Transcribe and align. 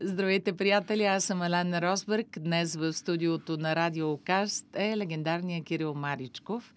Здравейте, 0.00 0.52
приятели! 0.52 1.04
Аз 1.04 1.24
съм 1.24 1.42
Алена 1.42 1.82
Росбърг. 1.82 2.26
Днес 2.40 2.76
в 2.76 2.92
студиото 2.92 3.56
на 3.56 3.76
Радио 3.76 4.10
Окаст 4.12 4.66
е 4.74 4.96
легендарният 4.96 5.64
Кирил 5.64 5.94
Маричков. 5.94 6.74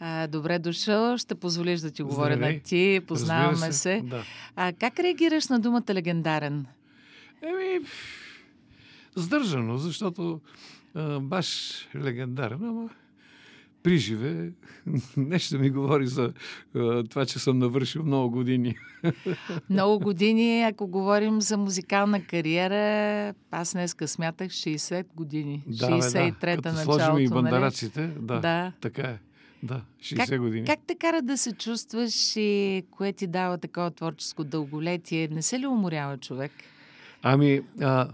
А, 0.00 0.26
добре 0.26 0.58
дошъл. 0.58 1.18
Ще 1.18 1.34
позволиш 1.34 1.80
да 1.80 1.90
ти 1.90 2.02
говоря 2.02 2.34
Здравей. 2.34 2.54
на 2.54 2.62
ти. 2.62 3.00
Познаваме 3.06 3.52
Разбира 3.52 3.72
се. 3.72 4.00
Да. 4.04 4.22
А, 4.56 4.72
как 4.72 4.98
реагираш 5.00 5.48
на 5.48 5.60
думата 5.60 5.84
легендарен? 5.94 6.66
Еми, 7.42 7.80
сдържано, 9.16 9.78
защото 9.78 10.40
а, 10.94 11.20
баш 11.20 11.72
легендарен, 11.96 12.64
ама 12.64 12.88
при 13.82 13.98
живе 13.98 14.50
нещо 15.16 15.58
ми 15.58 15.70
говори 15.70 16.06
за 16.06 16.32
а, 16.76 17.04
това, 17.04 17.26
че 17.26 17.38
съм 17.38 17.58
навършил 17.58 18.04
много 18.04 18.30
години. 18.30 18.76
Много 19.70 19.98
години, 19.98 20.62
ако 20.62 20.86
говорим 20.86 21.40
за 21.40 21.56
музикална 21.56 22.24
кариера, 22.24 23.34
аз 23.50 23.72
днеска 23.72 24.08
смятах 24.08 24.48
60 24.50 25.06
години. 25.14 25.64
Да, 25.66 25.86
бе, 25.86 25.92
63-та 25.92 26.56
Като 26.56 26.68
началото. 26.68 27.04
сложим 27.04 27.18
и 27.18 27.28
нали? 27.28 27.34
бандараците, 27.34 28.06
да, 28.06 28.40
Да. 28.40 28.72
така 28.80 29.02
е. 29.02 29.18
Да, 29.62 29.80
60 30.00 30.38
години. 30.38 30.66
Как 30.66 30.78
те 30.86 30.94
кара 30.94 31.22
да 31.22 31.38
се 31.38 31.52
чувстваш 31.52 32.36
и 32.36 32.82
кое 32.90 33.12
ти 33.12 33.26
дава 33.26 33.58
такова 33.58 33.90
творческо 33.90 34.44
дълголетие? 34.44 35.28
Не 35.28 35.42
се 35.42 35.58
ли 35.58 35.66
уморява 35.66 36.18
човек? 36.18 36.52
Ами, 37.22 37.60
а, 37.80 38.08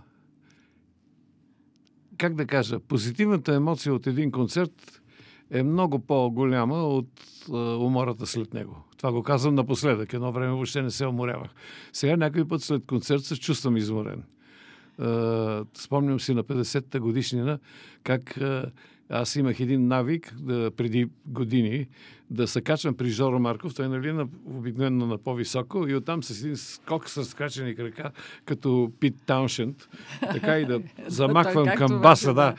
как 2.19 2.34
да 2.34 2.47
кажа, 2.47 2.78
позитивната 2.78 3.55
емоция 3.55 3.95
от 3.95 4.06
един 4.06 4.30
концерт 4.30 5.03
е 5.50 5.62
много 5.62 5.98
по-голяма 5.98 6.74
от 6.74 7.09
а, 7.52 7.56
умората 7.56 8.27
след 8.27 8.55
него. 8.55 8.77
Това 8.96 9.12
го 9.12 9.23
казвам 9.23 9.55
напоследък. 9.55 10.12
Едно 10.12 10.32
време 10.32 10.52
въобще 10.52 10.82
не 10.82 10.91
се 10.91 11.06
уморявах. 11.06 11.50
Сега 11.92 12.16
някой 12.16 12.48
път 12.48 12.62
след 12.62 12.86
концерт 12.86 13.24
се 13.24 13.36
чувствам 13.36 13.77
изморен. 13.77 14.22
А, 14.98 15.64
спомням 15.74 16.20
си 16.20 16.34
на 16.34 16.45
50-та 16.45 17.00
годишнина 17.00 17.59
как 18.02 18.36
а, 18.36 18.70
аз 19.11 19.37
имах 19.37 19.61
един 19.61 19.87
навик 19.87 20.35
да, 20.39 20.71
преди 20.77 21.09
години 21.27 21.87
да 22.31 22.47
се 22.47 22.61
качвам 22.61 22.95
при 22.95 23.09
Жоро 23.09 23.39
Марков. 23.39 23.75
Той 23.75 23.89
нали 23.89 24.12
на, 24.12 24.29
обикновено 24.45 25.07
на 25.07 25.19
по-високо 25.19 25.89
и 25.89 25.95
оттам 25.95 26.23
с 26.23 26.41
един 26.41 26.57
скок 26.57 27.09
с 27.09 27.25
скачани 27.25 27.75
крака, 27.75 28.11
като 28.45 28.93
Пит 29.01 29.15
Тауншенд, 29.27 29.89
така 30.21 30.59
и 30.59 30.65
да 30.65 30.81
замахвам 31.07 31.67
към 31.77 32.01
баса, 32.01 32.34
да. 32.34 32.55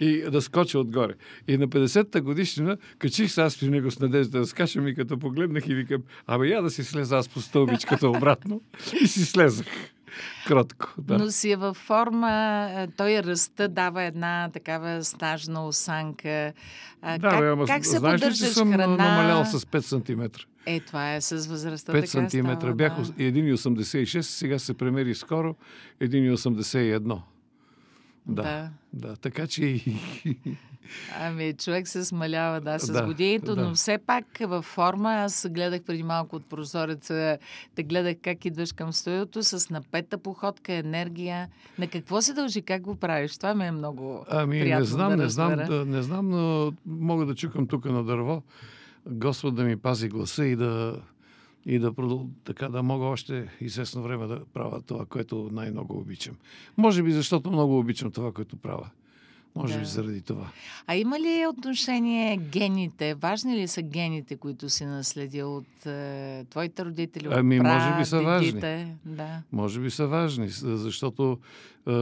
и 0.00 0.22
да 0.30 0.42
скоча 0.42 0.78
отгоре. 0.78 1.14
И 1.48 1.56
на 1.56 1.68
50-та 1.68 2.20
годишнина 2.20 2.76
качих 2.98 3.30
се 3.30 3.40
аз 3.40 3.60
при 3.60 3.68
него 3.68 3.90
с 3.90 4.00
надежда 4.00 4.38
да 4.38 4.46
скачам 4.46 4.88
и 4.88 4.94
като 4.94 5.18
погледнах 5.18 5.68
и 5.68 5.74
викам, 5.74 6.02
абе 6.26 6.48
я 6.48 6.62
да 6.62 6.70
си 6.70 6.84
слеза 6.84 7.16
аз 7.16 7.28
по 7.28 7.40
стълбичката 7.40 8.08
обратно. 8.08 8.60
И 9.02 9.06
си 9.06 9.24
слезах. 9.24 9.66
Кротко, 10.46 10.94
да. 10.98 11.18
Но 11.18 11.30
си 11.30 11.50
е 11.50 11.56
във 11.56 11.76
форма, 11.76 12.86
той 12.96 13.22
ръста 13.22 13.68
дава 13.68 14.02
една 14.02 14.50
такава 14.52 15.04
снажна 15.04 15.66
осанка. 15.66 16.52
Да, 17.02 17.18
как, 17.18 17.40
бе, 17.40 17.48
ама 17.48 17.66
как 17.66 17.86
се 17.86 17.98
знаеш 17.98 18.20
ли, 18.20 18.34
че 18.34 18.34
съм 18.34 18.72
храна? 18.72 18.96
намалял 18.96 19.44
с 19.44 19.60
5 19.60 19.80
см? 19.80 20.22
Е, 20.66 20.80
това 20.80 21.14
е 21.14 21.20
с 21.20 21.46
възрастта 21.46 21.92
5 21.92 22.12
така 22.12 22.30
см. 22.30 22.52
става, 22.56 22.74
Бях 22.74 22.94
да. 22.94 23.02
1,86, 23.02 24.20
сега 24.20 24.58
се 24.58 24.74
премери 24.74 25.14
скоро 25.14 25.54
1,81. 26.00 27.20
Да. 28.26 28.42
Да. 28.42 28.70
Да, 28.92 29.16
така 29.16 29.46
че. 29.46 29.80
Ами, 31.20 31.52
човек 31.52 31.88
се 31.88 32.04
смалява, 32.04 32.60
да, 32.60 32.78
с 32.78 32.92
Да, 32.92 33.06
годините, 33.06 33.54
да. 33.54 33.56
но 33.56 33.74
все 33.74 33.98
пак 33.98 34.24
във 34.40 34.64
форма. 34.64 35.12
Аз 35.14 35.46
гледах 35.50 35.82
преди 35.82 36.02
малко 36.02 36.36
от 36.36 36.46
прозореца, 36.46 37.38
те 37.74 37.82
гледах 37.82 38.16
как 38.22 38.44
идваш 38.44 38.72
към 38.72 38.92
студиото 38.92 39.42
с 39.42 39.70
напета 39.70 40.18
походка, 40.18 40.72
енергия. 40.72 41.48
На 41.78 41.86
какво 41.86 42.22
се 42.22 42.32
дължи? 42.32 42.62
Как 42.62 42.82
го 42.82 42.96
правиш? 42.96 43.36
Това 43.36 43.54
ми 43.54 43.66
е 43.66 43.70
много 43.70 44.24
Ами, 44.28 44.60
приятно 44.60 44.80
не 44.80 44.86
знам, 44.86 45.10
да 45.10 45.16
не 45.16 45.28
знам, 45.28 45.56
да, 45.56 45.84
не 45.84 46.02
знам, 46.02 46.28
но 46.28 46.72
мога 46.86 47.26
да 47.26 47.34
чукам 47.34 47.66
тук 47.66 47.84
на 47.84 48.04
дърво. 48.04 48.42
Господ 49.06 49.54
да 49.54 49.64
ми 49.64 49.76
пази 49.76 50.08
гласа 50.08 50.46
и 50.46 50.56
да, 50.56 51.00
и 51.66 51.78
да, 51.78 51.92
продъл... 51.92 52.28
така, 52.44 52.68
да 52.68 52.82
мога 52.82 53.04
още 53.04 53.48
известно 53.60 54.02
време 54.02 54.26
да 54.26 54.40
правя 54.54 54.82
това, 54.82 55.06
което 55.06 55.48
най-много 55.52 55.98
обичам. 55.98 56.36
Може 56.76 57.02
би 57.02 57.12
защото 57.12 57.50
много 57.50 57.78
обичам 57.78 58.10
това, 58.10 58.32
което 58.32 58.56
правя. 58.56 58.90
Може 59.54 59.74
Да. 59.74 59.80
би 59.80 59.86
заради 59.86 60.20
това. 60.20 60.50
А 60.86 60.96
има 60.96 61.20
ли 61.20 61.46
отношение 61.46 62.36
гените? 62.36 63.14
Важни 63.14 63.56
ли 63.56 63.68
са 63.68 63.82
гените, 63.82 64.36
които 64.36 64.70
си 64.70 64.84
наследил 64.84 65.56
от 65.56 65.86
е, 65.86 66.44
твоите 66.50 66.84
родители, 66.84 67.28
от 67.28 67.34
Ами, 67.36 67.60
може 67.60 67.98
би 67.98 68.04
са 68.04 68.22
важни. 68.22 68.60
Да. 69.04 69.42
Може 69.52 69.80
би 69.80 69.90
са 69.90 70.06
важни, 70.06 70.48
защото 70.48 71.38
е, 71.88 71.92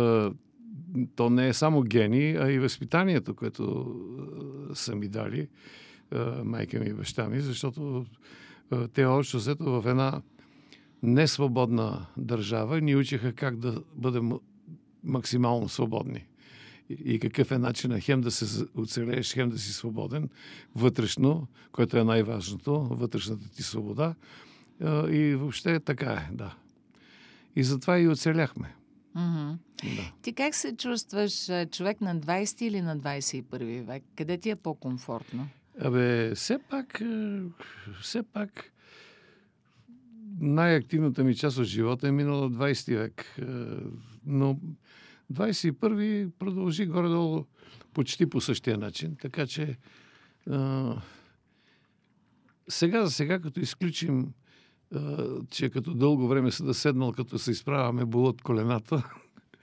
то 1.16 1.30
не 1.30 1.48
е 1.48 1.52
само 1.52 1.82
гени, 1.82 2.36
а 2.40 2.50
и 2.50 2.58
възпитанието, 2.58 3.34
което 3.34 3.86
е, 4.70 4.74
са 4.74 4.94
ми 4.96 5.08
дали 5.08 5.48
е, 6.14 6.18
майка 6.44 6.78
ми 6.78 6.86
и 6.86 6.92
баща 6.94 7.28
ми, 7.28 7.40
защото 7.40 8.06
е, 8.72 8.88
те 8.88 9.04
общо 9.04 9.36
взето 9.36 9.64
в 9.64 9.90
една 9.90 10.22
несвободна 11.02 12.06
държава 12.16 12.80
ни 12.80 12.96
учиха 12.96 13.32
как 13.32 13.56
да 13.56 13.82
бъдем 13.94 14.32
максимално 15.04 15.68
свободни. 15.68 16.24
И, 17.04 17.18
какъв 17.18 17.52
е 17.52 17.58
начинът 17.58 18.02
хем 18.02 18.20
да 18.20 18.30
се 18.30 18.64
оцелееш, 18.74 19.34
хем 19.34 19.50
да 19.50 19.58
си 19.58 19.72
свободен 19.72 20.28
вътрешно, 20.74 21.46
което 21.72 21.98
е 21.98 22.04
най-важното, 22.04 22.80
вътрешната 22.80 23.50
ти 23.50 23.62
свобода. 23.62 24.14
И 25.10 25.34
въобще 25.38 25.80
така 25.80 26.12
е, 26.12 26.28
да. 26.32 26.54
И 27.56 27.64
затова 27.64 27.98
и 27.98 28.08
оцеляхме. 28.08 28.74
Мгм. 29.14 29.52
Да. 29.96 30.12
Ти 30.22 30.32
как 30.32 30.54
се 30.54 30.76
чувстваш 30.76 31.50
човек 31.70 32.00
на 32.00 32.16
20 32.16 32.62
или 32.62 32.80
на 32.80 32.98
21 32.98 33.82
век? 33.82 34.02
Къде 34.16 34.38
ти 34.38 34.50
е 34.50 34.56
по-комфортно? 34.56 35.48
Абе, 35.80 36.34
все 36.34 36.58
пак, 36.70 37.02
все 38.02 38.22
пак 38.22 38.72
най-активната 40.40 41.24
ми 41.24 41.34
част 41.34 41.58
от 41.58 41.64
живота 41.64 42.08
е 42.08 42.12
минала 42.12 42.50
20 42.50 42.96
век. 42.96 43.40
Но 44.26 44.58
21 45.32 46.30
продължи 46.38 46.86
горе-долу 46.86 47.44
почти 47.94 48.26
по 48.26 48.40
същия 48.40 48.78
начин. 48.78 49.16
Така 49.20 49.46
че 49.46 49.76
а, 50.50 50.94
сега 52.68 53.04
за 53.04 53.10
сега, 53.10 53.40
като 53.40 53.60
изключим, 53.60 54.32
а, 54.94 55.26
че 55.50 55.70
като 55.70 55.94
дълго 55.94 56.28
време 56.28 56.50
се 56.50 56.62
да 56.62 56.74
седнал, 56.74 57.12
като 57.12 57.38
се 57.38 57.50
изправяме 57.50 58.04
болът 58.04 58.42
колената 58.42 59.10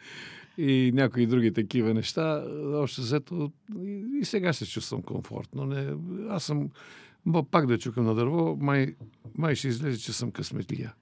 и 0.58 0.92
някои 0.94 1.28
други 1.28 1.54
такива 1.54 1.94
неща, 1.94 2.46
още 2.74 3.02
взето 3.02 3.52
и, 3.80 4.06
и 4.22 4.26
сега 4.26 4.54
се 4.54 4.66
чувствам 4.66 5.02
комфортно. 5.02 5.66
Не, 5.66 5.94
аз 6.30 6.44
съм 6.44 6.70
ма 7.26 7.44
пак 7.44 7.68
да 7.68 7.78
чукам 7.78 8.06
на 8.06 8.16
дърво, 8.16 8.58
май, 8.62 8.96
май 9.38 9.56
ще 9.56 9.68
излезе, 9.68 10.00
че 10.00 10.14
съм 10.14 10.32
късметлия. 10.32 10.94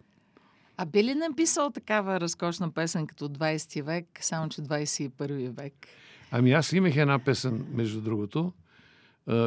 А 0.77 0.85
би 0.85 1.03
ли 1.03 1.15
написал 1.15 1.71
такава 1.71 2.19
разкошна 2.19 2.71
песен 2.71 3.07
като 3.07 3.29
20 3.29 3.81
век, 3.83 4.05
само 4.21 4.49
че 4.49 4.61
21 4.61 5.49
век? 5.49 5.73
Ами 6.31 6.51
аз 6.51 6.71
имах 6.73 6.95
една 6.95 7.19
песен, 7.19 7.65
между 7.71 8.01
другото, 8.01 8.53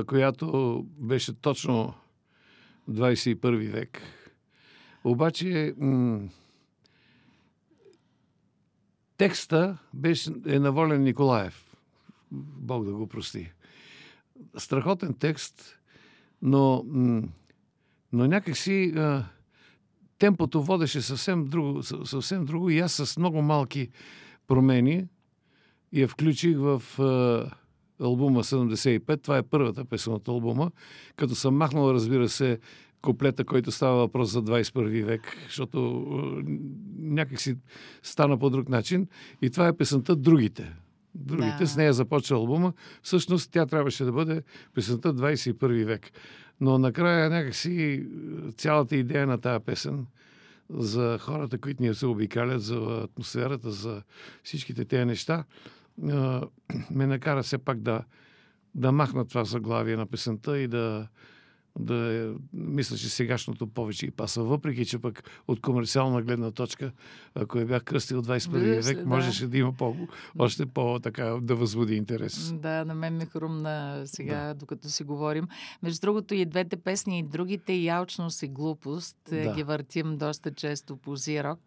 която 0.07 0.87
беше 0.99 1.41
точно 1.41 1.95
21 2.91 3.71
век. 3.71 4.01
Обаче 5.05 5.75
м- 5.79 6.21
текста 9.17 9.79
беше, 9.95 10.31
е 10.47 10.59
на 10.59 10.73
Волен 10.73 11.03
Николаев. 11.03 11.77
Бог 12.33 12.85
да 12.85 12.93
го 12.93 13.07
прости. 13.07 13.53
Страхотен 14.57 15.15
текст, 15.15 15.79
но, 16.43 16.85
м- 16.87 17.23
но 18.13 18.27
някакси 18.27 18.93
а, 18.97 19.25
темпото 20.19 20.63
водеше 20.63 21.01
съвсем 21.03 21.45
друго, 21.45 21.83
съ- 21.83 22.05
съвсем 22.05 22.45
друго 22.45 22.71
и 22.71 22.79
аз 22.79 22.93
с 22.93 23.17
много 23.17 23.43
малки 23.43 23.89
промени 24.47 25.05
я 25.93 26.09
включих 26.09 26.57
в 26.59 26.83
е, 26.99 27.51
албума 28.05 28.45
75. 28.45 29.23
Това 29.23 29.39
е 29.39 29.43
първата 29.43 29.85
песен 29.85 30.13
от 30.13 30.29
албума. 30.29 30.71
Като 31.17 31.35
съм 31.35 31.57
махнал, 31.57 31.91
разбира 31.91 32.29
се, 32.29 32.59
куплета, 33.03 33.45
който 33.45 33.73
става 33.73 33.97
въпрос 33.97 34.31
за 34.31 34.43
21 34.43 35.05
век, 35.05 35.37
защото 35.45 35.79
е, 36.39 36.43
някак 36.99 37.41
си 37.41 37.57
стана 38.03 38.39
по 38.39 38.51
друг 38.51 38.69
начин. 38.69 39.07
И 39.43 39.51
това 39.51 39.67
е 39.69 39.77
песента 39.77 40.17
Другите. 40.17 40.75
Другите, 41.15 41.57
Да. 41.59 41.67
с 41.67 41.77
нея 41.77 41.93
започва 41.93 42.37
албума. 42.37 42.73
Всъщност 43.03 43.51
тя 43.53 43.67
трябваше 43.67 44.05
да 44.05 44.13
бъде 44.13 44.43
песента 44.75 45.15
21 45.15 45.85
век. 45.85 46.11
Но 46.61 46.79
накрая 46.79 47.31
някакси 47.31 47.83
е, 47.83 48.03
цялата 48.53 48.97
идея 48.97 49.27
на 49.27 49.39
тази 49.39 49.65
песен 49.65 50.07
за 50.71 51.19
хората, 51.21 51.59
които 51.59 51.83
ни 51.83 51.95
се 51.95 52.07
обикалят, 52.07 52.63
за 52.63 53.01
атмосферата, 53.05 53.71
за 53.71 54.03
всичките 54.43 54.85
тези 54.85 55.05
неща, 55.05 55.45
а, 56.11 56.43
ме 56.91 57.07
накара 57.07 57.43
все 57.43 57.59
пак 57.59 57.81
да, 57.81 58.03
да 58.75 58.93
махна 58.93 59.25
това 59.25 59.45
заглавие 59.45 59.97
на 59.97 60.07
песента 60.07 60.59
и 60.59 60.69
да, 60.69 61.09
да 61.79 62.29
мисля, 62.53 62.97
че 62.97 63.09
сегашното 63.09 63.67
повече 63.67 64.07
и 64.07 64.11
паса. 64.11 64.43
Въпреки, 64.43 64.87
че 64.87 64.99
пък 64.99 65.31
от 65.49 65.61
комерциална 65.61 66.23
гледна 66.23 66.51
точка, 66.51 66.93
ако 67.35 67.59
я 67.59 67.67
бях 67.67 67.85
кръстил 67.85 68.23
21 68.23 68.85
век, 68.85 68.99
да. 68.99 69.07
можеше 69.07 69.47
да 69.47 69.59
има 69.59 69.73
по, 69.73 69.97
още 70.39 70.67
по-така 70.67 71.25
да 71.25 71.55
възбуди 71.55 71.95
интерес. 71.95 72.53
Да, 72.53 72.85
на 72.85 72.95
мен 72.95 73.17
ми 73.17 73.27
хрумна 73.27 74.03
сега, 74.07 74.47
да. 74.47 74.55
докато 74.55 74.89
си 74.89 75.05
говорим. 75.05 75.49
Между 75.83 76.01
другото 76.01 76.35
и 76.35 76.45
двете 76.45 76.77
песни, 76.77 77.19
и 77.19 77.23
другите, 77.23 77.73
и 77.73 77.89
алчност 77.89 78.43
и 78.43 78.49
глупост, 78.49 79.17
да. 79.31 79.55
ги 79.55 79.63
въртим 79.63 80.19
доста 80.19 80.55
често 80.55 80.97
по 80.97 81.17
Зирок. 81.17 81.61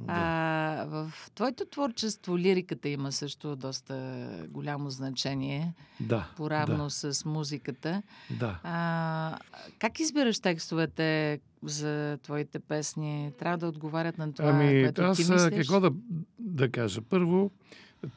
Да. 0.00 0.12
А, 0.12 0.84
в 0.88 1.12
твоето 1.34 1.64
творчество 1.64 2.38
лириката 2.38 2.88
има 2.88 3.12
също 3.12 3.56
доста 3.56 4.26
голямо 4.48 4.90
значение. 4.90 5.74
Да. 6.00 6.28
Поравно 6.36 6.84
да. 6.84 6.90
с 6.90 7.24
музиката. 7.24 8.02
Да. 8.30 8.60
А, 8.62 9.38
как 9.78 10.00
избираш 10.00 10.40
текстовете 10.40 11.40
за 11.62 12.18
твоите 12.22 12.58
песни? 12.58 13.32
Трябва 13.38 13.58
да 13.58 13.66
отговарят 13.66 14.18
на 14.18 14.32
това, 14.32 14.48
ами, 14.48 14.82
което 14.82 15.02
аз, 15.02 15.16
ти 15.16 15.32
мислиш? 15.32 15.56
какво 15.56 15.80
да, 15.80 15.90
да 16.38 16.70
кажа? 16.70 17.02
Първо, 17.02 17.50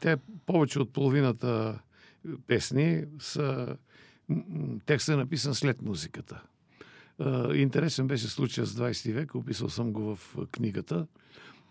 те 0.00 0.16
повече 0.46 0.78
от 0.78 0.92
половината 0.92 1.78
песни 2.46 3.04
са 3.18 3.76
текстът 4.86 5.12
е 5.12 5.16
написан 5.16 5.54
след 5.54 5.82
музиката. 5.82 6.42
Интересен 7.54 8.06
беше 8.06 8.28
случая 8.28 8.66
с 8.66 8.74
20 8.74 9.12
век, 9.12 9.34
описал 9.34 9.68
съм 9.68 9.92
го 9.92 10.16
в 10.16 10.36
книгата 10.52 11.06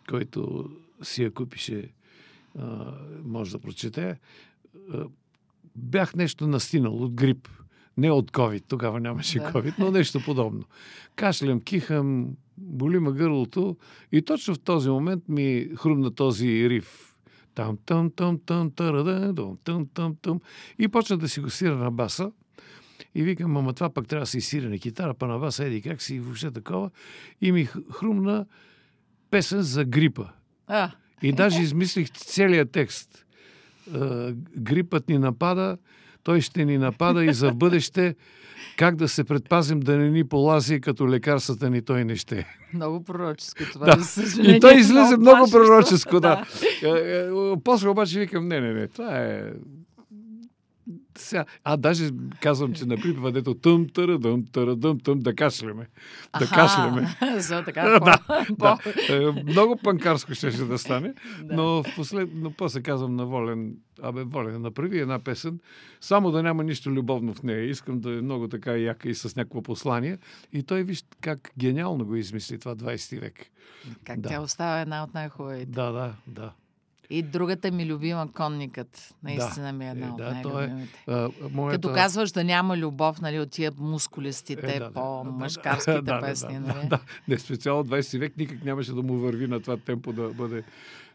който 0.09 0.69
си 1.03 1.23
я 1.23 1.31
купише, 1.31 1.89
може 3.23 3.51
да 3.51 3.59
прочете. 3.59 4.19
Бях 5.75 6.15
нещо 6.15 6.47
настинал 6.47 6.95
от 6.95 7.13
грип. 7.13 7.49
Не 7.97 8.11
от 8.11 8.31
COVID, 8.31 8.63
тогава 8.67 8.99
нямаше 8.99 9.39
да. 9.39 9.51
COVID, 9.51 9.73
но 9.79 9.91
нещо 9.91 10.19
подобно. 10.25 10.63
Кашлям, 11.15 11.61
кихам, 11.61 12.35
боли 12.57 12.99
ме 12.99 13.11
гърлото 13.11 13.77
и 14.11 14.21
точно 14.21 14.55
в 14.55 14.59
този 14.59 14.89
момент 14.89 15.23
ми 15.29 15.69
хрумна 15.75 16.11
този 16.11 16.69
риф. 16.69 17.15
Там, 17.53 17.77
там, 17.85 18.11
там, 18.11 18.39
там, 18.45 18.71
там, 18.71 18.97
там, 19.63 19.87
там, 19.93 20.15
там. 20.21 20.41
И 20.79 20.87
почна 20.87 21.17
да 21.17 21.29
си 21.29 21.39
го 21.39 21.49
сира 21.49 21.75
на 21.75 21.91
баса. 21.91 22.31
И 23.15 23.23
викам, 23.23 23.57
ама 23.57 23.73
това 23.73 23.89
пък 23.89 24.07
трябва 24.07 24.23
да 24.23 24.27
се 24.27 24.37
изсира 24.37 24.69
на 24.69 24.79
китара, 24.79 25.13
па 25.13 25.27
на 25.27 25.39
баса, 25.39 25.65
еди 25.65 25.81
как 25.81 26.01
си, 26.01 26.19
въобще 26.19 26.51
такова. 26.51 26.91
И 27.41 27.51
ми 27.51 27.65
хрумна 27.91 28.45
песен 29.31 29.61
за 29.61 29.85
грипа. 29.85 30.25
А. 30.67 30.91
И 31.21 31.31
даже 31.31 31.61
измислих 31.61 32.09
целият 32.09 32.71
текст. 32.71 33.25
Грипът 34.57 35.09
ни 35.09 35.17
напада, 35.17 35.77
той 36.23 36.41
ще 36.41 36.65
ни 36.65 36.77
напада 36.77 37.25
и 37.25 37.33
за 37.33 37.51
бъдеще 37.51 38.15
как 38.77 38.95
да 38.95 39.07
се 39.07 39.23
предпазим 39.23 39.79
да 39.79 39.97
не 39.97 40.09
ни 40.09 40.27
полази, 40.27 40.81
като 40.81 41.09
лекарствата 41.09 41.69
ни 41.69 41.81
той 41.81 42.05
не 42.05 42.15
ще. 42.15 42.47
Много 42.73 43.03
пророческо 43.03 43.63
това. 43.73 43.85
Да. 43.85 44.51
И 44.55 44.59
той 44.59 44.75
излезе 44.75 45.17
много 45.17 45.51
пророческо, 45.51 46.19
да. 46.19 46.45
да. 46.81 47.55
После 47.63 47.89
обаче 47.89 48.19
викам, 48.19 48.47
не, 48.47 48.61
не, 48.61 48.73
не, 48.73 48.87
това 48.87 49.17
е 49.17 49.43
сега, 51.17 51.45
а 51.63 51.77
даже 51.77 52.09
казвам, 52.41 52.73
че 52.73 52.85
на 52.85 52.95
припева, 52.95 53.31
дето 53.31 53.53
тъм, 53.53 53.87
търа, 53.89 54.19
дъм, 54.19 54.45
търа, 54.51 54.75
дъм, 54.75 54.99
тъм, 54.99 55.19
да 55.19 55.35
кашляме. 55.35 55.87
Да 56.39 56.47
кашляме. 56.47 57.17
За 57.37 57.63
така, 57.63 57.99
да, 57.99 58.45
да. 58.49 58.77
Е, 59.09 59.43
много 59.43 59.77
панкарско 59.83 60.33
ще, 60.33 60.51
ще 60.51 60.63
да 60.63 60.77
стане, 60.77 61.13
да. 61.43 61.55
но, 61.55 61.83
в 61.83 61.95
послед... 61.95 62.29
но 62.33 62.51
после 62.51 62.81
казвам 62.81 63.15
на 63.15 63.25
Волен, 63.25 63.75
абе, 64.01 64.23
Волен, 64.23 64.61
направи 64.61 64.99
една 64.99 65.19
песен, 65.19 65.59
само 66.01 66.31
да 66.31 66.43
няма 66.43 66.63
нищо 66.63 66.91
любовно 66.91 67.33
в 67.33 67.43
нея. 67.43 67.69
Искам 67.69 67.99
да 67.99 68.17
е 68.17 68.21
много 68.21 68.47
така 68.47 68.71
яка 68.71 69.09
и 69.09 69.15
с 69.15 69.35
някакво 69.35 69.61
послание. 69.61 70.17
И 70.53 70.63
той 70.63 70.83
виж 70.83 71.03
как 71.21 71.51
гениално 71.57 72.05
го 72.05 72.15
измисли 72.15 72.59
това 72.59 72.75
20 72.75 73.19
век. 73.19 73.45
Как 74.03 74.19
да. 74.19 74.29
тя 74.29 74.41
остава 74.41 74.81
една 74.81 75.03
от 75.03 75.13
най-хубавите. 75.13 75.71
Да, 75.71 75.91
да, 75.91 76.13
да. 76.27 76.51
И 77.09 77.21
другата 77.21 77.71
ми 77.71 77.85
любима 77.85 78.27
конникът. 78.33 79.15
Наистина 79.23 79.65
да. 79.65 79.73
ми 79.73 79.85
е 79.85 79.89
една 79.89 80.07
е, 80.07 80.09
от 80.09 80.17
да, 80.17 80.31
най-любимите. 80.31 81.03
Е, 81.07 81.13
а, 81.13 81.29
моята... 81.51 81.77
Като 81.77 81.93
казваш 81.93 82.31
да 82.31 82.43
няма 82.43 82.77
любов, 82.77 83.21
нали, 83.21 83.39
от 83.39 83.51
тия 83.51 83.71
мускулистите, 83.77 84.75
е, 84.75 84.79
да, 84.79 84.91
по-мъжкарските 84.91 86.01
да, 86.01 86.21
песни, 86.21 86.53
да, 86.53 86.59
нали? 86.59 86.87
Да, 86.87 86.87
да. 86.87 86.99
Не, 87.27 87.39
специално 87.39 87.83
20 87.83 88.19
век 88.19 88.37
никак 88.37 88.63
нямаше 88.63 88.93
да 88.93 89.01
му 89.01 89.17
върви 89.17 89.47
на 89.47 89.59
това 89.59 89.77
темпо 89.77 90.13
да 90.13 90.29
бъде 90.29 90.57
е, 90.57 90.63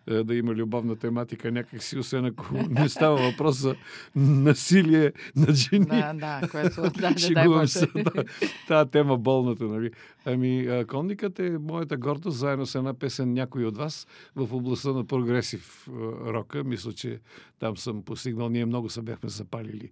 да 0.06 0.34
има 0.34 0.54
любовна 0.54 0.96
тематика 0.96 1.52
някак 1.52 1.82
си, 1.82 1.98
освен 1.98 2.24
ако 2.24 2.44
не 2.70 2.88
става 2.88 3.16
въпрос 3.16 3.56
за 3.56 3.74
насилие 4.16 5.12
на 5.36 5.54
жени. 5.54 5.86
Да, 5.86 6.12
да, 6.12 6.48
което 6.50 6.82
да, 6.82 7.14
Шегувам 7.18 7.66
се. 7.68 7.86
Да, 7.86 8.24
тази 8.68 8.90
тема 8.90 9.18
болната, 9.18 9.64
нали. 9.64 9.90
Ами, 10.24 10.84
конникът 10.88 11.38
е 11.38 11.58
моята 11.58 11.96
гордост, 11.96 12.38
заедно 12.38 12.66
с 12.66 12.74
една 12.74 12.94
песен 12.94 13.32
някой 13.32 13.64
от 13.64 13.76
вас 13.76 14.06
в 14.36 14.54
областта 14.54 14.92
на 14.92 15.04
прогресив 15.04 15.88
рока. 16.26 16.64
Мисля, 16.64 16.92
че 16.92 17.20
там 17.58 17.76
съм 17.76 18.02
постигнал. 18.02 18.48
Ние 18.48 18.66
много 18.66 18.88
се 18.88 19.02
бяхме 19.02 19.28
запалили 19.28 19.90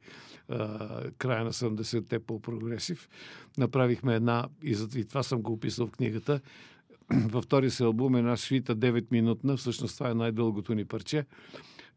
а, 0.49 1.01
края 1.19 1.45
на 1.45 1.53
70-те 1.53 2.19
по 2.19 2.41
прогресив. 2.41 3.09
Направихме 3.59 4.15
една, 4.15 4.49
и, 4.63 4.77
и 4.97 5.05
това 5.05 5.23
съм 5.23 5.43
го 5.43 5.53
описал 5.53 5.87
в 5.87 5.91
книгата, 5.91 6.41
във 7.29 7.45
втори 7.45 7.71
си 7.71 7.83
албум 7.83 8.17
е 8.17 8.19
една 8.19 8.37
свита 8.37 8.77
9-минутна, 8.77 9.57
всъщност 9.57 9.99
това 9.99 10.11
е 10.11 10.15
най-дългото 10.15 10.75
ни 10.75 10.85
парче. 10.85 11.25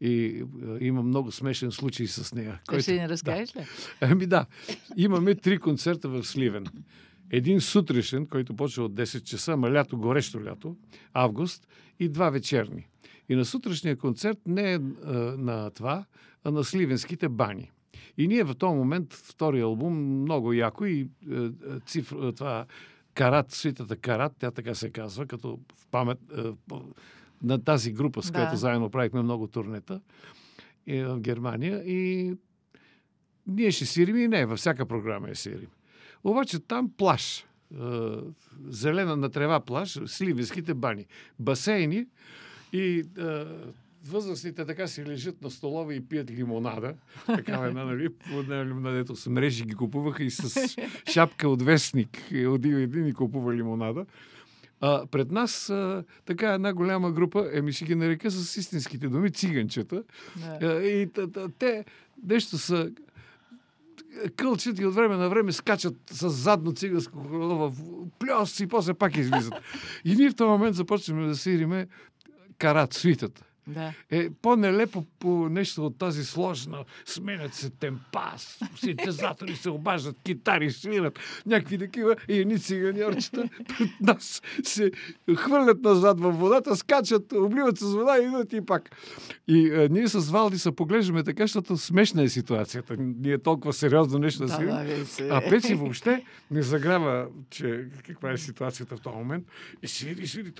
И 0.01 0.43
е, 0.81 0.85
има 0.85 1.03
много 1.03 1.31
смешен 1.31 1.71
случай 1.71 2.07
с 2.07 2.35
нея. 2.35 2.61
Който... 2.67 2.83
Ще 2.83 2.93
ни 2.93 3.09
разкажеш 3.09 3.49
да. 3.49 3.59
ли? 3.59 3.65
Ами 4.01 4.25
да. 4.25 4.45
Имаме 4.97 5.35
три 5.35 5.57
концерта 5.57 6.09
в 6.09 6.23
Сливен. 6.23 6.65
Един 7.31 7.61
сутрешен, 7.61 8.25
който 8.25 8.55
почва 8.55 8.83
от 8.83 8.93
10 8.93 9.23
часа, 9.23 9.57
ма 9.57 9.71
лято, 9.71 9.97
горещо 9.97 10.43
лято, 10.43 10.75
август, 11.13 11.67
и 11.99 12.09
два 12.09 12.29
вечерни. 12.29 12.87
И 13.29 13.35
на 13.35 13.45
сутрешния 13.45 13.95
концерт 13.95 14.37
не 14.45 14.73
е 14.73 14.75
а, 14.75 14.81
на 15.37 15.69
това, 15.69 16.05
а 16.43 16.51
на 16.51 16.63
сливенските 16.63 17.29
бани. 17.29 17.71
И 18.17 18.27
ние 18.27 18.43
в 18.43 18.55
този 18.55 18.75
момент, 18.75 19.13
втори 19.13 19.61
албум, 19.61 20.21
много 20.21 20.53
яко 20.53 20.85
и 20.85 20.99
е, 21.01 21.07
цифра, 21.85 22.33
това 22.33 22.65
Карат, 23.13 23.51
свитата 23.51 23.95
Карат, 23.95 24.33
тя 24.39 24.51
така 24.51 24.75
се 24.75 24.89
казва, 24.89 25.27
като 25.27 25.59
в 25.75 25.87
памет 25.87 26.19
е, 26.37 26.41
на 27.43 27.63
тази 27.63 27.91
група, 27.91 28.23
с 28.23 28.27
да. 28.27 28.33
която 28.33 28.57
заедно 28.57 28.89
правихме 28.89 29.21
много 29.21 29.47
турнета 29.47 30.01
е, 30.87 31.03
в 31.03 31.19
Германия. 31.19 31.83
И 31.85 32.33
ние 33.47 33.71
ще 33.71 33.85
свирим 33.85 34.17
и 34.17 34.27
не, 34.27 34.45
във 34.45 34.59
всяка 34.59 34.85
програма 34.85 35.29
я 35.29 35.35
свирим. 35.35 35.69
Обаче 36.23 36.59
там 36.59 36.91
плаш, 36.97 37.39
е, 37.39 37.45
зелена 38.67 39.15
на 39.15 39.29
трева 39.29 39.59
плаш, 39.59 39.99
сливенските 40.05 40.73
бани, 40.73 41.05
басейни 41.39 42.05
и 42.73 43.03
възрастните 44.05 44.65
така 44.65 44.87
си 44.87 45.05
лежат 45.05 45.41
на 45.41 45.51
столове 45.51 45.93
и 45.93 46.01
пият 46.01 46.31
лимонада. 46.31 46.93
Такава 47.25 47.67
една, 47.67 47.85
нали, 47.85 48.09
една 48.33 48.65
лимонада, 48.65 49.15
с 49.15 49.29
мрежи 49.29 49.65
ги 49.65 49.75
купуваха 49.75 50.23
и 50.23 50.31
с 50.31 50.75
шапка 51.11 51.49
от 51.49 51.61
вестник 51.61 52.17
от 52.47 52.65
един 52.65 53.07
и 53.07 53.13
купува 53.13 53.53
лимонада. 53.53 54.05
А, 54.81 55.05
пред 55.05 55.31
нас 55.31 55.69
а, 55.69 56.03
така 56.25 56.53
една 56.53 56.73
голяма 56.73 57.11
група, 57.11 57.49
еми 57.53 57.73
ще 57.73 57.85
ги 57.85 57.95
нарека 57.95 58.31
с 58.31 58.57
истинските 58.57 59.07
думи, 59.07 59.31
циганчета. 59.31 60.03
Да. 60.35 60.67
А, 60.67 60.83
и 60.83 61.09
те 61.59 61.85
нещо 62.27 62.57
са 62.57 62.91
кълчат 64.35 64.79
и 64.79 64.85
от 64.85 64.95
време 64.95 65.15
на 65.15 65.29
време 65.29 65.51
скачат 65.51 65.95
с 66.11 66.29
задно 66.29 66.71
циганско 66.71 67.27
колело 67.27 67.69
в 67.69 67.73
плюс 68.19 68.59
и 68.59 68.67
после 68.67 68.93
пак 68.93 69.17
излизат. 69.17 69.53
И 70.05 70.15
ние 70.15 70.29
в 70.29 70.35
този 70.35 70.49
момент 70.49 70.75
започваме 70.75 71.27
да 71.27 71.35
свириме 71.35 71.87
карат, 72.57 72.93
свитата. 72.93 73.43
Да. 73.67 73.93
Е 74.11 74.29
по-нелепо 74.41 75.05
по 75.19 75.49
нещо 75.49 75.85
от 75.85 75.97
тази 75.97 76.25
сложна. 76.25 76.83
Сменят 77.05 77.53
се 77.53 77.69
темпа, 77.69 78.31
синтезатори 78.75 79.55
се 79.55 79.69
обаждат, 79.69 80.15
китари 80.23 80.71
свират, 80.71 81.19
някакви 81.45 81.77
такива 81.77 82.15
и 82.29 82.39
едни 82.39 82.59
циганьорчета 82.59 83.49
пред 83.67 83.89
нас 84.01 84.41
се 84.63 84.91
хвърлят 85.35 85.81
назад 85.81 86.19
във 86.19 86.39
водата, 86.39 86.75
скачат, 86.75 87.33
обливат 87.33 87.77
с 87.77 87.93
вода 87.93 88.17
и 88.17 88.25
идват 88.25 88.53
и 88.53 88.61
пак. 88.61 88.95
И 89.47 89.71
а, 89.71 89.89
ние 89.91 90.07
с 90.07 90.31
Валди 90.31 90.59
се 90.59 90.71
поглеждаме 90.71 91.23
така, 91.23 91.43
защото 91.43 91.77
смешна 91.77 92.23
е 92.23 92.29
ситуацията. 92.29 92.95
Ние 92.99 93.37
толкова 93.37 93.73
сериозно 93.73 94.19
нещо 94.19 94.45
да, 94.45 94.83
да 94.85 95.05
си. 95.05 95.27
А 95.31 95.49
Пеци 95.49 95.75
въобще 95.75 96.25
не 96.51 96.61
заграва, 96.61 97.27
че 97.49 97.85
каква 98.07 98.31
е 98.31 98.37
ситуацията 98.37 98.95
в 98.95 99.01
този 99.01 99.15
момент. 99.15 99.45
И 99.83 99.87
свири, 99.87 100.27
свири, 100.27 100.51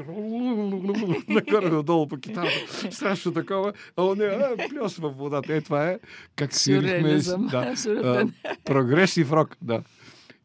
нагоре 1.28 1.70
надолу 1.70 2.08
по 2.08 2.18
китарата 2.18 2.91
страшно 2.96 3.34
такова, 3.34 3.74
а 3.96 4.04
он 4.04 4.22
е 4.22 4.40
плюс 4.70 4.98
в 4.98 5.10
водата. 5.10 5.56
Е, 5.56 5.62
това 5.62 5.88
е 5.88 6.00
как 6.36 6.54
свирихме. 6.54 7.20
Да, 7.52 8.28
прогресив 8.66 9.32
рок, 9.32 9.58
да. 9.62 9.84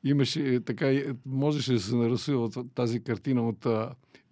Имаше 0.05 0.61
така, 0.65 0.93
можеше 1.27 1.73
да 1.73 1.81
се 1.81 1.95
нарисува 1.95 2.51
тази 2.75 3.03
картина 3.03 3.49
от 3.49 3.67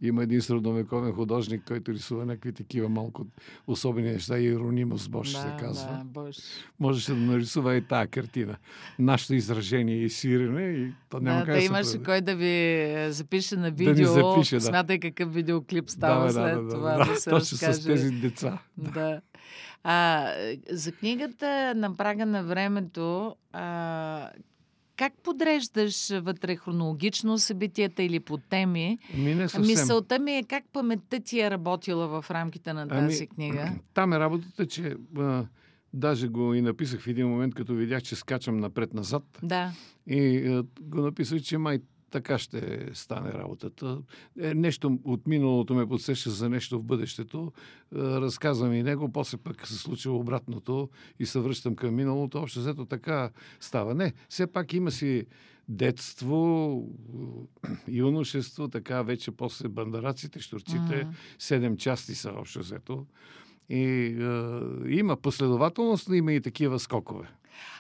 Има 0.05 0.23
един 0.23 0.43
средновековен 0.43 1.13
художник, 1.13 1.63
който 1.69 1.93
рисува 1.93 2.27
някакви 2.27 2.53
такива 2.53 2.89
малко 2.89 3.27
особени 3.67 4.11
неща. 4.11 4.39
Иронимус 4.39 5.09
Бош 5.09 5.33
да, 5.33 5.39
се 5.39 5.49
казва. 5.61 5.89
Да, 5.89 6.05
Бош. 6.05 6.37
Можеше 6.81 7.13
да 7.13 7.21
нарисува 7.21 7.77
и 7.77 7.83
тая 7.83 8.07
картина. 8.07 8.57
Нашето 8.99 9.35
изражение 9.35 9.97
и 9.97 10.11
свирене 10.11 10.63
и 10.63 10.93
то 11.09 11.21
няма 11.21 11.41
да, 11.41 11.47
как 11.47 11.55
да 11.55 11.61
да 11.61 11.67
имаше 11.67 11.85
се 11.85 12.03
кой 12.03 12.21
да 12.21 12.37
ви 12.37 13.07
запише 13.13 13.57
на 13.57 13.71
видео. 13.71 13.95
Да 13.95 14.01
ни 14.01 14.07
запише, 14.07 14.55
да. 14.55 14.61
Смятай 14.61 14.99
какъв 14.99 15.35
видеоклип 15.35 15.91
става 15.91 16.25
да, 16.25 16.33
след 16.33 16.55
да, 16.55 16.63
да, 16.63 16.75
това. 16.75 16.93
Да, 16.93 17.05
да, 17.05 17.13
да 17.13 17.21
се 17.21 17.31
точно 17.31 17.55
разкаже. 17.55 17.73
с 17.75 17.85
тези 17.85 18.11
деца. 18.11 18.59
Да. 18.77 19.21
А, 19.85 20.29
за 20.71 20.93
книгата 20.93 21.75
на 21.77 21.97
прага 21.97 22.27
на 22.27 22.45
времето, 22.45 23.37
а, 23.53 24.31
как 24.97 25.13
подреждаш 25.23 26.09
вътре 26.19 26.57
хронологично 26.57 27.39
събитията 27.39 28.03
или 28.03 28.21
по 28.21 28.37
теми? 28.39 28.99
Ами 29.15 29.35
не 29.35 29.49
съвсем. 29.49 29.67
Мисълта 29.67 30.19
ми 30.19 30.33
е 30.33 30.43
как 30.43 30.65
паметта 30.73 31.21
ти 31.21 31.41
е 31.41 31.51
работила 31.51 32.23
в 32.23 32.31
рамките 32.31 32.73
на 32.73 32.89
тази 32.89 33.19
Ами, 33.19 33.29
книга. 33.29 33.73
Там 33.95 34.13
е 34.13 34.19
работата, 34.19 34.67
че 34.67 34.97
а, 35.19 35.47
даже 35.93 36.29
го 36.29 36.55
и 36.55 36.61
написах 36.61 37.01
в 37.01 37.07
един 37.07 37.29
момент, 37.29 37.55
като 37.55 37.75
видях, 37.75 38.03
че 38.03 38.17
скачам 38.17 38.57
напред-назад. 38.57 39.39
Да. 39.43 39.73
И 40.07 40.47
а, 40.47 40.65
го 40.81 41.01
написах, 41.01 41.43
че 41.43 41.59
май 41.59 41.79
така 42.15 42.39
ще 42.39 42.91
стане 42.93 43.33
работата. 43.33 43.99
Е, 44.41 44.55
нещо 44.55 44.99
от 45.05 45.27
миналото 45.27 45.75
ме 45.75 45.87
подсеща 45.87 46.31
за 46.31 46.49
нещо 46.49 46.79
в 46.79 46.83
бъдещето. 46.83 47.53
Е, 47.95 47.99
разказвам 47.99 48.73
и 48.73 48.83
него, 48.83 49.13
после 49.13 49.39
пък 49.39 49.67
се 49.67 49.79
случва 49.79 50.13
обратното 50.13 50.89
и 51.19 51.27
се 51.27 51.41
връщам 51.41 51.77
към 51.77 51.95
миналото. 51.95 52.39
Общо 52.39 52.61
взето 52.61 52.85
така 52.85 53.31
става. 53.61 53.95
Не, 53.95 54.13
все 54.29 54.47
пак 54.47 54.73
има 54.73 54.91
си 54.91 55.27
детство, 55.69 56.83
юношество, 57.89 58.69
така 58.69 59.03
вече 59.03 59.31
после 59.31 59.69
бандараците, 59.69 60.41
штурците, 60.41 61.07
седем 61.39 61.77
части 61.77 62.15
са 62.15 62.31
общо 62.31 62.59
взето. 62.59 63.07
И 63.69 63.85
е, 63.85 64.97
има 64.97 65.17
последователност, 65.17 66.09
но 66.09 66.15
има 66.15 66.33
и 66.33 66.41
такива 66.41 66.79
скокове. 66.79 67.29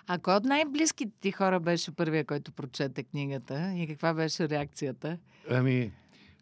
А 0.06 0.18
кой 0.18 0.34
от 0.34 0.44
най-близките 0.44 1.12
ти 1.20 1.32
хора 1.32 1.60
беше 1.60 1.90
първия, 1.90 2.24
който 2.24 2.52
прочете 2.52 3.02
книгата 3.02 3.74
и 3.76 3.86
каква 3.86 4.14
беше 4.14 4.48
реакцията? 4.48 5.18
Ами, 5.50 5.92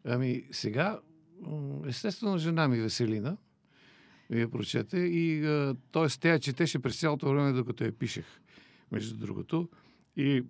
ами 0.05 0.45
сега, 0.51 1.01
естествено, 1.87 2.39
жена 2.39 2.69
ми 2.69 2.81
Веселина 2.81 3.37
я 4.31 4.51
прочете 4.51 4.99
и 4.99 5.43
т.е. 5.93 6.07
тя 6.21 6.39
четеше 6.39 6.79
през 6.79 7.01
цялото 7.01 7.29
време, 7.29 7.53
докато 7.53 7.85
я 7.85 7.93
пишех, 7.93 8.27
между 8.93 9.17
другото. 9.17 9.69
И 10.17 10.45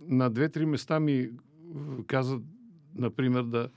на 0.00 0.30
две-три 0.30 0.66
места 0.66 1.00
ми 1.00 1.30
каза, 2.06 2.40
например, 2.94 3.42
да, 3.42 3.68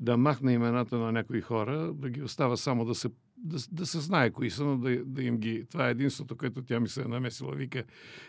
да 0.00 0.16
махна 0.16 0.52
имената 0.52 0.98
на 0.98 1.12
някои 1.12 1.40
хора, 1.40 1.92
да 1.94 2.10
ги 2.10 2.22
остава 2.22 2.56
само 2.56 2.84
да 2.84 2.94
се 2.94 3.08
да, 3.44 3.58
да 3.72 3.86
се 3.86 4.00
знае 4.00 4.30
кои 4.30 4.50
са, 4.50 4.64
но 4.64 4.78
да, 4.78 5.04
да 5.04 5.22
им 5.22 5.38
ги... 5.38 5.66
Това 5.70 5.88
е 5.88 5.90
единството, 5.90 6.36
което 6.36 6.62
тя 6.62 6.80
ми 6.80 6.88
се 6.88 7.02
е 7.02 7.04
намесила. 7.04 7.54
Вика, 7.54 7.84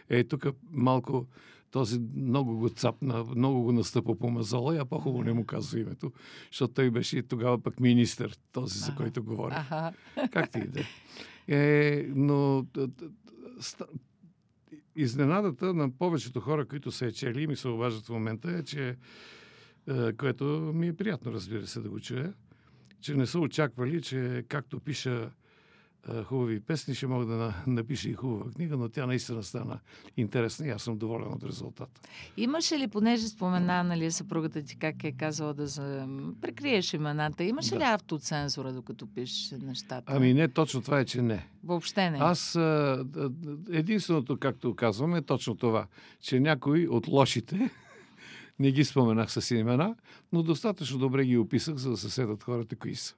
е, 0.10 0.24
тук 0.24 0.48
малко 0.72 1.28
този 1.72 2.00
много 2.16 2.58
го 2.58 2.70
цапна, 2.70 3.24
много 3.36 3.64
го 3.64 3.72
настъпа 3.72 4.16
по 4.16 4.30
мазола, 4.30 4.78
а 4.80 4.86
по-хубаво 4.86 5.24
не 5.24 5.34
му 5.34 5.46
казва 5.46 5.80
името, 5.80 6.12
защото 6.52 6.74
той 6.74 6.92
беше 6.92 7.18
и 7.18 7.24
тогава 7.24 7.64
пък 7.64 7.80
министър, 7.80 8.38
този, 8.52 8.80
за 8.80 8.96
който 8.96 9.24
говори. 9.24 9.54
Ага. 9.58 9.92
Как 10.32 10.52
ти 10.52 10.60
иде? 10.60 10.86
Е, 11.48 12.06
но 12.16 12.66
изненадата 14.96 15.74
на 15.74 15.92
повечето 15.92 16.40
хора, 16.40 16.66
които 16.66 16.92
са 16.92 17.06
е 17.06 17.12
чели 17.12 17.44
и 17.44 17.48
ми 17.48 17.56
се 17.56 17.68
обаждат 17.68 18.06
в 18.06 18.10
момента 18.10 18.52
е, 18.52 18.64
че 18.64 18.98
което 20.20 20.44
ми 20.76 20.88
е 20.88 20.96
приятно, 20.96 21.32
разбира 21.32 21.68
се, 21.68 21.80
да 21.80 21.90
го 21.90 22.00
чуя, 22.00 22.34
че 23.02 23.14
не 23.14 23.26
са 23.26 23.40
очаквали, 23.40 24.02
че 24.02 24.46
както 24.48 24.80
пиша 24.80 25.30
хубави 26.26 26.60
песни, 26.60 26.96
ще 26.96 27.08
мога 27.08 27.26
да 27.26 27.54
напиша 27.68 28.10
и 28.10 28.14
хубава 28.14 28.52
книга, 28.52 28.78
но 28.78 28.90
тя 28.90 29.06
наистина 29.06 29.44
стана 29.44 29.80
интересна 30.18 30.68
и 30.68 30.70
аз 30.70 30.82
съм 30.82 30.98
доволен 30.98 31.28
от 31.28 31.44
резултата. 31.44 32.00
Имаше 32.38 32.80
ли, 32.80 32.88
понеже 32.88 33.28
спомена, 33.28 33.84
нали, 33.84 34.12
съпругата 34.12 34.64
ти 34.64 34.76
как 34.76 35.04
е 35.04 35.12
казала 35.12 35.54
да 35.54 35.68
за... 35.68 36.08
прикриеш 36.42 36.94
имената, 36.94 37.44
имаше 37.44 37.70
да. 37.70 37.80
ли 37.80 37.84
автоцензура, 37.84 38.74
докато 38.74 39.08
пишеш 39.08 39.52
нещата? 39.62 40.04
Ами 40.16 40.34
не, 40.34 40.48
точно 40.48 40.82
това 40.82 41.00
е, 41.00 41.06
че 41.06 41.22
не. 41.22 41.48
Въобще 41.64 42.10
не. 42.10 42.18
Аз 42.22 42.56
единственото, 43.72 44.38
както 44.38 44.76
казвам, 44.76 45.16
е 45.16 45.22
точно 45.22 45.56
това, 45.56 45.88
че 46.22 46.40
някои 46.40 46.88
от 46.88 47.08
лошите 47.08 47.70
не 48.60 48.72
ги 48.72 48.86
споменах 48.86 49.32
с 49.32 49.56
имена, 49.56 49.96
но 50.34 50.44
достатъчно 50.44 51.00
добре 51.00 51.26
ги 51.26 51.38
описах, 51.38 51.76
за 51.76 51.90
да 51.90 51.98
се 51.98 52.10
седат 52.10 52.44
хората 52.44 52.76
кои 52.76 52.96
са. 52.96 53.16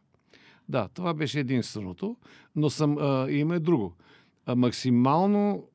Да, 0.70 0.88
това 0.88 1.14
беше 1.14 1.40
единственото, 1.40 2.18
но 2.56 2.70
съм, 2.70 2.98
а, 2.98 3.32
има 3.32 3.56
и 3.56 3.60
друго. 3.60 3.94
А, 4.46 4.56
максимално 4.56 5.68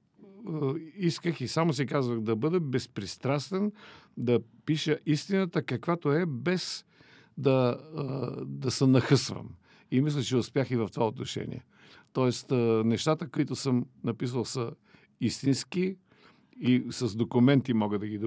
а, 0.49 0.75
исках 0.97 1.41
и 1.41 1.49
само 1.49 1.73
си 1.73 1.87
казвах 1.87 2.21
да 2.21 2.37
бъда 2.37 2.61
безпристрастен, 2.61 3.73
да 4.17 4.41
пиша 4.67 4.99
истината 5.07 5.63
каквато 5.63 6.13
е, 6.13 6.27
без 6.27 6.85
да, 7.39 7.81
а, 7.97 8.31
да 8.45 8.71
се 8.71 8.87
нахъсвам. 8.87 9.49
И 9.91 10.01
мисля, 10.01 10.23
че 10.23 10.37
успях 10.37 10.71
и 10.71 10.77
в 10.77 10.89
това 10.93 11.07
отношение. 11.07 11.65
Тоест, 12.13 12.53
а, 12.53 12.83
нещата, 12.85 13.29
които 13.29 13.57
съм 13.57 13.87
написал 14.05 14.45
са 14.45 14.71
истински, 15.21 15.97
и 16.61 16.85
с 16.91 17.17
документи 17.17 17.75
мога 17.75 17.99
да 17.99 18.07
ги 18.07 18.21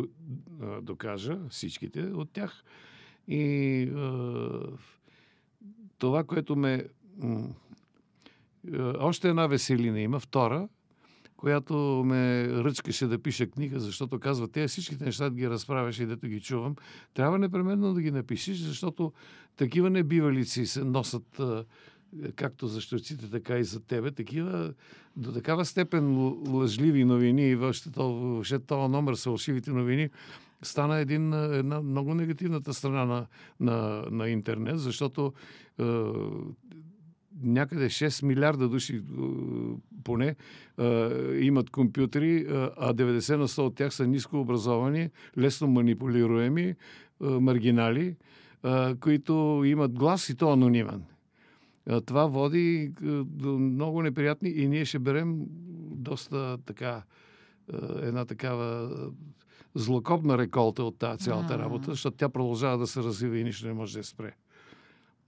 докажа, 0.82 1.40
всичките 1.50 2.02
от 2.02 2.32
тях. 2.32 2.64
И 3.28 3.44
е, 3.82 3.90
това, 5.98 6.24
което 6.24 6.56
ме... 6.56 6.86
Още 9.00 9.30
една 9.30 9.48
веселина 9.48 10.02
има, 10.02 10.20
втора, 10.20 10.68
която 11.38 12.04
ме 12.06 12.48
ръчкаше 12.48 13.08
да 13.08 13.20
пиша 13.20 13.48
книга, 13.48 13.80
защото 13.80 14.20
казва, 14.20 14.48
те 14.48 14.68
всичките 14.68 15.06
неща 15.06 15.30
да 15.30 15.36
ги 15.36 15.50
разправяш 15.50 16.00
и 16.00 16.06
дето 16.06 16.28
ги 16.28 16.42
чувам, 16.42 16.76
трябва 17.14 17.40
непременно 17.40 17.94
да 17.94 18.02
ги 18.02 18.12
напишеш, 18.12 18.58
защото 18.58 19.14
такива 19.56 19.90
небивалици 19.90 20.66
се 20.66 20.84
носят 20.84 21.42
както 22.36 22.68
за 22.68 22.82
щурците, 22.82 23.30
така 23.30 23.58
и 23.58 23.64
за 23.64 23.80
тебе, 23.80 24.12
такива 24.12 24.74
до 25.16 25.32
такава 25.32 25.66
степен 25.66 26.34
лъжливи 26.48 27.06
новини 27.06 27.50
и 27.50 27.56
въобще 27.56 27.92
този 27.92 28.90
номер 28.90 29.16
с 29.16 29.26
лъжливите 29.26 29.72
новини 29.72 30.10
стана 30.62 30.98
един, 30.98 31.34
една 31.34 31.82
много 31.82 32.14
негативната 32.14 32.74
страна 32.74 33.06
на, 33.06 33.26
на, 33.60 34.06
на 34.12 34.30
интернет, 34.30 34.80
защото 34.80 35.34
е, 35.80 35.84
някъде 37.44 37.86
6 37.86 38.26
милиарда 38.26 38.70
души 38.70 38.96
е, 38.96 39.02
поне 40.04 40.36
е, 40.78 40.86
имат 41.40 41.70
компютри, 41.70 42.46
а 42.78 42.94
90 42.94 43.36
на 43.36 43.48
100 43.48 43.60
от 43.60 43.76
тях 43.76 43.94
са 43.94 44.08
ниско 44.08 44.40
образовани, 44.40 45.10
лесно 45.38 45.68
манипулируеми, 45.68 46.64
е, 46.64 46.76
маргинали, 47.20 48.16
е, 48.66 48.96
които 48.96 49.64
имат 49.66 49.94
глас 49.94 50.30
и 50.30 50.36
то 50.36 50.52
анонимен. 50.52 51.04
Това 52.06 52.26
води 52.26 52.92
до 53.24 53.60
много 53.60 54.02
неприятни 54.02 54.50
и 54.50 54.68
ние 54.68 54.86
ще 54.86 55.00
берем 55.00 55.46
доста 55.96 56.58
така 56.66 57.04
една 58.02 58.26
такава 58.26 58.90
злокобна 59.76 60.38
реколта 60.38 60.84
от 60.84 61.00
тази 61.00 61.24
цялата 61.24 61.60
работа, 61.60 61.92
защото 61.92 62.18
тя 62.18 62.30
продължава 62.30 62.78
да 62.78 62.88
се 62.88 63.04
развива 63.04 63.38
и 63.38 63.44
нищо 63.44 63.68
не 63.68 63.74
може 63.74 63.98
да 63.98 64.04
спре. 64.04 64.36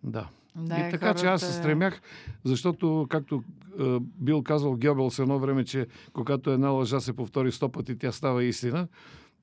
Да. 0.03 0.29
Да, 0.55 0.75
и 0.75 0.91
така, 0.91 1.05
хората... 1.05 1.19
че 1.21 1.27
аз 1.27 1.41
се 1.41 1.53
стремях, 1.53 2.01
защото, 2.43 3.07
както 3.09 3.43
е, 3.79 3.97
бил 3.99 4.43
казал 4.43 4.77
Гьобелс 4.77 5.19
едно 5.19 5.39
време, 5.39 5.65
че 5.65 5.87
когато 6.13 6.51
една 6.51 6.69
лъжа 6.69 6.99
се 6.99 7.13
повтори 7.13 7.51
сто 7.51 7.69
пъти, 7.69 7.97
тя 7.97 8.11
става 8.11 8.43
истина. 8.43 8.87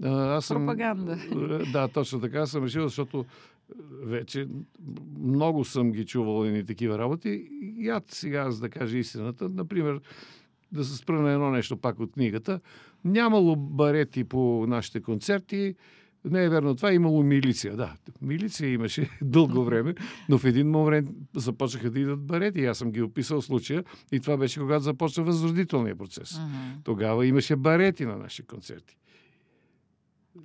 Аз 0.05 0.45
съм, 0.45 0.57
Пропаганда. 0.57 1.19
Да, 1.73 1.89
точно 1.89 2.21
така 2.21 2.47
съм 2.47 2.65
решил, 2.65 2.83
защото 2.83 3.25
вече 4.03 4.49
много 5.21 5.65
съм 5.65 5.93
ги 5.93 6.07
чувал 6.07 6.47
и 6.47 6.65
такива 6.65 6.99
работи. 6.99 7.49
И 7.77 7.89
аз 7.89 8.03
сега, 8.09 8.51
за 8.51 8.61
да 8.61 8.69
кажа 8.69 8.99
истината, 8.99 9.49
например, 9.49 10.01
да 10.73 10.85
се 10.85 10.97
спра 10.97 11.23
на 11.23 11.33
едно 11.33 11.51
нещо 11.51 11.77
пак 11.77 12.01
от 12.01 12.13
книгата. 12.13 12.61
Нямало 13.05 13.57
барети 13.57 14.25
по 14.25 14.67
нашите 14.69 15.01
концерти. 15.01 15.75
Не 16.25 16.45
е 16.45 16.49
верно 16.49 16.75
това. 16.75 16.93
Имало 16.93 17.23
милиция. 17.23 17.77
Да, 17.77 17.95
милиция 18.23 18.73
имаше 18.73 19.11
дълго 19.23 19.65
време, 19.65 19.95
но 20.29 20.39
в 20.39 20.45
един 20.45 20.71
момент 20.71 21.11
започнаха 21.37 21.91
да 21.91 22.01
идат 22.01 22.21
барети. 22.21 22.65
Аз 22.65 22.79
съм 22.79 22.93
ги 22.93 23.03
описал 23.03 23.43
случая 23.43 23.85
и 24.13 24.21
това 24.21 24.37
беше 24.37 24.61
когато 24.61 24.85
започна 24.85 25.25
възродителния 25.25 25.97
процес. 25.97 26.31
Uh-huh. 26.31 26.85
Тогава 26.85 27.27
имаше 27.27 27.57
барети 27.57 28.05
на 28.05 28.17
нашите 28.17 28.47
концерти. 28.47 28.97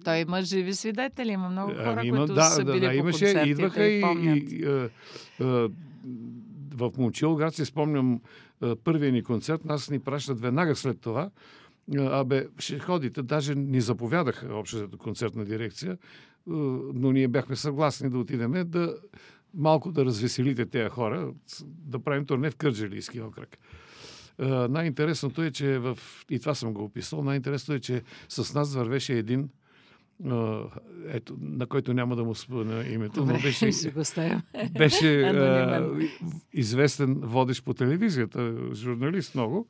Той 0.03 0.17
има 0.17 0.41
живи 0.41 0.73
свидетели, 0.73 1.31
има 1.31 1.49
много 1.49 1.71
хора, 1.71 1.95
ами, 1.97 2.07
има, 2.07 2.17
които 2.17 2.33
да, 2.33 2.43
са 2.43 2.63
да, 2.63 2.73
били 2.73 2.85
да, 2.85 2.91
по 2.91 2.97
имаше, 2.97 3.43
идваха 3.45 3.85
и, 3.85 3.99
и, 3.99 4.47
и 4.49 4.65
а, 4.65 4.89
а, 5.39 5.69
в 6.75 6.91
Момчил 6.97 7.35
град 7.35 7.55
си 7.55 7.65
спомням 7.65 8.21
а, 8.61 8.75
първия 8.75 9.11
ни 9.11 9.23
концерт, 9.23 9.65
нас 9.65 9.89
ни 9.89 9.99
пращат 9.99 10.39
веднага 10.41 10.75
след 10.75 11.01
това. 11.01 11.29
Абе, 11.97 12.47
ще 12.59 12.79
ходите, 12.79 13.23
даже 13.23 13.55
ни 13.55 13.81
заповядаха 13.81 14.55
общата 14.55 14.97
концертна 14.97 15.45
дирекция, 15.45 15.97
но 16.47 17.11
ние 17.11 17.27
бяхме 17.27 17.55
съгласни 17.55 18.09
да 18.09 18.17
отидеме 18.17 18.63
да 18.63 18.95
малко 19.53 19.91
да 19.91 20.05
развеселите 20.05 20.65
тези 20.65 20.89
хора, 20.89 21.33
да 21.65 21.99
правим 21.99 22.25
турне 22.25 22.51
в 22.51 22.55
Кърджалийски 22.55 23.21
окръг. 23.21 23.57
най-интересното 24.69 25.43
е, 25.43 25.51
че 25.51 25.79
в... 25.79 25.97
И 26.29 26.39
това 26.39 26.55
съм 26.55 26.73
го 26.73 26.83
описал. 26.83 27.23
Най-интересното 27.23 27.73
е, 27.73 27.79
че 27.79 28.03
с 28.29 28.53
нас 28.53 28.75
вървеше 28.75 29.13
един 29.13 29.49
ето, 31.07 31.37
на 31.41 31.67
който 31.67 31.93
няма 31.93 32.15
да 32.15 32.23
му 32.23 32.35
спомена 32.35 32.87
името, 32.87 33.19
Добре, 33.19 33.33
но 33.33 33.39
беше, 33.39 33.71
беше 34.77 35.21
а, 35.21 35.89
известен 36.53 37.15
водещ 37.15 37.65
по 37.65 37.73
телевизията, 37.73 38.55
журналист 38.73 39.35
много, 39.35 39.67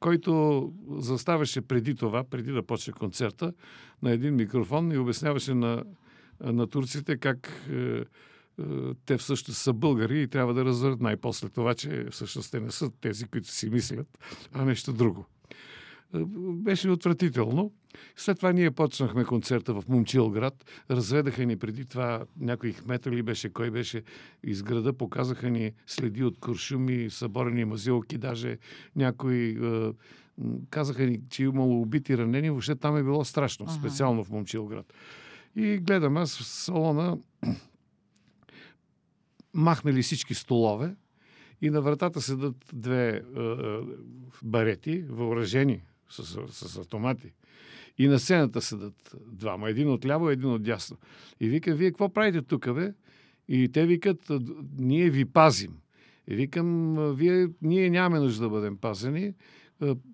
който 0.00 0.72
заставаше 0.98 1.60
преди 1.60 1.94
това, 1.94 2.24
преди 2.24 2.52
да 2.52 2.62
почне 2.62 2.92
концерта, 2.92 3.52
на 4.02 4.10
един 4.10 4.34
микрофон 4.34 4.92
и 4.92 4.98
обясняваше 4.98 5.54
на, 5.54 5.84
на 6.40 6.66
турците 6.66 7.16
как 7.16 7.68
е, 7.70 7.76
е, 7.76 8.04
те 9.06 9.16
всъщност 9.16 9.60
са 9.60 9.72
българи 9.72 10.22
и 10.22 10.28
трябва 10.28 10.54
да 10.54 10.64
разберат 10.64 11.00
най-после 11.00 11.48
това, 11.48 11.74
че 11.74 12.06
всъщност 12.10 12.50
те 12.50 12.60
не 12.60 12.70
са 12.70 12.90
тези, 13.00 13.24
които 13.24 13.48
си 13.48 13.70
мислят, 13.70 14.18
а 14.52 14.64
нещо 14.64 14.92
друго. 14.92 15.26
Е, 16.14 16.18
беше 16.54 16.90
отвратително. 16.90 17.72
След 18.16 18.36
това 18.36 18.52
ние 18.52 18.70
почнахме 18.70 19.24
концерта 19.24 19.74
в 19.74 19.88
Момчилград. 19.88 20.64
Разведаха 20.90 21.46
ни 21.46 21.56
преди 21.56 21.84
това 21.84 22.24
някои 22.40 22.72
хметали 22.72 23.22
беше, 23.22 23.52
кой 23.52 23.70
беше 23.70 24.02
из 24.44 24.62
града. 24.62 24.92
Показаха 24.92 25.50
ни 25.50 25.72
следи 25.86 26.24
от 26.24 26.38
куршуми, 26.38 27.10
съборени 27.10 27.64
мазилки, 27.64 28.18
даже 28.18 28.58
някои 28.96 29.50
е, 29.50 29.92
казаха 30.70 31.06
ни, 31.06 31.20
че 31.30 31.42
имало 31.42 31.80
убити 31.80 32.18
ранени. 32.18 32.50
Въобще 32.50 32.74
там 32.74 32.96
е 32.96 33.02
било 33.02 33.24
страшно, 33.24 33.66
ага. 33.68 33.74
специално 33.74 34.24
в 34.24 34.30
Момчилград. 34.30 34.92
И 35.56 35.78
гледам 35.78 36.16
аз 36.16 36.38
в 36.38 36.44
салона 36.44 37.18
махнали 39.54 40.02
всички 40.02 40.34
столове 40.34 40.94
и 41.62 41.70
на 41.70 41.80
вратата 41.80 42.20
седат 42.20 42.56
две 42.72 43.08
е, 43.08 43.40
е 43.40 43.78
барети, 44.42 45.04
въоръжени 45.08 45.82
с, 46.08 46.38
с 46.48 46.78
автомати. 46.78 47.32
И 47.98 48.08
на 48.08 48.18
сцената 48.18 48.60
седат 48.60 49.16
двама. 49.26 49.70
Един 49.70 49.90
от 49.90 50.06
ляво, 50.06 50.30
един 50.30 50.50
от 50.50 50.62
дясно. 50.62 50.96
И 51.40 51.48
вика, 51.48 51.74
вие 51.74 51.90
какво 51.90 52.08
правите 52.08 52.42
тук, 52.42 52.74
бе? 52.74 52.92
И 53.48 53.68
те 53.68 53.86
викат, 53.86 54.30
ние 54.78 55.10
ви 55.10 55.24
пазим. 55.24 55.72
И 56.28 56.34
викам, 56.34 56.96
вие, 57.14 57.48
ние 57.62 57.90
нямаме 57.90 58.20
нужда 58.20 58.44
да 58.44 58.50
бъдем 58.50 58.76
пазени. 58.76 59.32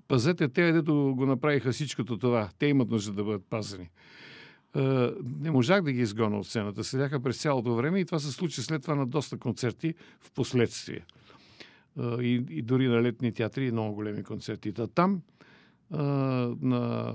Пазете 0.09 0.49
те, 0.49 0.73
дето 0.73 1.15
го 1.17 1.27
направиха 1.27 1.73
всичкото 1.73 2.19
това. 2.19 2.51
Те 2.59 2.67
имат 2.67 2.91
нужда 2.91 3.13
да 3.13 3.25
бъдат 3.25 3.45
пазени. 3.51 3.91
Не 5.41 5.51
можах 5.51 5.83
да 5.83 5.93
ги 5.93 6.01
изгоня 6.01 6.39
от 6.39 6.47
сцената. 6.47 6.85
Седяха 6.85 7.21
през 7.21 7.43
цялото 7.43 7.75
време 7.75 8.01
и 8.01 8.05
това 8.05 8.19
се 8.19 8.33
случи 8.33 8.63
след 8.63 8.83
това 8.83 8.95
на 8.95 9.07
доста 9.07 9.39
концерти 9.39 9.95
в 10.21 10.33
последствие. 10.33 11.05
И, 12.01 12.45
и 12.51 12.63
дори 12.63 12.89
на 12.89 13.03
летни 13.03 13.33
театри 13.33 13.67
и 13.67 13.73
много 13.73 13.95
големи 13.95 14.23
концерти. 14.23 14.73
Та 14.73 14.87
там 14.87 15.23
на 16.61 17.15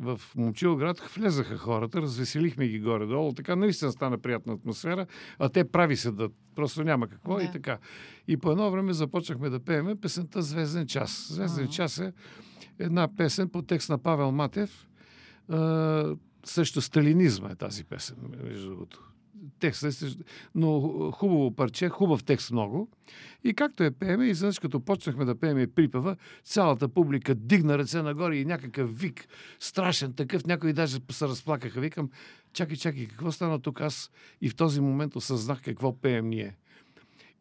в 0.00 0.20
Момчилград 0.36 1.00
влезаха 1.00 1.58
хората, 1.58 2.02
развеселихме 2.02 2.68
ги 2.68 2.80
горе-долу, 2.80 3.32
така 3.32 3.56
наистина 3.56 3.92
стана 3.92 4.18
приятна 4.18 4.52
атмосфера, 4.52 5.06
а 5.38 5.48
те 5.48 5.64
прави 5.64 5.96
се 5.96 6.10
да 6.10 6.28
просто 6.54 6.84
няма 6.84 7.08
какво 7.08 7.36
да. 7.36 7.42
и 7.42 7.52
така. 7.52 7.78
И 8.28 8.36
по 8.36 8.50
едно 8.50 8.70
време 8.70 8.92
започнахме 8.92 9.50
да 9.50 9.60
пееме 9.60 9.96
песента 9.96 10.42
Звезден 10.42 10.86
час. 10.86 11.26
Звезден 11.30 11.64
а 11.64 11.68
час 11.68 11.98
е 11.98 12.12
една 12.78 13.16
песен 13.16 13.48
по 13.48 13.62
текст 13.62 13.88
на 13.90 13.98
Павел 13.98 14.32
Матев. 14.32 14.88
А, 15.48 16.16
също 16.44 16.80
сталинизма 16.80 17.48
е 17.50 17.54
тази 17.54 17.84
песен, 17.84 18.16
между 18.44 18.68
другото 18.68 19.10
текста, 19.58 19.90
но 20.54 20.80
хубаво 21.12 21.56
парче, 21.56 21.88
хубав 21.88 22.24
текст 22.24 22.50
много. 22.50 22.88
И 23.44 23.54
както 23.54 23.82
е 23.82 23.90
пееме, 23.90 24.26
изведнъж 24.26 24.58
като 24.58 24.80
почнахме 24.80 25.24
да 25.24 25.40
пееме 25.40 25.66
припева, 25.66 26.16
цялата 26.44 26.88
публика 26.88 27.34
дигна 27.34 27.78
ръце 27.78 28.02
нагоре 28.02 28.36
и 28.36 28.44
някакъв 28.44 29.00
вик, 29.00 29.28
страшен 29.60 30.12
такъв, 30.12 30.46
някои 30.46 30.72
даже 30.72 30.98
се 31.10 31.28
разплакаха. 31.28 31.80
Викам, 31.80 32.10
чакай, 32.52 32.76
чакай, 32.76 33.06
какво 33.06 33.32
стана 33.32 33.60
тук 33.60 33.80
аз? 33.80 34.10
И 34.40 34.48
в 34.48 34.56
този 34.56 34.80
момент 34.80 35.16
осъзнах 35.16 35.62
какво 35.62 36.00
пеем 36.00 36.28
ние. 36.28 36.56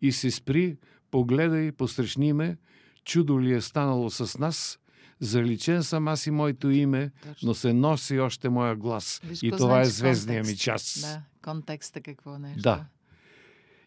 И 0.01 0.12
се 0.12 0.32
спри, 0.32 0.77
погледай, 1.12 1.72
посрещни 1.72 2.34
ме, 2.34 2.58
чудо 3.06 3.41
ли 3.41 3.53
е 3.53 3.62
станало 3.62 4.10
с 4.10 4.38
нас, 4.38 4.79
заличен 5.20 5.84
съм 5.84 6.08
аз 6.08 6.28
и 6.28 6.32
моето 6.32 6.70
име, 6.70 7.12
Точно. 7.27 7.48
но 7.48 7.53
се 7.53 7.74
носи 7.74 8.20
още 8.20 8.50
моя 8.50 8.75
глас. 8.75 9.22
Виж, 9.24 9.44
и 9.44 9.51
това 9.51 9.82
е 9.82 9.86
значи 9.86 9.98
звездния 9.98 10.44
ми 10.44 10.55
час. 10.55 11.00
Да, 11.01 11.22
контекста 11.51 12.01
какво 12.01 12.40
нещо. 12.40 12.62
Да. 12.62 12.86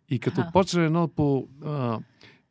И 0.09 0.19
като 0.19 0.41
а. 0.41 0.51
почна 0.53 0.83
едно 0.83 1.09
по 1.09 1.49
а, 1.65 1.99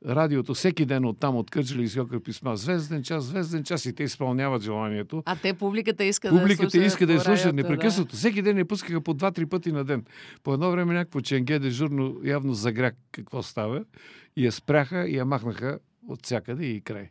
радиото 0.05 0.53
всеки 0.53 0.85
ден 0.85 1.05
от 1.05 1.19
там, 1.19 1.35
от 1.35 1.51
Кърджали 1.51 1.89
и 2.15 2.19
писма, 2.19 2.57
звезден 2.57 3.03
час, 3.03 3.23
звезден 3.23 3.63
час 3.63 3.85
и 3.85 3.93
те 3.93 4.03
изпълняват 4.03 4.61
желанието. 4.61 5.23
А 5.25 5.35
те 5.35 5.53
публиката 5.53 6.03
иска 6.03 6.29
публиката 6.29 6.79
да 6.79 6.85
иска 6.85 7.07
да 7.07 7.13
я 7.13 7.19
слуша 7.19 7.53
непрекъснато. 7.53 8.11
Да. 8.11 8.17
Всеки 8.17 8.41
ден 8.41 8.57
я 8.57 8.65
пускаха 8.65 9.01
по 9.01 9.13
два-три 9.13 9.45
пъти 9.45 9.71
на 9.71 9.83
ден. 9.83 10.05
По 10.43 10.53
едно 10.53 10.71
време 10.71 10.93
някакво 10.93 11.21
ченге 11.21 11.59
дежурно 11.59 12.15
явно 12.23 12.53
загря 12.53 12.91
какво 13.11 13.43
става 13.43 13.83
и 14.35 14.45
я 14.45 14.51
спряха 14.51 15.07
и 15.07 15.17
я 15.17 15.25
махнаха 15.25 15.79
от 16.07 16.25
всякъде 16.25 16.65
и 16.65 16.81
край. 16.81 17.09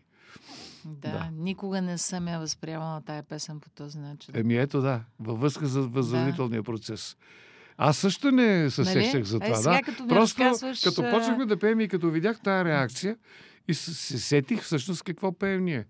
Да, 0.85 1.11
да, 1.11 1.31
никога 1.33 1.83
не 1.83 1.99
съм 1.99 2.29
я 2.29 2.39
възприемала 2.39 3.01
тая 3.01 3.23
песен 3.23 3.61
по 3.61 3.71
този 3.71 3.99
начин. 3.99 4.37
Еми 4.37 4.57
ето 4.57 4.81
да, 4.81 5.05
във 5.21 5.41
връзка 5.41 5.67
с 5.67 5.77
възродителния 5.79 6.63
да. 6.63 6.65
процес. 6.65 7.17
Аз 7.77 7.99
също 7.99 8.31
не 8.31 8.71
се 8.71 8.83
нали? 8.83 8.93
сещах 8.93 9.25
за 9.25 9.37
е, 9.37 9.41
това. 9.41 9.53
Е, 9.53 9.57
сега, 9.57 9.73
да. 9.73 9.83
Като 9.83 10.09
Просто 10.09 10.43
разказваш... 10.43 10.81
като 10.81 11.03
почнахме 11.03 11.47
да 11.47 11.59
пеем 11.59 11.81
и 11.81 11.89
като 11.89 12.11
видях 12.11 12.41
тази 12.41 12.65
реакция 12.65 13.17
и 13.69 13.75
се 13.75 14.19
сетих 14.19 14.63
всъщност 14.63 15.03
какво 15.03 15.33
пеем 15.33 15.65
ние. 15.65 15.87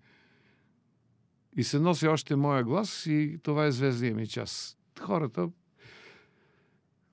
И 1.56 1.64
се 1.64 1.78
носи 1.78 2.08
още 2.08 2.36
моя 2.36 2.64
глас 2.64 3.06
и 3.06 3.38
това 3.42 3.66
е 3.66 3.72
звездния 3.72 4.14
ми 4.14 4.26
час. 4.26 4.76
Хората 5.00 5.48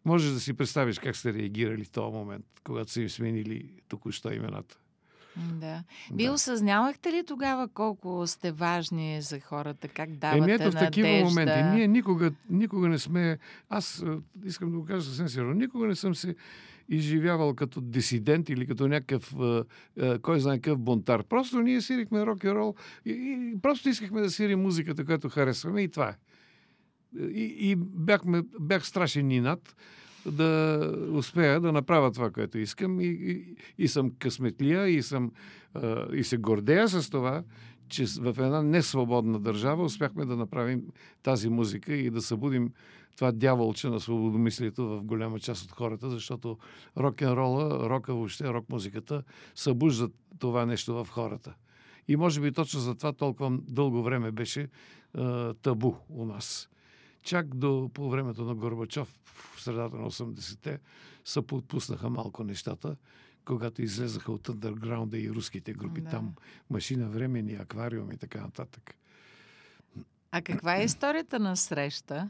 можеш 0.05 0.31
да 0.31 0.39
си 0.39 0.53
представиш 0.53 0.99
как 0.99 1.15
сте 1.15 1.33
реагирали 1.33 1.83
в 1.83 1.89
този 1.89 2.13
момент, 2.13 2.45
когато 2.63 2.91
са 2.91 3.01
им 3.01 3.09
сменили 3.09 3.69
току-що 3.87 4.33
имената. 4.33 4.77
Да. 5.53 5.83
Вие 6.13 6.27
да. 6.27 6.33
осъзнавахте 6.33 7.11
ли 7.11 7.23
тогава 7.27 7.67
колко 7.67 8.27
сте 8.27 8.51
важни 8.51 9.21
за 9.21 9.39
хората? 9.39 9.87
Как 9.87 10.11
давате 10.11 10.37
Еми, 10.37 10.51
ето 10.51 10.71
в 10.71 10.79
такива 10.79 11.07
надежда? 11.07 11.29
моменти. 11.29 11.75
Ние 11.75 11.87
никога, 11.87 12.31
никога 12.49 12.87
не 12.89 12.99
сме... 12.99 13.37
Аз 13.69 14.05
искам 14.45 14.71
да 14.71 14.77
го 14.77 14.85
кажа 14.85 15.01
съвсем 15.01 15.29
сериозно. 15.29 15.53
Никога 15.53 15.87
не 15.87 15.95
съм 15.95 16.15
се 16.15 16.35
изживявал 16.89 17.55
като 17.55 17.81
дисидент 17.81 18.49
или 18.49 18.67
като 18.67 18.87
някакъв, 18.87 19.35
кой 20.21 20.39
знае 20.39 20.59
какъв 20.59 20.79
бунтар. 20.79 21.23
Просто 21.23 21.61
ние 21.61 21.81
сирихме 21.81 22.25
рок 22.25 22.43
и 22.43 22.51
рол 22.51 22.75
и, 23.05 23.11
и 23.11 23.61
просто 23.61 23.89
искахме 23.89 24.21
да 24.21 24.29
сирим 24.29 24.61
музиката, 24.61 25.05
която 25.05 25.29
харесваме 25.29 25.81
и 25.81 25.91
това 25.91 26.09
е. 26.09 26.15
И, 27.19 27.55
и 27.59 27.75
бяхме, 27.75 28.41
бях 28.59 28.85
страшен 28.85 29.43
над 29.43 29.75
да 30.31 30.81
успея 31.11 31.61
да 31.61 31.71
направя 31.71 32.11
това, 32.11 32.31
което 32.31 32.57
искам. 32.57 32.99
И, 32.99 33.05
и, 33.05 33.55
и 33.77 33.87
съм 33.87 34.11
късметлия, 34.19 34.87
и, 34.87 35.03
съм, 35.03 35.31
и 36.13 36.23
се 36.23 36.37
гордея 36.37 36.87
с 36.87 37.09
това, 37.09 37.43
че 37.89 38.05
в 38.05 38.35
една 38.39 38.61
несвободна 38.61 39.39
държава 39.39 39.83
успяхме 39.83 40.25
да 40.25 40.35
направим 40.35 40.83
тази 41.23 41.49
музика 41.49 41.93
и 41.93 42.09
да 42.09 42.21
събудим 42.21 42.71
това 43.15 43.31
дяволче 43.31 43.89
на 43.89 43.99
свободомислието 43.99 44.87
в 44.87 45.03
голяма 45.03 45.39
част 45.39 45.63
от 45.63 45.71
хората, 45.71 46.09
защото 46.09 46.57
рок-н-рола, 46.97 47.89
рока 47.89 48.13
въобще, 48.13 48.49
рок-музиката 48.49 49.23
събуждат 49.55 50.11
това 50.39 50.65
нещо 50.65 51.03
в 51.03 51.07
хората. 51.09 51.53
И 52.07 52.15
може 52.15 52.41
би 52.41 52.51
точно 52.51 52.79
за 52.79 52.95
това 52.95 53.13
толкова 53.13 53.57
дълго 53.67 54.03
време 54.03 54.31
беше 54.31 54.67
а, 55.13 55.53
табу 55.53 55.93
у 56.09 56.25
нас 56.25 56.69
чак 57.27 57.55
до 57.55 57.89
по 57.93 58.09
времето 58.09 58.43
на 58.43 58.55
Горбачов 58.55 59.19
в 59.55 59.61
средата 59.61 59.97
на 59.97 60.11
80-те 60.11 60.79
се 61.25 61.41
подпуснаха 61.41 62.09
малко 62.09 62.43
нещата, 62.43 62.95
когато 63.45 63.81
излезаха 63.81 64.31
от 64.31 64.47
underground 64.47 65.15
и 65.15 65.31
руските 65.31 65.73
групи 65.73 66.01
да. 66.01 66.09
там, 66.09 66.35
машина 66.69 67.09
времени, 67.09 67.53
аквариум 67.53 68.11
и 68.11 68.17
така 68.17 68.41
нататък. 68.41 68.95
А 70.31 70.41
каква 70.41 70.77
е 70.77 70.83
историята 70.83 71.39
на 71.39 71.55
среща? 71.55 72.29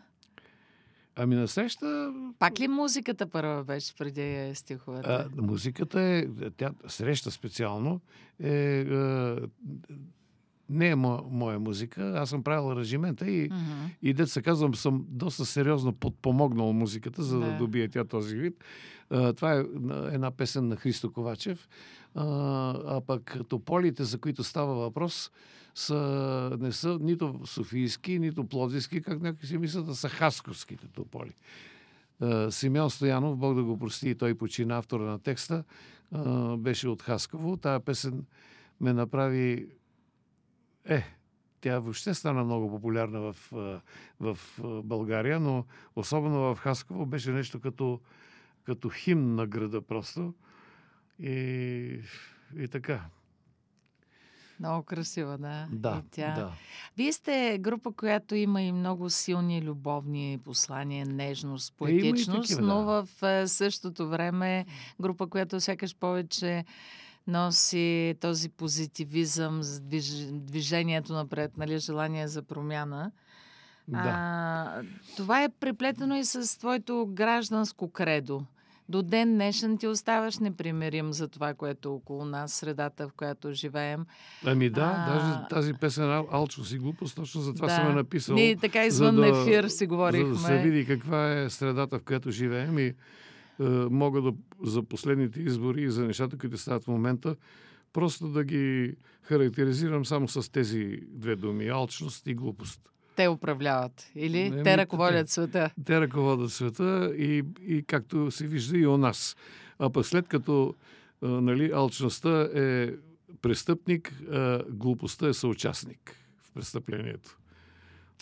Ами 1.15 1.35
на 1.35 1.47
среща... 1.47 2.13
Пак 2.39 2.59
ли 2.59 2.67
музиката 2.67 3.27
първа 3.27 3.63
беше 3.63 3.95
преди 3.95 4.55
стиховете? 4.55 5.09
А, 5.09 5.29
музиката 5.35 6.01
е, 6.01 6.27
тя, 6.57 6.71
среща 6.87 7.31
специално, 7.31 8.01
е, 8.39 8.79
е 8.79 9.35
не 10.69 10.87
е 10.87 10.95
мо, 10.95 11.23
моя 11.31 11.59
музика. 11.59 12.13
Аз 12.15 12.29
съм 12.29 12.43
правил 12.43 12.79
режимента 12.79 13.31
и, 13.31 13.49
uh-huh. 13.49 13.89
и 14.01 14.13
дет 14.13 14.29
се 14.29 14.41
казвам, 14.41 14.75
съм 14.75 15.05
доста 15.09 15.45
сериозно 15.45 15.93
подпомогнал 15.93 16.73
музиката, 16.73 17.23
за 17.23 17.39
да, 17.39 17.45
да 17.45 17.57
добие 17.57 17.87
тя 17.87 18.03
този 18.03 18.35
вид. 18.35 18.63
А, 19.09 19.33
това 19.33 19.53
е 19.53 19.59
една 20.13 20.31
песен 20.31 20.67
на 20.67 20.75
Христо 20.75 21.11
А, 21.17 22.23
а 22.87 23.01
пък 23.07 23.37
тополите, 23.47 24.03
за 24.03 24.17
които 24.17 24.43
става 24.43 24.75
въпрос, 24.75 25.31
са, 25.75 26.57
не 26.59 26.71
са 26.71 26.97
нито 27.01 27.39
софийски, 27.45 28.19
нито 28.19 28.43
плодиски, 28.43 29.01
как 29.01 29.21
някои 29.21 29.47
си 29.47 29.57
мислят, 29.57 29.85
да 29.85 29.95
са 29.95 30.09
хасковските 30.09 30.87
тополи. 30.87 31.33
Симеон 32.49 32.89
Стоянов, 32.89 33.37
Бог 33.37 33.55
да 33.55 33.63
го 33.63 33.79
прости, 33.79 34.15
той 34.15 34.35
почина 34.35 34.77
автора 34.77 35.03
на 35.03 35.19
текста, 35.19 35.63
беше 36.57 36.87
от 36.87 37.01
Хасково. 37.01 37.57
Тая 37.57 37.79
песен 37.79 38.25
ме 38.81 38.93
направи... 38.93 39.67
Е, 40.87 41.03
тя 41.61 41.79
въобще 41.79 42.13
стана 42.13 42.43
много 42.43 42.69
популярна 42.69 43.19
в, 43.19 43.35
в 44.19 44.37
България, 44.83 45.39
но 45.39 45.65
особено 45.95 46.39
в 46.39 46.59
Хасково 46.59 47.05
беше 47.05 47.31
нещо 47.31 47.59
като, 47.59 47.99
като 48.63 48.89
химн 48.89 49.35
на 49.35 49.47
града 49.47 49.81
просто. 49.81 50.33
И, 51.19 51.99
и 52.57 52.67
така. 52.71 53.01
Много 54.59 54.83
красива, 54.83 55.37
да. 55.37 55.67
Да, 55.71 56.01
и 56.05 56.09
тя. 56.11 56.33
да. 56.35 56.51
Вие 56.97 57.13
сте 57.13 57.57
група, 57.61 57.91
която 57.91 58.35
има 58.35 58.61
и 58.61 58.71
много 58.71 59.09
силни 59.09 59.61
любовни 59.61 60.39
послания, 60.43 61.05
нежност, 61.05 61.73
поетичност, 61.77 62.51
е, 62.51 62.53
такива, 62.53 62.67
но 62.67 62.83
в 62.83 63.07
същото 63.47 64.09
време 64.09 64.65
група, 65.01 65.27
която 65.27 65.59
сякаш 65.59 65.95
повече 65.95 66.65
носи 67.27 68.15
този 68.21 68.49
позитивизъм, 68.49 69.61
движението 70.31 71.13
напред, 71.13 71.57
нали, 71.57 71.79
желание 71.79 72.27
за 72.27 72.41
промяна. 72.41 73.11
Да. 73.87 73.97
А, 73.97 74.81
това 75.17 75.43
е 75.43 75.49
преплетено 75.49 76.15
и 76.15 76.25
с 76.25 76.59
твоето 76.59 77.07
гражданско 77.09 77.91
кредо 77.91 78.45
до 78.89 79.01
ден 79.01 79.33
днешен 79.33 79.77
ти 79.77 79.87
оставаш 79.87 80.39
непримирим 80.39 81.13
за 81.13 81.27
това, 81.27 81.53
което 81.53 81.89
е 81.89 81.91
около 81.91 82.25
нас, 82.25 82.53
средата, 82.53 83.07
в 83.07 83.13
която 83.13 83.53
живеем. 83.53 84.05
Ами 84.45 84.69
да, 84.69 84.95
а... 84.97 85.13
даже 85.13 85.47
тази 85.49 85.73
песен 85.73 86.11
Алчо 86.31 86.63
си 86.63 86.77
глупост, 86.77 87.15
точно 87.15 87.41
за 87.41 87.53
това 87.53 87.67
да. 87.67 87.75
съм 87.75 87.91
е 87.91 87.93
написал. 87.93 88.35
Ние 88.35 88.55
така 88.55 88.85
извън 88.85 89.15
да, 89.15 89.27
ефир 89.27 89.67
си 89.67 89.87
говорихме. 89.87 90.33
За 90.33 90.41
да 90.41 90.47
се 90.47 90.57
види 90.57 90.85
каква 90.85 91.31
е 91.33 91.49
средата, 91.49 91.99
в 91.99 92.03
която 92.03 92.31
живеем 92.31 92.79
и 92.79 92.93
мога 93.89 94.21
да 94.21 94.33
за 94.63 94.83
последните 94.83 95.41
избори 95.41 95.81
и 95.81 95.89
за 95.89 96.05
нещата, 96.05 96.37
които 96.37 96.57
стават 96.57 96.83
в 96.83 96.87
момента, 96.87 97.35
просто 97.93 98.27
да 98.27 98.43
ги 98.43 98.95
характеризирам 99.21 100.05
само 100.05 100.27
с 100.27 100.51
тези 100.51 100.99
две 101.07 101.35
думи– 101.35 101.67
алчност 101.69 102.27
и 102.27 102.33
глупост 102.33 102.81
те 103.17 103.27
управляват 103.27 104.11
или 104.15 104.49
не, 104.49 104.63
те 104.63 104.77
ръководят 104.77 105.29
света? 105.29 105.69
Те 105.85 106.01
ръководят 106.01 106.51
света 106.51 107.13
и, 107.17 107.43
и 107.67 107.83
както 107.83 108.31
се 108.31 108.47
вижда 108.47 108.77
и 108.77 108.87
у 108.87 108.97
нас. 108.97 109.35
А 109.79 109.89
пък 109.89 110.05
след 110.05 110.27
като 110.27 110.75
а, 111.21 111.27
нали, 111.27 111.71
алчността 111.73 112.49
е 112.55 112.91
престъпник, 113.41 114.13
а, 114.31 114.63
глупостта 114.69 115.27
е 115.27 115.33
съучастник 115.33 116.15
в 116.41 116.51
престъплението. 116.51 117.37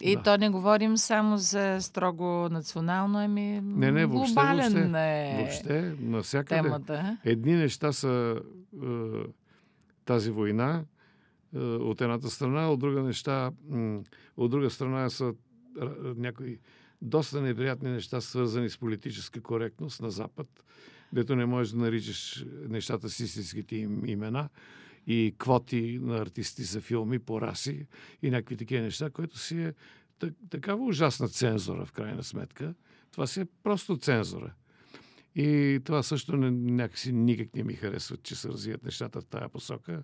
И 0.02 0.16
да. 0.16 0.24
то 0.24 0.38
не 0.38 0.50
говорим 0.50 0.98
само 0.98 1.38
за 1.38 1.78
строго 1.82 2.50
национално, 2.50 3.20
ами 3.20 3.62
не, 3.64 3.92
не, 3.92 4.06
въобще, 4.06 4.34
глобален 4.34 4.74
въобще, 4.74 5.00
е 5.00 5.38
въобще, 5.38 5.96
навсякъде. 6.00 6.62
Темата. 6.62 7.18
Едни 7.26 7.54
неща 7.54 7.92
са 7.92 8.42
е, 8.84 8.88
тази 10.06 10.32
война, 10.32 10.84
е, 11.56 11.60
от 11.60 12.02
едната 12.02 12.30
страна, 12.30 12.70
от 12.72 12.80
друга 12.80 13.02
неща, 13.02 13.52
от 14.38 14.52
друга 14.52 14.70
страна 14.70 15.10
са 15.10 15.34
някои 16.16 16.60
доста 17.02 17.42
неприятни 17.42 17.92
неща, 17.92 18.22
свързани 18.22 18.70
с 18.70 18.78
политическа 18.78 19.42
коректност 19.42 20.02
на 20.02 20.12
Запад, 20.12 20.48
дето 21.14 21.36
не 21.36 21.46
можеш 21.46 21.74
да 21.74 21.80
наричаш 21.80 22.46
нещата 22.70 23.10
с 23.10 23.20
истинските 23.20 23.76
им 23.76 24.06
имена 24.06 24.50
и 25.08 25.36
квоти 25.38 26.00
на 26.02 26.18
артисти 26.18 26.64
за 26.64 26.82
филми 26.82 27.20
по 27.20 27.42
раси 27.42 27.88
и 28.22 28.30
някакви 28.30 28.58
такива 28.58 28.82
неща, 28.82 29.10
което 29.10 29.40
си 29.40 29.62
е 29.62 29.74
такава 30.50 30.86
ужасна 30.86 31.28
цензура 31.28 31.86
в 31.86 31.92
крайна 31.92 32.24
сметка. 32.24 32.74
Това 33.12 33.28
си 33.28 33.40
е 33.42 33.48
просто 33.64 33.98
цензура. 33.98 34.54
И 35.36 35.80
това 35.86 36.04
също 36.04 36.38
не, 36.38 36.52
някакси 36.52 37.14
никак 37.14 37.56
не 37.56 37.64
ми 37.64 37.74
харесва, 37.74 38.18
че 38.18 38.36
се 38.36 38.50
развият 38.50 38.84
нещата 38.84 39.22
в 39.22 39.26
тая 39.26 39.50
посока. 39.50 40.04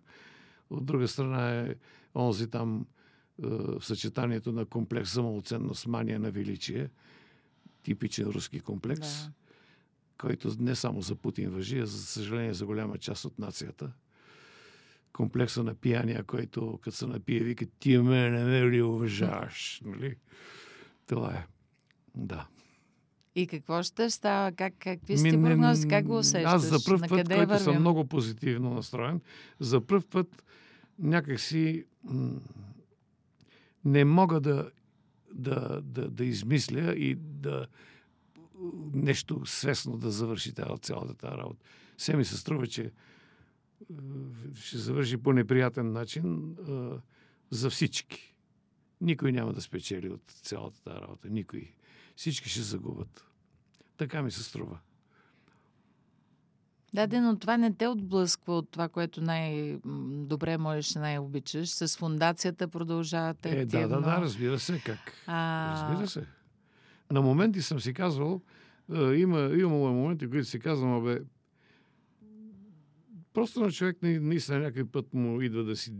От 0.69 0.85
друга 0.85 1.07
страна 1.07 1.59
е 1.59 1.75
онзи 2.15 2.49
там 2.49 2.85
е, 3.43 3.47
в 3.47 3.85
съчетанието 3.85 4.51
на 4.51 4.65
комплекс 4.65 5.13
за 5.13 5.21
малоценност, 5.21 5.87
мания 5.87 6.19
на 6.19 6.31
величие, 6.31 6.89
типичен 7.83 8.27
руски 8.27 8.59
комплекс, 8.59 9.25
да. 9.25 9.31
който 10.17 10.55
не 10.59 10.75
само 10.75 11.01
за 11.01 11.15
Путин 11.15 11.49
въжи, 11.49 11.79
а 11.79 11.85
за 11.85 12.05
съжаление 12.05 12.53
за 12.53 12.65
голяма 12.65 12.97
част 12.97 13.25
от 13.25 13.39
нацията. 13.39 13.91
Комплекса 15.13 15.63
на 15.63 15.75
пияния, 15.75 16.23
който 16.23 16.79
като 16.83 16.97
се 16.97 17.07
напие, 17.07 17.39
вика, 17.39 17.65
ти 17.79 17.97
ме 17.97 18.29
не 18.29 18.43
ме 18.43 18.71
ли 18.71 18.81
уважаваш? 18.81 19.81
Нали? 19.85 20.15
Това 21.07 21.33
е. 21.33 21.45
Да. 22.15 22.47
И 23.35 23.47
какво 23.47 23.83
ще 23.83 24.09
става? 24.09 24.51
Как, 24.51 24.73
какви 24.79 25.17
сте 25.17 25.41
прогнози? 25.41 25.87
Как 25.87 26.05
го 26.05 26.17
усещаш? 26.17 26.53
Аз 26.53 26.61
за 26.61 26.85
първ 26.85 26.99
път, 26.99 27.09
който 27.09 27.35
вървим? 27.35 27.57
съм 27.57 27.79
много 27.79 28.05
позитивно 28.05 28.73
настроен, 28.73 29.21
за 29.59 29.81
първ 29.81 30.03
път 30.09 30.43
някакси 30.99 31.85
не 33.85 34.05
мога 34.05 34.39
да, 34.39 34.69
да, 35.33 35.81
да, 35.81 36.09
да 36.09 36.25
измисля 36.25 36.93
и 36.95 37.15
да 37.15 37.67
нещо 38.93 39.45
свестно 39.45 39.97
да 39.97 40.11
завърши 40.11 40.53
тази, 40.53 40.81
цялата 40.81 41.13
тази 41.13 41.37
работа. 41.37 41.65
Все 41.97 42.15
ми 42.15 42.25
се 42.25 42.37
струва, 42.37 42.67
че 42.67 42.91
ще 44.55 44.77
завърши 44.77 45.17
по 45.17 45.33
неприятен 45.33 45.91
начин 45.91 46.55
за 47.49 47.69
всички. 47.69 48.35
Никой 49.01 49.31
няма 49.31 49.53
да 49.53 49.61
спечели 49.61 50.09
от 50.09 50.21
цялата 50.27 50.83
тази 50.83 51.01
работа. 51.01 51.29
Никой. 51.29 51.71
Всички 52.15 52.49
ще 52.49 52.61
загубят. 52.61 53.25
Така 53.97 54.21
ми 54.21 54.31
се 54.31 54.43
струва. 54.43 54.79
Да, 56.93 57.07
да, 57.07 57.21
но 57.21 57.39
това 57.39 57.57
не 57.57 57.73
те 57.73 57.87
отблъсква 57.87 58.57
от 58.57 58.71
това, 58.71 58.89
което 58.89 59.21
най-добре 59.21 60.57
можеш, 60.57 60.95
най-обичаш. 60.95 61.69
С 61.69 61.97
фундацията 61.97 62.67
продължавате 62.67 63.49
Е, 63.49 63.65
да, 63.65 63.87
да, 63.87 64.01
да, 64.01 64.21
разбира 64.21 64.59
се. 64.59 64.81
Как? 64.85 65.13
А... 65.27 65.71
Разбира 65.73 66.07
се. 66.07 66.25
На 67.11 67.21
моменти 67.21 67.61
съм 67.61 67.79
си 67.79 67.93
казвал, 67.93 68.41
има, 69.15 69.39
имало 69.59 69.93
моменти, 69.93 70.29
които 70.29 70.45
си 70.45 70.59
казвам, 70.59 70.93
абе, 70.93 71.21
просто 73.33 73.59
на 73.59 73.71
човек 73.71 73.97
наистина 74.01 74.59
някой 74.59 74.85
път 74.85 75.13
му 75.13 75.41
идва 75.41 75.63
да 75.63 75.75
си 75.75 75.91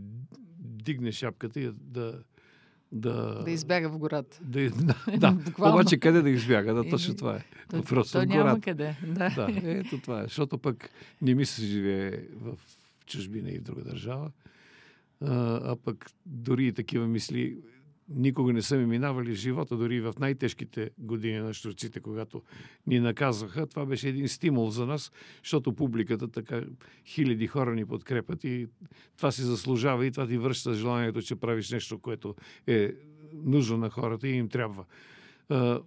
дигне 0.58 1.12
шапката 1.12 1.60
и 1.60 1.70
да, 1.80 2.22
да... 2.92 3.42
Да 3.44 3.50
избяга 3.50 3.88
в 3.88 3.98
гората. 3.98 4.38
Да, 4.42 4.70
да, 4.70 4.96
да. 5.18 5.38
обаче 5.58 5.96
къде 5.96 6.22
да 6.22 6.30
избяга? 6.30 6.74
Да, 6.74 6.90
точно 6.90 7.16
това 7.16 7.36
е. 7.36 7.44
То, 7.70 7.76
Въпросът 7.76 8.22
то 8.22 8.28
няма 8.28 8.42
гората. 8.42 8.60
къде. 8.60 8.96
Да. 9.06 9.30
да, 9.30 9.48
ето 9.64 9.98
това 10.00 10.20
е. 10.20 10.22
Защото 10.22 10.58
пък 10.58 10.90
не 11.22 11.34
ми 11.34 11.46
се 11.46 11.62
живее 11.62 12.10
в 12.32 12.58
чужбина 13.06 13.50
и 13.50 13.58
в 13.58 13.62
друга 13.62 13.84
държава. 13.84 14.30
А, 15.20 15.60
а 15.72 15.76
пък 15.76 16.10
дори 16.26 16.66
и 16.66 16.72
такива 16.72 17.06
мисли 17.06 17.58
никога 18.14 18.52
не 18.52 18.62
са 18.62 18.76
ми 18.76 18.86
минавали 18.86 19.34
живота, 19.34 19.76
дори 19.76 20.00
в 20.00 20.14
най-тежките 20.20 20.90
години 20.98 21.38
на 21.38 21.54
штурците, 21.54 22.00
когато 22.00 22.42
ни 22.86 23.00
наказаха. 23.00 23.66
Това 23.66 23.86
беше 23.86 24.08
един 24.08 24.28
стимул 24.28 24.70
за 24.70 24.86
нас, 24.86 25.12
защото 25.42 25.72
публиката 25.72 26.28
така 26.28 26.62
хиляди 27.06 27.46
хора 27.46 27.74
ни 27.74 27.86
подкрепят 27.86 28.44
и 28.44 28.66
това 29.16 29.30
си 29.30 29.42
заслужава 29.42 30.06
и 30.06 30.10
това 30.10 30.26
ти 30.26 30.38
връща 30.38 30.74
желанието, 30.74 31.22
че 31.22 31.36
правиш 31.36 31.70
нещо, 31.70 31.98
което 31.98 32.34
е 32.66 32.92
нужно 33.34 33.76
на 33.76 33.90
хората 33.90 34.28
и 34.28 34.36
им 34.36 34.48
трябва. 34.48 34.84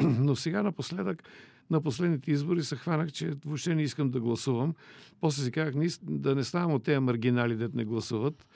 Но 0.00 0.36
сега 0.36 0.62
напоследък 0.62 1.22
на 1.70 1.80
последните 1.80 2.32
избори 2.32 2.62
се 2.62 2.76
хванах, 2.76 3.12
че 3.12 3.30
въобще 3.44 3.74
не 3.74 3.82
искам 3.82 4.10
да 4.10 4.20
гласувам. 4.20 4.74
После 5.20 5.44
си 5.44 5.50
казах 5.50 5.74
да 6.02 6.34
не 6.34 6.44
ставам 6.44 6.72
от 6.72 6.82
тези 6.82 6.98
маргинали, 6.98 7.56
да 7.56 7.70
не 7.74 7.84
гласуват 7.84 8.46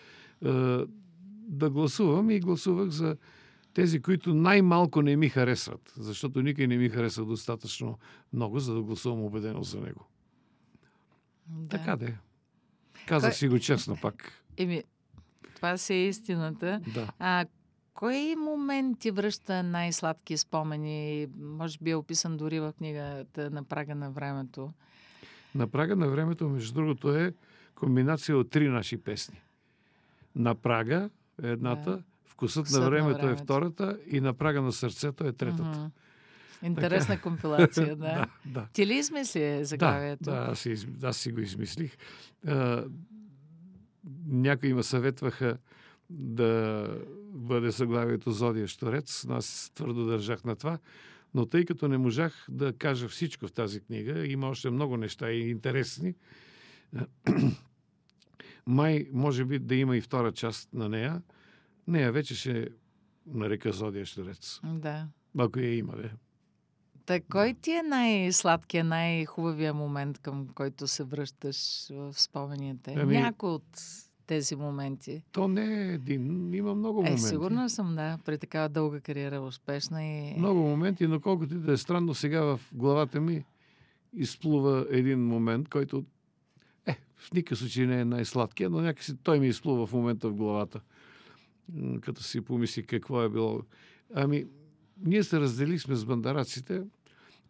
да 1.46 1.70
гласувам 1.70 2.30
и 2.30 2.40
гласувах 2.40 2.88
за 2.88 3.16
тези, 3.74 4.02
които 4.02 4.34
най-малко 4.34 5.02
не 5.02 5.16
ми 5.16 5.28
харесват, 5.28 5.92
защото 5.96 6.42
никой 6.42 6.66
не 6.66 6.76
ми 6.76 6.88
харесва 6.88 7.24
достатъчно 7.24 7.98
много, 8.32 8.58
за 8.58 8.74
да 8.74 8.82
гласувам 8.82 9.24
убедено 9.24 9.62
за 9.62 9.80
него. 9.80 10.06
Да. 11.46 11.78
Така 11.78 11.96
де. 11.96 12.16
Казах 13.06 13.30
Кой... 13.30 13.34
си 13.34 13.48
го 13.48 13.58
честно 13.58 13.96
пак. 14.02 14.32
Еми, 14.56 14.82
това 15.56 15.76
си 15.76 15.94
е 15.94 16.08
истината. 16.08 16.80
Да. 16.94 17.12
А, 17.18 17.46
кой 17.94 18.34
момент 18.36 18.98
ти 18.98 19.10
връща 19.10 19.62
най-сладки 19.62 20.36
спомени? 20.36 21.26
Може 21.38 21.78
би 21.82 21.90
е 21.90 21.96
описан 21.96 22.36
дори 22.36 22.60
в 22.60 22.72
книгата 22.78 23.50
На 23.50 23.64
прага 23.64 23.94
на 23.94 24.10
времето. 24.10 24.72
На 25.54 25.66
прага 25.66 25.96
на 25.96 26.08
времето, 26.08 26.48
между 26.48 26.74
другото, 26.74 27.16
е 27.16 27.32
комбинация 27.74 28.36
от 28.36 28.50
три 28.50 28.68
наши 28.68 28.96
песни. 28.96 29.40
На 30.34 30.54
прага, 30.54 31.10
е 31.42 31.48
едната, 31.48 31.90
да. 31.90 32.02
вкусът 32.24 32.70
на 32.70 32.80
времето, 32.80 33.08
на 33.08 33.14
времето 33.14 33.42
е 33.42 33.44
втората 33.44 33.98
и 34.10 34.20
на 34.20 34.34
прага 34.34 34.62
на 34.62 34.72
сърцето 34.72 35.24
е 35.24 35.32
третата. 35.32 35.62
Mm-hmm. 35.62 35.90
Интересна 36.62 37.14
така. 37.14 37.22
компилация, 37.28 37.96
да. 37.96 37.96
да, 37.96 38.26
да. 38.46 38.68
Ти 38.72 38.86
ли 38.86 38.94
измисли 38.94 39.64
заглавието? 39.64 40.24
Да, 40.24 40.30
да 40.30 40.52
аз, 40.52 40.58
си, 40.58 40.86
аз 41.02 41.16
си 41.16 41.32
го 41.32 41.40
измислих. 41.40 41.96
А, 42.46 42.84
някои 44.26 44.74
ме 44.74 44.82
съветваха 44.82 45.58
да 46.10 46.88
бъде 47.32 47.70
заглавието 47.70 48.30
Зодия 48.30 48.68
Шторец, 48.68 49.24
но 49.28 49.34
аз 49.34 49.72
твърдо 49.74 50.06
държах 50.06 50.44
на 50.44 50.56
това. 50.56 50.78
Но 51.34 51.46
тъй 51.46 51.64
като 51.64 51.88
не 51.88 51.98
можах 51.98 52.46
да 52.48 52.72
кажа 52.72 53.08
всичко 53.08 53.46
в 53.46 53.52
тази 53.52 53.80
книга, 53.80 54.26
има 54.26 54.48
още 54.48 54.70
много 54.70 54.96
неща 54.96 55.30
и 55.30 55.50
интересни, 55.50 56.14
май, 58.66 59.08
може 59.12 59.44
би, 59.44 59.58
да 59.58 59.74
има 59.74 59.96
и 59.96 60.00
втора 60.00 60.32
част 60.32 60.72
на 60.72 60.88
нея. 60.88 61.22
Нея 61.88 62.12
вече 62.12 62.34
ще 62.34 62.68
нарека 63.26 63.72
Зодия 63.72 64.06
Штурец. 64.06 64.60
Да. 64.64 65.06
Ако 65.38 65.58
я 65.58 65.76
има, 65.76 65.96
да. 65.96 66.10
Та, 67.06 67.20
кой 67.20 67.54
ти 67.54 67.70
е 67.70 67.82
най-сладкия, 67.82 68.84
най-хубавия 68.84 69.74
момент, 69.74 70.18
към 70.18 70.48
който 70.54 70.86
се 70.86 71.04
връщаш 71.04 71.88
в 71.90 72.12
спомените? 72.12 72.94
Ами... 72.98 73.14
Някой 73.14 73.50
от 73.50 73.80
тези 74.26 74.56
моменти. 74.56 75.22
То 75.32 75.48
не 75.48 75.64
е 75.64 75.94
един, 75.94 76.54
има 76.54 76.74
много 76.74 77.02
моменти. 77.02 77.22
Е, 77.24 77.28
сигурна 77.28 77.70
съм, 77.70 77.96
да, 77.96 78.18
при 78.24 78.38
такава 78.38 78.68
дълга 78.68 79.00
кариера, 79.00 79.40
успешна 79.40 80.04
и... 80.04 80.34
Много 80.38 80.60
моменти, 80.60 81.06
но 81.06 81.20
колкото 81.20 81.54
и 81.54 81.58
да 81.58 81.72
е 81.72 81.76
странно, 81.76 82.14
сега 82.14 82.42
в 82.42 82.60
главата 82.72 83.20
ми 83.20 83.44
изплува 84.12 84.86
един 84.90 85.26
момент, 85.26 85.68
който 85.68 85.96
е, 85.96 86.02
в 87.16 87.32
никакъв 87.32 87.58
случай 87.58 87.86
не 87.86 88.00
е 88.00 88.04
най-сладкия, 88.04 88.70
но 88.70 88.80
някакси 88.80 89.16
той 89.22 89.40
ми 89.40 89.48
изплува 89.48 89.86
в 89.86 89.92
момента 89.92 90.28
в 90.28 90.34
главата. 90.34 90.80
Като 92.00 92.22
си 92.22 92.40
помисли 92.40 92.82
какво 92.82 93.22
е 93.22 93.28
било. 93.28 93.60
Ами, 94.14 94.44
ние 95.04 95.22
се 95.22 95.40
разделихме 95.40 95.94
с 95.96 96.04
бандараците 96.04 96.82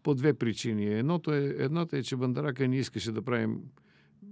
по 0.02 0.14
две 0.14 0.34
причини. 0.34 0.86
Едното 0.86 1.32
е, 1.34 1.54
едното 1.58 1.96
е, 1.96 2.02
че 2.02 2.16
бандарака 2.16 2.68
не 2.68 2.76
искаше 2.76 3.12
да 3.12 3.22
правим 3.22 3.60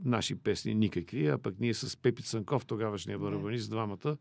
наши 0.04 0.34
песни 0.34 0.74
никакви, 0.74 1.26
а 1.26 1.38
пък 1.38 1.60
ние 1.60 1.74
с 1.74 1.96
Пепи 1.96 2.22
Цанков, 2.22 2.66
тогавашния 2.66 3.18
барабанист, 3.18 3.70
двамата, 3.70 4.16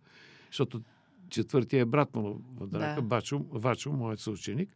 защото 0.52 0.82
четвъртия 1.30 1.82
е 1.82 1.86
брат 1.86 2.16
му 2.16 2.42
на 2.60 2.68
Драка, 2.68 3.02
да. 3.02 3.08
Бачо, 3.08 3.46
Вачо, 3.52 3.94
моят 3.94 4.20
съученик, 4.20 4.70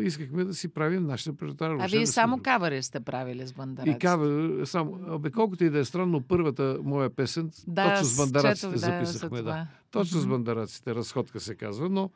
искахме 0.00 0.44
да 0.44 0.54
си 0.54 0.68
правим 0.68 1.06
нашата 1.06 1.30
репертуар. 1.30 1.76
А 1.80 1.86
вие 1.86 2.00
да 2.00 2.06
само 2.06 2.38
кавари 2.42 2.82
сте 2.82 3.00
правили 3.00 3.46
с 3.46 3.52
бандараците? 3.52 3.96
И 3.96 3.98
кавер, 3.98 4.64
само, 4.64 5.00
абе, 5.08 5.30
колкото 5.30 5.64
и 5.64 5.70
да 5.70 5.78
е 5.78 5.84
странно, 5.84 6.20
първата 6.20 6.78
моя 6.82 7.10
песен, 7.10 7.50
да, 7.66 7.90
точно 7.90 8.04
с 8.04 8.16
бандараците 8.16 8.72
да, 8.72 8.78
записахме. 8.78 9.42
Да, 9.42 9.66
точно 9.90 10.18
mm-hmm. 10.18 10.22
с 10.22 10.26
бандараците, 10.26 10.94
разходка 10.94 11.40
се 11.40 11.54
казва, 11.54 11.88
но 11.88 12.10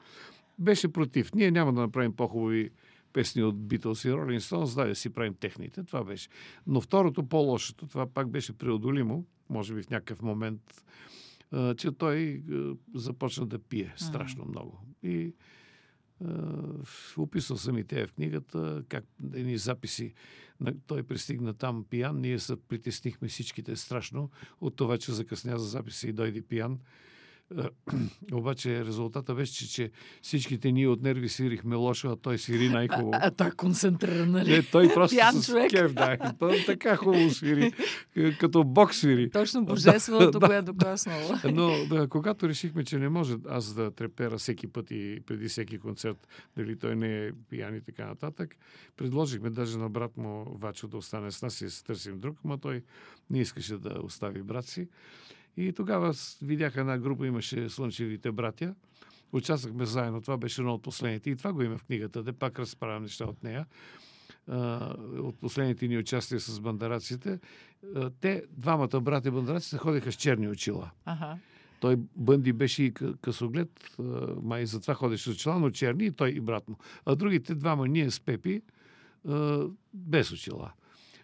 беше 0.59 0.93
против. 0.93 1.35
Ние 1.35 1.51
няма 1.51 1.73
да 1.73 1.81
направим 1.81 2.13
по-хубави 2.13 2.71
песни 3.13 3.43
от 3.43 3.57
Beatles 3.57 4.09
и 4.09 4.13
Rolling 4.13 4.39
Stones, 4.39 4.77
да, 4.77 4.89
да 4.89 4.95
си 4.95 5.11
правим 5.11 5.35
техните. 5.35 5.85
Това 5.85 6.05
беше. 6.05 6.29
Но 6.67 6.81
второто, 6.81 7.23
по-лошото, 7.23 7.87
това 7.87 8.07
пак 8.07 8.29
беше 8.29 8.53
преодолимо, 8.53 9.25
може 9.49 9.75
би 9.75 9.83
в 9.83 9.91
някакъв 9.91 10.23
момент, 10.23 10.85
че 11.77 11.93
той 11.93 12.43
започна 12.95 13.47
да 13.47 13.59
пие 13.59 13.93
страшно 13.97 14.45
много. 14.49 14.81
И 15.03 15.35
описал 17.17 17.57
съм 17.57 17.79
и 17.79 17.85
те 17.85 18.07
в 18.07 18.13
книгата, 18.13 18.83
как 18.89 19.05
едни 19.35 19.59
записи. 19.59 20.15
Той 20.87 21.03
пристигна 21.03 21.55
там 21.55 21.85
пиян, 21.91 22.21
ние 22.21 22.39
се 22.39 22.57
притеснихме 22.57 23.29
всичките 23.29 23.77
страшно 23.77 24.31
от 24.61 24.77
това, 24.77 24.99
че 24.99 25.13
закъсня 25.13 25.59
за 25.59 25.67
записи 25.67 26.09
и 26.09 26.13
дойде 26.13 26.43
пиян. 26.43 26.79
Обаче 28.33 28.85
резултата 28.85 29.35
беше, 29.35 29.53
че, 29.53 29.69
че 29.69 29.91
всичките 30.23 30.73
ние 30.73 30.89
от 30.89 31.03
нерви 31.03 31.29
свирихме 31.29 31.77
лошо, 31.77 32.09
а 32.09 32.17
той 32.17 32.39
свири 32.39 32.69
най-хубаво. 32.69 33.11
А, 33.15 33.19
а 33.23 33.31
той 33.31 33.51
концентриран, 33.51 34.31
нали? 34.31 34.51
Не, 34.51 34.63
той 34.63 34.95
просто 34.95 35.17
Пян 35.17 35.35
с 35.35 35.47
човек. 35.47 35.71
кеф, 35.71 35.93
да. 35.93 36.33
Той 36.39 36.65
така 36.67 36.97
хубаво 36.97 37.31
свири, 37.31 37.73
като 38.41 38.65
бог 38.65 38.95
свири. 38.95 39.31
Точно 39.31 39.65
божественото 39.65 40.39
да, 40.39 40.47
го 40.47 40.53
е 40.53 40.63
докоснало. 40.63 41.35
Но 41.53 41.87
да, 41.87 42.09
когато 42.09 42.49
решихме, 42.49 42.85
че 42.85 42.99
не 42.99 43.09
може 43.09 43.37
аз 43.49 43.75
да 43.75 43.91
трепера 43.91 44.39
всеки 44.39 44.67
път 44.67 44.91
и 44.91 45.21
преди 45.27 45.49
всеки 45.49 45.79
концерт, 45.79 46.29
дали 46.57 46.79
той 46.79 46.97
не 46.97 47.27
е 47.27 47.33
пиян 47.51 47.77
и 47.77 47.81
така 47.81 48.07
нататък, 48.07 48.57
предложихме 48.97 49.51
даже 49.51 49.79
на 49.79 49.89
брат 49.91 50.17
му 50.17 50.57
Вачо 50.59 50.89
да 50.89 50.97
остане 50.97 51.31
с 51.31 51.43
нас 51.43 51.61
и 51.61 51.65
да 51.65 51.71
се 51.71 51.85
търсим 51.85 52.21
друг, 52.21 52.39
но 52.45 52.59
той 52.59 52.83
не 53.31 53.41
искаше 53.41 53.77
да 53.77 54.01
остави 54.03 54.43
брат 54.43 54.65
си. 54.65 54.89
И 55.57 55.73
тогава 55.73 56.15
видях 56.43 56.77
една 56.77 56.99
група, 56.99 57.27
имаше 57.27 57.69
Слънчевите 57.69 58.33
братя. 58.33 58.75
Участвахме 59.33 59.87
заедно. 59.87 60.21
Това 60.21 60.37
беше 60.37 60.61
едно 60.61 60.75
от 60.75 60.83
последните. 60.83 61.31
И 61.31 61.37
това 61.37 61.53
го 61.53 61.63
има 61.63 61.79
в 61.79 61.85
книгата, 61.85 62.23
да 62.23 62.33
пак 62.33 62.59
разправям 62.59 63.03
неща 63.03 63.25
от 63.25 63.43
нея. 63.43 63.67
от 65.19 65.41
последните 65.41 65.89
ни 65.89 65.99
участия 65.99 66.41
с 66.41 66.61
бандараците. 66.61 67.39
те, 68.21 68.45
двамата 68.51 69.01
брати 69.01 69.31
бандараците, 69.31 69.79
ходеха 69.79 70.13
с 70.13 70.15
черни 70.15 70.49
очила. 70.49 70.91
Ага. 71.05 71.39
Той 71.81 71.97
Бънди 72.17 72.53
беше 72.53 72.83
и 72.83 72.93
късоглед, 73.21 73.97
май 74.43 74.67
затова 74.67 74.95
ходеше 74.95 75.25
с 75.25 75.33
очила, 75.33 75.59
но 75.59 75.71
черни 75.71 76.07
и 76.07 76.13
той 76.13 76.31
и 76.31 76.41
брат 76.41 76.69
му. 76.69 76.77
А 77.07 77.17
другите 77.17 77.55
двама, 77.55 77.89
ние 77.89 78.11
с 78.11 78.21
Пепи, 78.21 78.63
без 79.95 80.33
очила. 80.33 80.73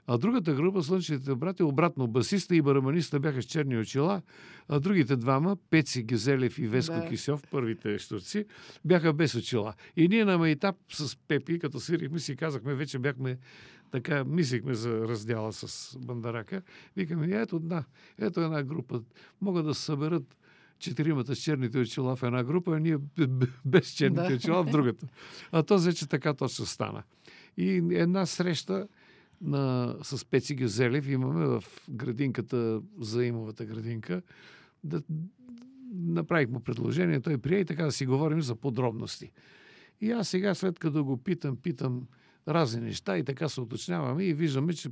А 0.06 0.18
другата 0.18 0.54
група, 0.54 0.82
Слънчевите 0.82 1.34
брати, 1.34 1.62
обратно, 1.62 2.06
басиста 2.06 2.56
и 2.56 2.62
барабаниста 2.62 3.20
бяха 3.20 3.42
с 3.42 3.44
черни 3.44 3.78
очила, 3.78 4.22
а 4.68 4.80
другите 4.80 5.16
двама, 5.16 5.56
Пеци 5.70 6.02
Гезелев 6.02 6.58
и 6.58 6.66
Веско 6.66 6.94
да. 6.94 7.08
Кисев, 7.08 7.40
първите 7.50 7.98
штурци, 7.98 8.44
бяха 8.84 9.12
без 9.12 9.34
очила. 9.34 9.74
И 9.96 10.08
ние 10.08 10.24
на 10.24 10.38
майтап 10.38 10.76
с 10.92 11.16
Пепи, 11.28 11.58
като 11.58 11.80
свирихме, 11.80 12.18
си 12.18 12.36
казахме, 12.36 12.74
вече 12.74 12.98
бяхме 12.98 13.38
така, 13.90 14.24
мислихме 14.24 14.74
за 14.74 14.90
раздяла 14.90 15.52
с 15.52 15.96
Бандарака. 15.98 16.62
Викаме, 16.96 17.26
ето, 17.30 17.58
да, 17.58 17.84
ето 18.18 18.40
една 18.40 18.62
група. 18.62 19.02
Могат 19.40 19.66
да 19.66 19.74
се 19.74 19.82
съберат 19.82 20.36
четиримата 20.78 21.36
с 21.36 21.38
черните 21.38 21.78
очила 21.78 22.16
в 22.16 22.22
една 22.22 22.44
група, 22.44 22.76
а 22.76 22.80
ние 22.80 22.98
без 23.64 23.88
черните 23.88 24.28
да. 24.28 24.34
очила 24.34 24.62
в 24.62 24.70
другата. 24.70 25.06
А 25.52 25.62
то 25.62 25.78
вече 25.78 26.08
така 26.08 26.34
точно 26.34 26.66
стана. 26.66 27.02
И 27.56 27.82
една 27.92 28.26
среща 28.26 28.88
на, 29.40 29.96
с 30.02 30.24
Пеци 30.24 30.54
Гюзелев 30.54 31.08
имаме 31.08 31.46
в 31.46 31.64
градинката, 31.88 32.82
заимовата 33.00 33.64
градинка, 33.64 34.22
да 34.84 35.02
направих 35.92 36.48
му 36.48 36.60
предложение, 36.60 37.20
той 37.20 37.38
прие 37.38 37.58
и 37.58 37.64
така 37.64 37.84
да 37.84 37.92
си 37.92 38.06
говорим 38.06 38.42
за 38.42 38.54
подробности. 38.54 39.32
И 40.00 40.10
аз 40.10 40.28
сега, 40.28 40.54
след 40.54 40.78
като 40.78 41.04
го 41.04 41.16
питам, 41.16 41.56
питам 41.56 42.06
разни 42.48 42.80
неща 42.80 43.18
и 43.18 43.24
така 43.24 43.48
се 43.48 43.60
уточняваме 43.60 44.24
и 44.24 44.34
виждаме, 44.34 44.72
че 44.72 44.90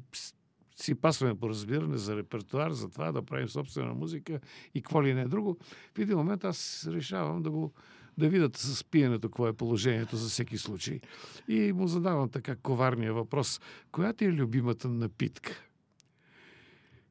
си 0.76 0.94
пасваме 0.94 1.34
по 1.34 1.48
разбиране 1.48 1.96
за 1.96 2.16
репертуар, 2.16 2.70
за 2.70 2.88
това 2.88 3.12
да 3.12 3.22
правим 3.22 3.48
собствена 3.48 3.94
музика 3.94 4.40
и 4.74 4.82
какво 4.82 5.02
ли 5.02 5.14
не 5.14 5.20
е 5.20 5.28
друго. 5.28 5.58
В 5.94 5.98
един 5.98 6.16
момент 6.16 6.44
аз 6.44 6.88
решавам 6.90 7.42
да 7.42 7.50
го 7.50 7.72
да 8.18 8.28
видят 8.28 8.56
с 8.56 8.84
пиенето 8.84 9.28
какво 9.28 9.48
е 9.48 9.52
положението 9.52 10.16
за 10.16 10.28
всеки 10.28 10.58
случай. 10.58 11.00
И 11.48 11.72
му 11.72 11.86
задавам 11.86 12.28
така 12.28 12.56
коварния 12.56 13.12
въпрос. 13.12 13.60
Коя 13.92 14.12
ти 14.12 14.24
е 14.24 14.32
любимата 14.32 14.88
напитка? 14.88 15.52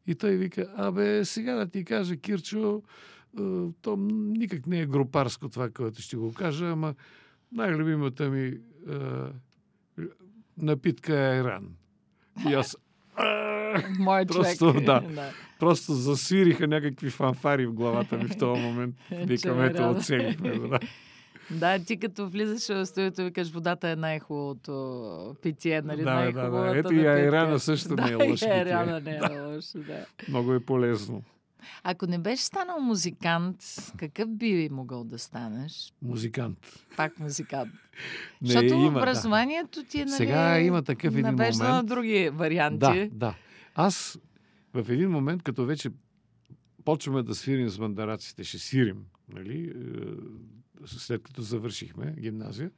И 0.08 0.16
той 0.16 0.36
вика, 0.36 0.74
абе, 0.76 1.26
сега 1.26 1.56
да 1.56 1.68
ти 1.68 1.86
кажа, 1.86 2.18
Кирчо, 2.18 2.82
е, 3.39 3.42
то 3.82 3.98
никак 4.10 4.68
не 4.68 4.80
е 4.80 4.86
групарско 4.86 5.50
това, 5.50 5.70
което 5.70 6.02
ще 6.02 6.18
го 6.18 6.34
кажа, 6.34 6.66
ама 6.70 6.96
най-любимата 7.52 8.30
ми 8.30 8.46
е, 8.48 8.58
напитка 10.58 11.13
е 11.13 11.38
Айран. 11.38 11.70
И 12.50 12.54
аз... 12.54 12.78
Мой 14.00 14.26
просто, 14.26 14.74
Да, 14.74 14.82
да. 15.16 15.32
Просто 15.63 15.93
засвириха 15.93 16.67
някакви 16.67 17.10
фанфари 17.10 17.65
в 17.65 17.73
главата 17.73 18.17
ми 18.17 18.28
в 18.28 18.38
този 18.38 18.62
момент. 18.62 18.95
Викам, 19.12 19.62
ето, 19.62 19.89
оцелихме. 19.89 20.49
Да. 20.60 20.80
Да, 21.52 21.80
ти 21.80 21.97
като 21.97 22.30
влизаш 22.30 22.67
в 22.67 22.86
студиото 22.86 23.21
и 23.21 23.34
кажеш, 23.34 23.54
водата 23.54 23.89
е 23.89 23.95
най-хубавото 23.95 25.36
питие, 25.41 25.82
нали? 25.82 26.04
Да, 26.04 26.32
да, 26.32 26.49
да. 26.49 26.78
Ето 26.78 26.93
и 26.93 27.08
айрана 27.08 27.60
също 27.60 27.95
не 27.95 28.12
е 28.12 28.15
лошо 28.15 28.28
питие. 28.34 28.49
айрана 28.49 28.99
не 28.99 29.12
е 29.12 29.39
лошо, 29.39 29.78
да. 29.78 30.06
Много 30.30 30.54
е 30.54 30.60
полезно. 30.60 31.23
Ако 31.84 32.08
не 32.08 32.17
беше 32.17 32.43
станал 32.43 32.80
музикант, 32.80 33.58
какъв 33.97 34.30
би 34.30 34.69
могъл 34.71 35.04
да 35.04 35.19
станеш? 35.19 35.93
Музикант. 36.02 36.58
Пак 36.97 37.19
музикант. 37.19 37.71
Не, 38.41 38.47
Защото 38.47 38.73
има, 38.73 38.88
образованието 38.99 39.82
да. 39.82 39.88
ти 39.88 40.02
е 40.02 40.06
нали, 40.06 40.15
Сега 40.15 40.60
има 40.60 40.84
такъв 40.84 41.13
един 41.13 41.26
момент. 41.26 41.56
на 41.56 41.84
други 41.84 42.30
варианти. 42.34 42.78
Да, 42.80 43.08
да. 43.12 43.36
Аз 43.76 44.19
в 44.73 44.89
един 44.89 45.09
момент, 45.09 45.43
като 45.43 45.65
вече 45.65 45.89
почваме 46.86 47.23
да 47.23 47.36
свирим 47.36 47.69
с 47.69 47.77
бандараците, 47.77 48.43
ще 48.43 48.59
свирим, 48.59 49.05
нали, 49.33 49.63
е, 49.63 50.86
след 50.86 51.23
като 51.23 51.41
завършихме 51.41 52.15
гимназия. 52.19 52.71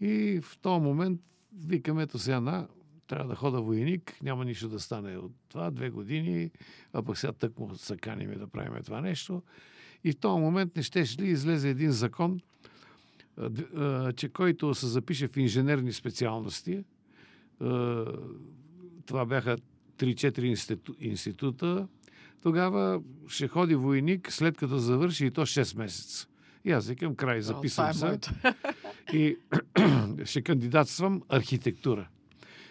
И 0.00 0.40
в 0.42 0.58
този 0.58 0.82
момент 0.82 1.20
викаме, 1.66 2.02
ето 2.02 2.18
сега 2.18 2.40
на, 2.40 2.68
трябва 3.06 3.28
да 3.28 3.34
хода 3.34 3.62
войник, 3.62 4.18
няма 4.22 4.44
нищо 4.44 4.68
да 4.68 4.80
стане 4.80 5.16
от 5.16 5.32
това, 5.48 5.70
две 5.70 5.90
години, 5.90 6.50
а 6.92 7.02
пък 7.02 7.18
сега 7.18 7.32
тък 7.32 7.58
му 7.58 7.74
се 7.74 7.96
каниме 7.96 8.34
да 8.34 8.46
правим 8.46 8.82
това 8.82 9.00
нещо. 9.00 9.42
И 10.04 10.12
в 10.12 10.16
този 10.16 10.40
момент 10.40 10.76
не 10.76 10.82
щеше 10.82 11.22
ли 11.22 11.26
излезе 11.26 11.70
един 11.70 11.90
закон, 11.90 12.40
че 14.16 14.28
който 14.28 14.74
се 14.74 14.86
запише 14.86 15.28
в 15.28 15.36
инженерни 15.36 15.92
специалности, 15.92 16.84
това 19.06 19.26
бяха 19.26 19.56
3-4 20.02 20.42
институ, 20.42 20.94
института, 21.00 21.88
тогава 22.42 23.02
ще 23.28 23.48
ходи 23.48 23.74
войник, 23.74 24.32
след 24.32 24.58
като 24.58 24.78
завърши 24.78 25.26
и 25.26 25.30
то 25.30 25.40
6 25.40 25.78
месеца. 25.78 26.26
И 26.64 26.70
аз 26.72 26.88
викам 26.88 27.14
край, 27.14 27.40
записвам 27.40 27.94
се. 27.94 28.18
И 29.12 29.36
ще 30.24 30.42
кандидатствам 30.42 31.22
архитектура. 31.28 32.08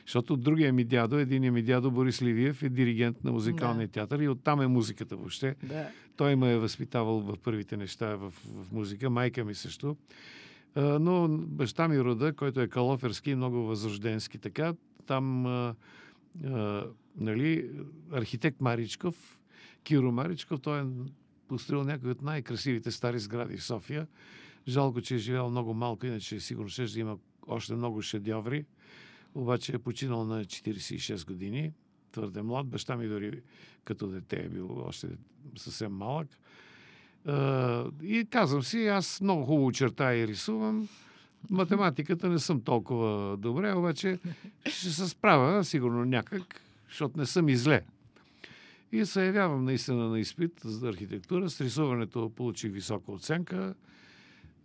Защото 0.05 0.37
другия 0.37 0.73
ми 0.73 0.83
дядо, 0.83 1.17
единият 1.19 1.53
ми 1.53 1.61
дядо 1.61 1.91
Борис 1.91 2.21
Ливиев 2.21 2.63
е 2.63 2.69
диригент 2.69 3.23
на 3.23 3.31
музикалния 3.31 3.87
да. 3.87 3.91
театър 3.91 4.19
и 4.19 4.27
оттам 4.27 4.61
е 4.61 4.67
музиката 4.67 5.15
въобще. 5.15 5.55
Да. 5.63 5.87
Той 6.15 6.35
ме 6.35 6.53
е 6.53 6.57
възпитавал 6.57 7.19
в 7.19 7.37
първите 7.43 7.77
неща 7.77 8.15
в, 8.15 8.29
в 8.29 8.71
музика, 8.71 9.09
майка 9.09 9.45
ми 9.45 9.55
също. 9.55 9.95
А, 10.75 10.81
но 10.81 11.27
баща 11.29 11.87
ми 11.87 11.99
рода, 11.99 12.33
който 12.33 12.61
е 12.61 12.67
калоферски, 12.67 13.35
много 13.35 13.57
възрожденски 13.57 14.37
така, 14.37 14.73
там 15.05 15.45
а, 15.45 15.75
а, 16.45 16.83
нали, 17.21 17.69
архитект 18.11 18.61
Маричков, 18.61 19.39
Киро 19.83 20.11
Маричков, 20.11 20.59
той 20.61 20.81
е 20.81 20.85
построил 21.47 21.83
някои 21.83 22.11
от 22.11 22.21
най-красивите 22.21 22.91
стари 22.91 23.19
сгради 23.19 23.57
в 23.57 23.63
София. 23.63 24.07
Жалко, 24.67 25.01
че 25.01 25.15
е 25.15 25.17
живял 25.17 25.49
много 25.49 25.73
малко, 25.73 26.05
иначе 26.05 26.39
сигурно 26.39 26.69
ще 26.69 26.99
има 26.99 27.17
още 27.47 27.75
много 27.75 28.01
шедьоври 28.01 28.65
обаче 29.35 29.75
е 29.75 29.79
починал 29.79 30.25
на 30.25 30.45
46 30.45 31.27
години, 31.27 31.73
твърде 32.11 32.41
млад. 32.41 32.67
Баща 32.67 32.95
ми 32.97 33.07
дори 33.07 33.41
като 33.83 34.07
дете 34.07 34.35
е 34.35 34.49
бил 34.49 34.83
още 34.87 35.07
съвсем 35.57 35.91
малък. 35.91 36.27
И 38.03 38.27
казвам 38.29 38.63
си, 38.63 38.87
аз 38.87 39.21
много 39.21 39.45
хубаво 39.45 39.71
черта 39.71 40.15
и 40.15 40.27
рисувам. 40.27 40.87
Математиката 41.49 42.29
не 42.29 42.39
съм 42.39 42.61
толкова 42.61 43.37
добре, 43.37 43.73
обаче 43.73 44.19
ще 44.65 44.89
се 44.89 45.07
справя 45.07 45.63
сигурно 45.63 46.05
някак, 46.05 46.61
защото 46.91 47.19
не 47.19 47.25
съм 47.25 47.49
и 47.49 47.55
зле. 47.55 47.83
И 48.91 49.05
се 49.05 49.25
явявам 49.25 49.65
наистина 49.65 50.09
на 50.09 50.19
изпит 50.19 50.61
за 50.63 50.89
архитектура. 50.89 51.49
С 51.49 51.61
рисуването 51.61 52.29
получих 52.35 52.71
висока 52.71 53.11
оценка. 53.11 53.75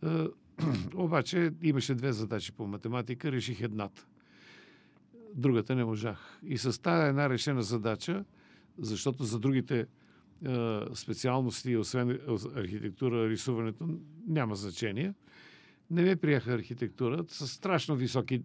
Обаче 0.94 1.52
имаше 1.62 1.94
две 1.94 2.12
задачи 2.12 2.52
по 2.52 2.66
математика, 2.66 3.32
реших 3.32 3.60
едната 3.60 4.06
другата 5.36 5.74
не 5.74 5.84
можах. 5.84 6.40
И 6.46 6.58
с 6.58 6.82
тази 6.82 7.08
една 7.08 7.30
решена 7.30 7.62
задача, 7.62 8.24
защото 8.78 9.24
за 9.24 9.38
другите 9.38 9.86
е, 10.46 10.80
специалности, 10.94 11.76
освен 11.76 12.20
архитектура, 12.56 13.28
рисуването, 13.28 13.88
няма 14.28 14.56
значение. 14.56 15.14
Не 15.90 16.02
ме 16.02 16.16
приеха 16.16 16.52
архитектура. 16.52 17.24
С 17.28 17.48
страшно 17.48 17.96
високи 17.96 18.42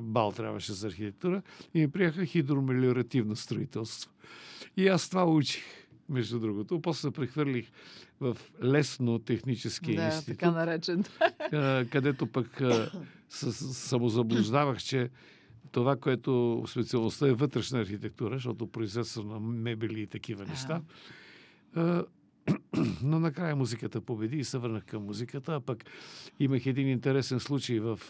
бал 0.00 0.32
трябваше 0.32 0.72
за 0.72 0.86
архитектура 0.86 1.42
и 1.74 1.80
ми 1.80 1.90
приеха 1.90 2.24
хидромелиоративно 2.24 3.36
строителство. 3.36 4.10
И 4.76 4.88
аз 4.88 5.08
това 5.08 5.24
учих, 5.24 5.64
между 6.10 6.40
другото. 6.40 6.80
После 6.80 7.00
се 7.00 7.10
прехвърлих 7.10 7.70
в 8.20 8.36
лесно 8.62 9.18
технически 9.18 9.96
да, 9.96 10.04
институт. 10.04 10.38
така 10.38 10.50
наречен. 10.50 11.04
където 11.90 12.26
пък 12.26 12.62
самозаблуждавах, 13.28 14.78
че 14.78 15.10
това, 15.72 15.96
което 15.96 16.64
специалността 16.66 17.28
е 17.28 17.32
вътрешна 17.32 17.80
архитектура, 17.80 18.34
защото 18.34 18.66
производство 18.66 19.22
на 19.22 19.40
мебели 19.40 20.00
и 20.00 20.06
такива 20.06 20.44
неща. 20.44 20.82
А, 21.74 22.04
но 23.02 23.20
накрая 23.20 23.56
музиката 23.56 24.00
победи 24.00 24.38
и 24.38 24.44
се 24.44 24.58
върнах 24.58 24.84
към 24.84 25.04
музиката, 25.04 25.54
а 25.54 25.60
пък 25.60 25.84
имах 26.40 26.66
един 26.66 26.88
интересен 26.88 27.40
случай 27.40 27.80
в, 27.80 28.00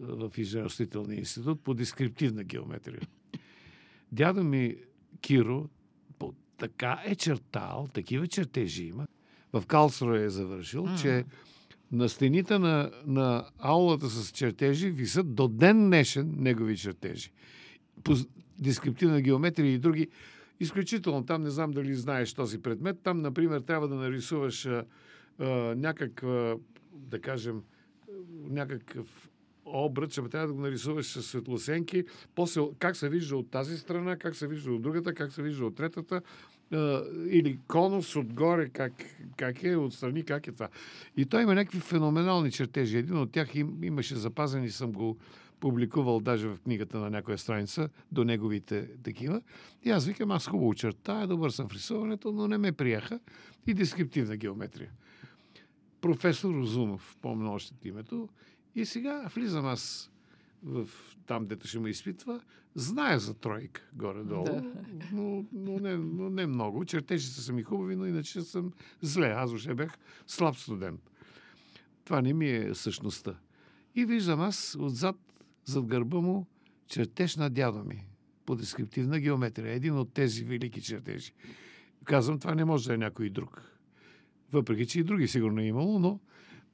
в 0.00 0.32
Израелстителния 0.36 1.18
институт 1.18 1.60
по 1.60 1.74
дескриптивна 1.74 2.44
геометрия. 2.44 3.00
Дядо 4.12 4.44
ми 4.44 4.76
Киро 5.20 5.68
по, 6.18 6.34
така 6.58 7.02
е 7.04 7.14
чертал, 7.14 7.88
такива 7.92 8.26
чертежи 8.26 8.84
има. 8.84 9.06
В 9.52 9.66
Калсро 9.66 10.14
е 10.14 10.28
завършил, 10.28 10.86
mm. 10.86 11.02
че 11.02 11.24
на 11.92 12.08
стените 12.08 12.58
на, 12.58 12.90
на 13.06 13.44
аулата 13.58 14.10
с 14.10 14.30
чертежи 14.30 14.90
висят 14.90 15.34
до 15.34 15.48
ден 15.48 15.86
днешен 15.86 16.34
негови 16.38 16.76
чертежи. 16.76 17.32
По 18.04 18.14
дескриптивна 18.58 19.20
геометрия 19.20 19.72
и 19.72 19.78
други. 19.78 20.08
Изключително 20.60 21.26
там, 21.26 21.42
не 21.42 21.50
знам 21.50 21.70
дали 21.70 21.94
знаеш 21.94 22.34
този 22.34 22.62
предмет, 22.62 23.00
там, 23.02 23.20
например, 23.20 23.60
трябва 23.60 23.88
да 23.88 23.94
нарисуваш 23.94 24.66
а, 24.66 24.84
а, 25.38 25.46
някаква, 25.74 26.56
да 26.92 27.20
кажем, 27.20 27.62
някакъв 28.48 29.31
обръч, 29.72 30.18
ама 30.18 30.28
трябва 30.28 30.46
да 30.46 30.54
го 30.54 30.60
нарисуваш 30.60 31.06
с 31.06 31.22
светлосенки, 31.22 32.04
после 32.34 32.60
как 32.78 32.96
се 32.96 33.08
вижда 33.08 33.36
от 33.36 33.50
тази 33.50 33.78
страна, 33.78 34.16
как 34.16 34.36
се 34.36 34.46
вижда 34.46 34.72
от 34.72 34.82
другата, 34.82 35.14
как 35.14 35.32
се 35.32 35.42
вижда 35.42 35.66
от 35.66 35.76
третата, 35.76 36.22
или 37.28 37.58
конус 37.68 38.16
отгоре, 38.16 38.68
как, 38.68 38.92
как 39.36 39.62
е, 39.62 39.76
отстрани, 39.76 40.22
как 40.22 40.46
е 40.46 40.52
това. 40.52 40.68
И 41.16 41.24
той 41.24 41.42
има 41.42 41.54
някакви 41.54 41.80
феноменални 41.80 42.50
чертежи. 42.50 42.98
Един 42.98 43.16
от 43.16 43.32
тях 43.32 43.54
им, 43.54 43.84
имаше 43.84 44.16
запазен 44.16 44.64
и 44.64 44.70
съм 44.70 44.92
го 44.92 45.16
публикувал 45.60 46.20
даже 46.20 46.48
в 46.48 46.58
книгата 46.64 46.98
на 46.98 47.10
някоя 47.10 47.38
страница, 47.38 47.88
до 48.12 48.24
неговите 48.24 48.88
такива. 49.02 49.42
И 49.84 49.90
аз 49.90 50.06
викам, 50.06 50.30
аз 50.30 50.46
хубаво 50.46 50.74
чертая, 50.74 51.26
добър 51.26 51.50
съм 51.50 51.68
в 51.68 51.72
рисуването, 51.72 52.32
но 52.32 52.48
не 52.48 52.58
ме 52.58 52.72
приеха. 52.72 53.20
И 53.66 53.74
дескриптивна 53.74 54.36
геометрия. 54.36 54.90
Професор 56.00 56.54
Розумов, 56.54 57.16
помня 57.22 57.52
още 57.52 57.74
името. 57.84 58.28
И 58.74 58.84
сега 58.84 59.28
влизам 59.34 59.66
аз 59.66 60.10
в 60.62 60.88
там, 61.26 61.46
дето 61.46 61.68
ще 61.68 61.78
ме 61.78 61.90
изпитва, 61.90 62.40
знае 62.74 63.18
за 63.18 63.34
тройка 63.34 63.82
горе-долу, 63.92 64.44
да. 64.44 64.72
но, 65.12 65.44
но, 65.52 65.78
не, 65.78 65.96
но 65.96 66.30
не 66.30 66.46
много. 66.46 66.84
Чертежите 66.84 67.40
са 67.40 67.52
ми 67.52 67.62
хубави, 67.62 67.96
но 67.96 68.06
иначе 68.06 68.42
съм 68.42 68.72
зле. 69.00 69.28
Аз 69.28 69.52
още 69.52 69.74
бях 69.74 69.98
слаб 70.26 70.56
студент. 70.56 71.10
Това 72.04 72.22
не 72.22 72.32
ми 72.32 72.50
е 72.50 72.74
същността. 72.74 73.34
И 73.94 74.04
виждам 74.04 74.40
аз 74.40 74.76
отзад, 74.80 75.16
зад 75.64 75.86
гърба 75.86 76.20
му, 76.20 76.46
чертеж 76.86 77.36
на 77.36 77.50
дядо 77.50 77.84
ми 77.84 78.06
по 78.46 78.56
дескриптивна 78.56 79.20
геометрия. 79.20 79.72
Един 79.72 79.98
от 79.98 80.12
тези 80.12 80.44
велики 80.44 80.82
чертежи. 80.82 81.32
Казвам, 82.04 82.38
това 82.38 82.54
не 82.54 82.64
може 82.64 82.88
да 82.88 82.94
е 82.94 82.98
някой 82.98 83.30
друг. 83.30 83.62
Въпреки, 84.52 84.86
че 84.86 85.00
и 85.00 85.04
други 85.04 85.28
сигурно 85.28 85.60
е 85.60 85.64
имало, 85.64 85.98
но 85.98 86.20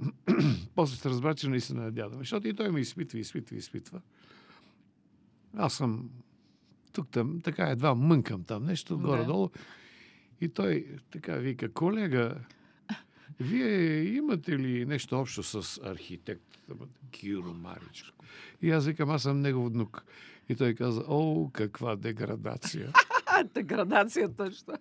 после 0.75 0.97
се 0.97 1.11
разбра, 1.11 1.35
че 1.35 1.49
наистина 1.49 1.85
е 1.85 1.91
дядо 1.91 2.17
ми. 2.17 2.23
Защото 2.23 2.49
и 2.49 2.55
той 2.55 2.71
ме 2.71 2.81
изпитва, 2.81 3.19
изпитва, 3.19 3.57
изпитва. 3.57 4.01
Аз 5.57 5.75
съм 5.75 6.11
тук 6.93 7.09
там, 7.09 7.41
така 7.41 7.71
едва 7.71 7.95
мънкам 7.95 8.45
там 8.45 8.65
нещо, 8.65 8.97
да. 8.97 9.07
горе-долу. 9.07 9.51
И 10.41 10.49
той 10.49 10.87
така 11.11 11.35
вика, 11.35 11.73
колега, 11.73 12.37
вие 13.41 14.03
имате 14.03 14.59
ли 14.59 14.87
нещо 14.87 15.21
общо 15.21 15.43
с 15.43 15.81
архитект 15.85 16.59
Киро 17.11 17.55
Маричко? 17.55 18.25
И 18.63 18.71
аз 18.71 18.87
викам, 18.87 19.11
аз 19.11 19.23
съм 19.23 19.41
негов 19.41 19.73
внук. 19.73 20.05
И 20.49 20.57
той 20.57 20.75
каза, 20.75 21.05
о, 21.09 21.51
каква 21.53 21.97
деградация. 21.97 22.93
деградация 23.45 24.29
точно. 24.37 24.75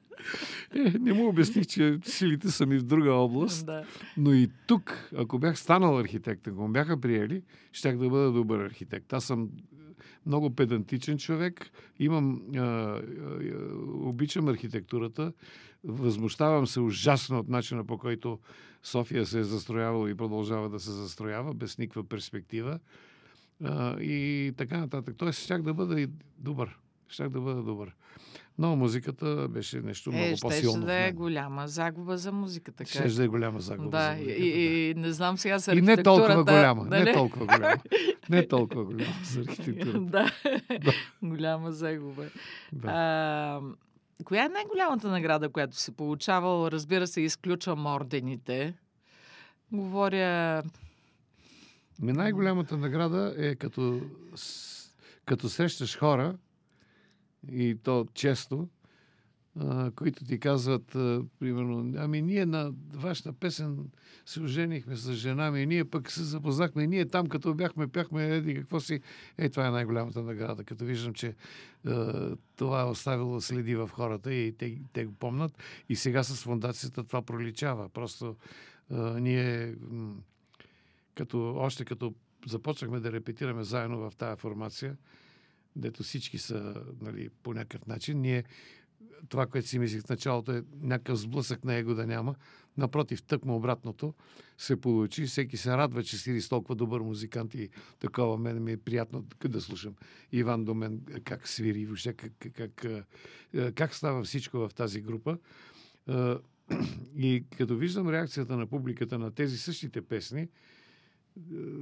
Е, 0.76 0.94
не 1.00 1.14
му 1.14 1.28
обясних, 1.28 1.68
че 1.68 2.00
силите 2.04 2.52
са 2.52 2.66
ми 2.66 2.78
в 2.78 2.84
друга 2.84 3.14
област. 3.14 3.66
Да. 3.66 3.86
Но 4.18 4.34
и 4.34 4.50
тук, 4.68 5.10
ако 5.18 5.40
бях 5.40 5.60
станал 5.60 6.00
архитект, 6.00 6.48
ако 6.48 6.68
ме 6.68 6.72
бяха 6.72 7.02
приели, 7.02 7.42
щях 7.72 7.98
да 7.98 8.10
бъда 8.10 8.32
добър 8.32 8.60
архитект. 8.60 9.14
Аз 9.14 9.26
съм 9.26 9.50
много 10.26 10.56
педантичен 10.56 11.18
човек, 11.18 11.72
имам, 12.00 12.42
а, 12.56 12.60
а, 12.60 13.02
обичам 13.86 14.48
архитектурата, 14.48 15.34
възмущавам 15.84 16.68
се 16.68 16.80
ужасно 16.80 17.40
от 17.40 17.50
начина 17.50 17.86
по 17.86 17.98
който 17.98 18.40
София 18.84 19.26
се 19.26 19.40
е 19.40 19.44
застроявала 19.44 20.10
и 20.10 20.16
продължава 20.16 20.70
да 20.70 20.80
се 20.80 20.92
застроява 20.92 21.54
без 21.54 21.78
никаква 21.78 22.04
перспектива. 22.04 22.80
А, 23.64 24.00
и 24.00 24.54
така 24.58 24.78
нататък. 24.78 25.16
Тоест, 25.18 25.44
щях 25.44 25.62
да 25.62 25.74
бъда 25.74 26.02
и 26.02 26.08
добър. 26.38 26.78
Щях 27.10 27.30
да 27.30 27.42
бъда 27.42 27.64
добър. 27.64 27.96
Но 28.60 28.76
музиката 28.76 29.48
беше 29.50 29.82
нещо 29.82 30.12
много 30.12 30.26
е, 30.26 30.36
по-силно. 30.42 30.86
да 30.86 30.94
е 30.94 31.12
голяма 31.12 31.68
загуба 31.68 32.18
за 32.18 32.32
музиката. 32.32 32.86
Ще 32.86 33.08
да 33.08 33.24
е 33.24 33.28
голяма 33.28 33.60
загуба 33.60 33.90
да, 33.90 34.04
за 34.04 34.12
музиката. 34.12 34.44
И, 34.44 34.90
и 34.90 34.94
не 34.94 35.12
знам 35.12 35.38
сега 35.38 35.60
с 35.60 35.76
И 35.76 35.82
не 35.82 36.04
толкова 36.04 36.44
голяма. 36.44 36.86
Да, 36.86 37.00
не 37.04 37.14
толкова 37.14 37.46
голяма. 37.46 37.82
Не 38.30 38.48
толкова 38.48 38.84
голяма 38.86 39.14
за 39.24 39.40
архитектурата. 39.40 40.00
да. 40.00 40.32
да. 40.70 40.94
голяма 41.24 41.72
загуба. 41.72 42.24
Да. 42.74 42.88
А, 42.88 43.62
коя 44.24 44.46
е 44.46 44.50
най-голямата 44.50 45.08
награда, 45.08 45.50
която 45.50 45.78
си 45.78 45.92
получавал? 45.92 46.68
Разбира 46.68 47.08
се, 47.08 47.22
изключвам 47.22 47.86
ордените. 47.86 48.74
Говоря... 49.72 50.64
Ми 52.02 52.14
най-голямата 52.14 52.78
награда 52.78 53.36
е 53.38 53.56
като, 53.56 54.02
като 55.26 55.50
срещаш 55.50 55.98
хора, 55.98 56.36
и 57.52 57.78
то 57.84 58.08
често, 58.14 58.68
които 59.96 60.26
ти 60.26 60.40
казват, 60.40 60.86
примерно, 61.40 61.94
ами 61.98 62.22
ние 62.22 62.46
на 62.46 62.74
вашата 62.94 63.34
песен 63.34 63.90
се 64.26 64.42
оженихме 64.42 64.96
с 64.96 65.14
жена 65.14 65.52
ми, 65.52 65.66
ние 65.66 65.86
пък 65.86 66.12
се 66.12 66.24
запознахме, 66.24 66.88
ние 66.88 67.06
там 67.06 67.28
като 67.28 67.54
бяхме, 67.54 67.88
пяхме, 67.88 68.36
еди 68.36 68.56
какво 68.56 68.80
си. 68.80 69.02
Е, 69.38 69.50
това 69.50 69.68
е 69.68 69.72
най-голямата 69.72 70.24
награда, 70.24 70.64
като 70.64 70.86
виждам, 70.86 71.14
че 71.14 71.36
а, 71.86 72.36
това 72.56 72.82
е 72.82 72.86
оставило 72.86 73.42
следи 73.42 73.76
в 73.76 73.90
хората 73.94 74.34
и 74.34 74.52
те, 74.52 74.78
те 74.94 75.06
го 75.06 75.14
помнат. 75.14 75.58
И 75.90 75.96
сега 75.96 76.24
с 76.24 76.44
фундацията 76.44 77.04
това 77.04 77.22
проличава. 77.22 77.90
Просто 77.90 78.36
а, 78.92 79.20
ние 79.20 79.76
като, 81.16 81.56
още 81.56 81.86
като 81.86 82.14
започнахме 82.48 83.00
да 83.00 83.12
репетираме 83.12 83.64
заедно 83.64 84.10
в 84.10 84.16
тази 84.16 84.40
формация, 84.40 84.98
дето 85.78 86.04
всички 86.04 86.38
са 86.38 86.84
нали, 87.02 87.30
по 87.44 87.54
някакъв 87.54 87.88
начин, 87.88 88.22
ние 88.22 88.44
това, 89.30 89.46
което 89.48 89.68
си 89.68 89.80
мислих 89.80 90.02
в 90.02 90.10
началото 90.10 90.52
е 90.52 90.64
някакъв 90.82 91.20
сблъсък 91.20 91.66
на 91.66 91.74
его 91.74 91.94
да 91.94 92.08
няма. 92.08 92.36
Напротив, 92.78 93.24
тъкмо 93.24 93.56
обратното 93.56 94.14
се 94.58 94.82
получи. 94.82 95.26
Всеки 95.26 95.58
се 95.58 95.72
радва, 95.72 96.04
че 96.04 96.18
си 96.18 96.50
толкова 96.50 96.76
добър 96.76 97.02
музикант 97.02 97.54
и 97.54 97.70
такова. 98.00 98.38
Мен 98.38 98.64
ми 98.64 98.72
е 98.72 98.78
приятно 98.78 99.26
да 99.48 99.62
слушам 99.62 99.96
Иван 100.32 100.66
Домен 100.66 101.02
как 101.24 101.48
свири, 101.48 101.86
въобще 101.86 102.14
как, 102.14 102.32
как, 102.40 102.72
как, 102.76 103.06
как 103.76 103.96
става 103.96 104.24
всичко 104.24 104.58
в 104.58 104.72
тази 104.76 105.02
група. 105.02 105.38
И 107.16 107.44
като 107.58 107.76
виждам 107.76 108.10
реакцията 108.10 108.58
на 108.58 108.68
публиката 108.68 109.20
на 109.20 109.32
тези 109.32 109.58
същите 109.58 110.02
песни, 110.02 110.48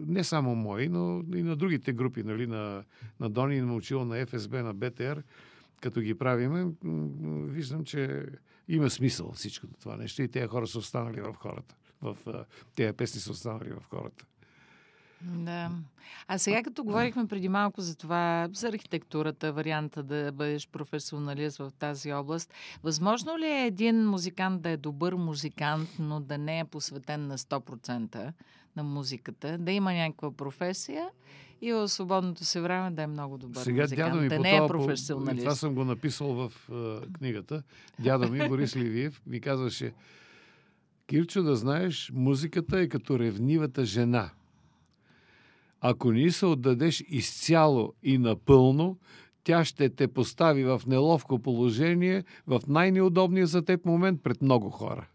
не 0.07 0.23
само 0.23 0.55
мои, 0.55 0.89
но 0.89 1.23
и 1.35 1.43
на 1.43 1.55
другите 1.55 1.93
групи, 1.93 2.23
нали, 2.23 2.47
на, 2.47 2.83
на 3.19 3.29
Дони, 3.29 3.61
на 3.61 3.75
Учил, 3.75 4.05
на 4.05 4.25
ФСБ, 4.25 4.63
на 4.63 4.73
БТР, 4.73 5.23
като 5.81 6.01
ги 6.01 6.17
правиме, 6.17 6.71
виждам, 7.51 7.83
че 7.83 8.25
има 8.67 8.89
смисъл 8.89 9.31
всичко 9.31 9.67
това 9.81 9.97
нещо 9.97 10.21
и 10.21 10.27
тези 10.27 10.47
хора 10.47 10.67
са 10.67 10.79
останали 10.79 11.21
в 11.21 11.33
хората. 11.33 11.75
В, 12.01 12.17
тези 12.75 12.93
песни 12.93 13.21
са 13.21 13.31
останали 13.31 13.69
в 13.69 13.83
хората. 13.89 14.25
Да. 15.21 15.71
А 16.27 16.37
сега 16.37 16.63
като 16.63 16.83
говорихме 16.83 17.27
преди 17.27 17.49
малко 17.49 17.81
за 17.81 17.95
това, 17.95 18.49
за 18.53 18.67
архитектурата, 18.67 19.53
варианта 19.53 20.03
да 20.03 20.31
бъдеш 20.31 20.67
професионалист 20.67 21.57
в 21.57 21.71
тази 21.79 22.13
област, 22.13 22.53
възможно 22.83 23.37
ли 23.37 23.45
е 23.45 23.65
един 23.65 24.07
музикант 24.07 24.61
да 24.61 24.69
е 24.69 24.77
добър 24.77 25.13
музикант, 25.13 25.89
но 25.99 26.19
да 26.19 26.37
не 26.37 26.59
е 26.59 26.65
посветен 26.65 27.27
на 27.27 27.37
100% 27.37 28.33
на 28.75 28.83
музиката, 28.83 29.57
да 29.57 29.71
има 29.71 29.93
някаква 29.93 30.31
професия 30.31 31.09
и 31.61 31.73
в 31.73 31.87
свободното 31.87 32.45
си 32.45 32.59
време 32.59 32.91
да 32.91 33.01
е 33.01 33.07
много 33.07 33.37
добър 33.37 33.61
Сега 33.61 33.81
музикант, 33.83 34.11
дядо 34.11 34.21
ми 34.21 34.29
да 34.29 34.35
по 34.35 34.41
не 34.41 34.55
е 34.55 34.67
професионалист. 34.67 35.43
Това 35.43 35.55
съм 35.55 35.75
го 35.75 35.85
написал 35.85 36.33
в 36.33 36.53
uh, 36.71 37.17
книгата. 37.17 37.63
Дядо 37.99 38.31
ми, 38.31 38.47
Борис 38.47 38.75
Ливиев, 38.75 39.21
ми 39.27 39.41
казваше 39.41 39.93
Кирчо, 41.07 41.43
да 41.43 41.55
знаеш, 41.55 42.11
музиката 42.13 42.79
е 42.79 42.87
като 42.87 43.19
ревнивата 43.19 43.85
жена. 43.85 44.29
Ако 45.81 46.11
не 46.11 46.31
се 46.31 46.45
отдадеш 46.45 47.03
изцяло 47.07 47.93
и 48.03 48.17
напълно, 48.17 48.97
тя 49.43 49.65
ще 49.65 49.89
те 49.89 50.07
постави 50.07 50.63
в 50.63 50.81
неловко 50.87 51.39
положение 51.39 52.23
в 52.47 52.61
най-неудобния 52.67 53.47
за 53.47 53.61
теб 53.61 53.85
момент 53.85 54.23
пред 54.23 54.41
много 54.41 54.69
хора. 54.69 55.07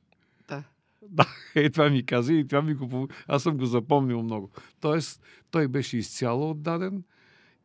Да, 1.13 1.27
е, 1.55 1.71
това 1.71 1.91
ми 1.91 2.07
каза 2.07 2.35
и 2.35 2.49
това 2.49 2.63
ми 2.63 2.75
го... 2.75 3.09
Аз 3.27 3.43
съм 3.43 3.57
го 3.57 3.67
запомнил 3.67 4.23
много. 4.23 4.51
Тоест, 4.81 5.23
той 5.51 5.69
беше 5.69 5.97
изцяло 5.97 6.51
отдаден 6.51 7.03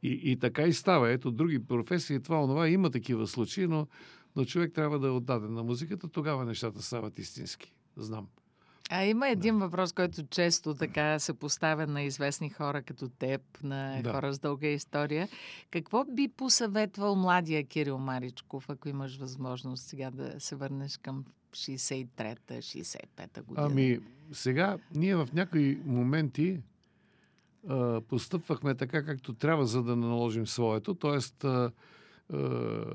и, 0.03 0.19
и 0.23 0.39
така 0.39 0.63
и 0.63 0.73
става. 0.73 1.11
Ето, 1.11 1.31
други 1.31 1.65
професии, 1.65 2.21
това, 2.21 2.43
онова, 2.43 2.67
има 2.67 2.89
такива 2.89 3.27
случаи, 3.27 3.67
но, 3.67 3.87
но 4.35 4.45
човек 4.45 4.73
трябва 4.73 4.99
да 4.99 5.07
е 5.07 5.11
отдаден 5.11 5.53
на 5.53 5.63
музиката, 5.63 6.07
тогава 6.07 6.45
нещата 6.45 6.81
стават 6.81 7.19
истински. 7.19 7.73
Знам. 7.97 8.27
А 8.89 9.03
има 9.03 9.29
един 9.29 9.59
да. 9.59 9.65
въпрос, 9.65 9.93
който 9.93 10.23
често 10.27 10.73
така 10.73 11.19
се 11.19 11.33
поставя 11.33 11.87
на 11.87 12.01
известни 12.01 12.49
хора 12.49 12.81
като 12.81 13.09
теб, 13.09 13.41
на 13.63 14.01
да. 14.03 14.13
хора 14.13 14.33
с 14.33 14.39
дълга 14.39 14.67
история. 14.67 15.29
Какво 15.71 16.05
би 16.05 16.27
посъветвал 16.27 17.15
младия 17.15 17.63
Кирил 17.63 17.97
Маричков, 17.97 18.69
ако 18.69 18.89
имаш 18.89 19.17
възможност 19.17 19.83
сега 19.83 20.11
да 20.11 20.39
се 20.39 20.55
върнеш 20.55 20.97
към 20.97 21.25
63-та, 21.51 22.53
65-та 22.53 23.41
година? 23.41 23.67
Ами, 23.71 23.99
сега 24.31 24.77
ние 24.95 25.15
в 25.15 25.27
някои 25.33 25.79
моменти 25.85 26.59
а, 27.69 28.01
постъпвахме 28.01 28.75
така, 28.75 29.05
както 29.05 29.33
трябва, 29.33 29.65
за 29.65 29.83
да 29.83 29.95
наложим 29.95 30.47
своето. 30.47 30.95
Тоест, 30.95 31.43
а, 31.43 31.71
а, 32.33 32.85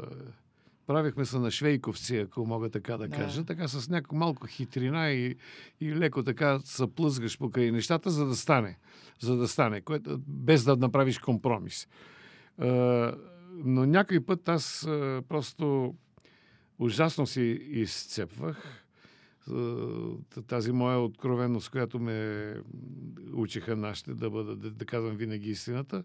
правихме 0.91 1.25
се 1.25 1.39
на 1.39 1.51
швейковци, 1.51 2.17
ако 2.17 2.47
мога 2.47 2.71
така 2.71 2.97
да, 2.97 3.09
да. 3.09 3.17
кажа. 3.17 3.45
Така 3.45 3.69
с 3.69 3.89
някакво 3.89 4.17
малко 4.17 4.47
хитрина 4.47 5.11
и, 5.11 5.37
и 5.81 5.95
леко 5.95 6.23
така 6.23 6.61
се 6.65 6.87
плъзгаш 6.87 7.39
покрай 7.39 7.71
нещата, 7.71 8.11
за 8.11 8.27
да 8.27 8.37
стане. 8.37 8.79
За 9.21 9.37
да 9.37 9.49
стане, 9.49 9.81
което, 9.81 10.19
без 10.27 10.65
да 10.65 10.77
направиш 10.77 11.19
компромис. 11.19 11.89
А, 12.59 12.67
но 13.53 13.87
някой 13.87 14.21
път 14.21 14.49
аз 14.49 14.87
а, 14.87 15.23
просто 15.29 15.95
ужасно 16.79 17.27
си 17.27 17.43
изцепвах. 17.71 18.85
Тази 20.47 20.73
моя 20.73 20.99
откровеност, 20.99 21.71
която 21.71 21.99
ме 21.99 22.55
учиха 23.35 23.77
нашите 23.77 24.15
да 24.15 24.31
бъда, 24.31 24.57
да, 24.57 24.71
да 24.71 24.85
казвам 24.85 25.17
винаги 25.17 25.51
истината, 25.51 26.05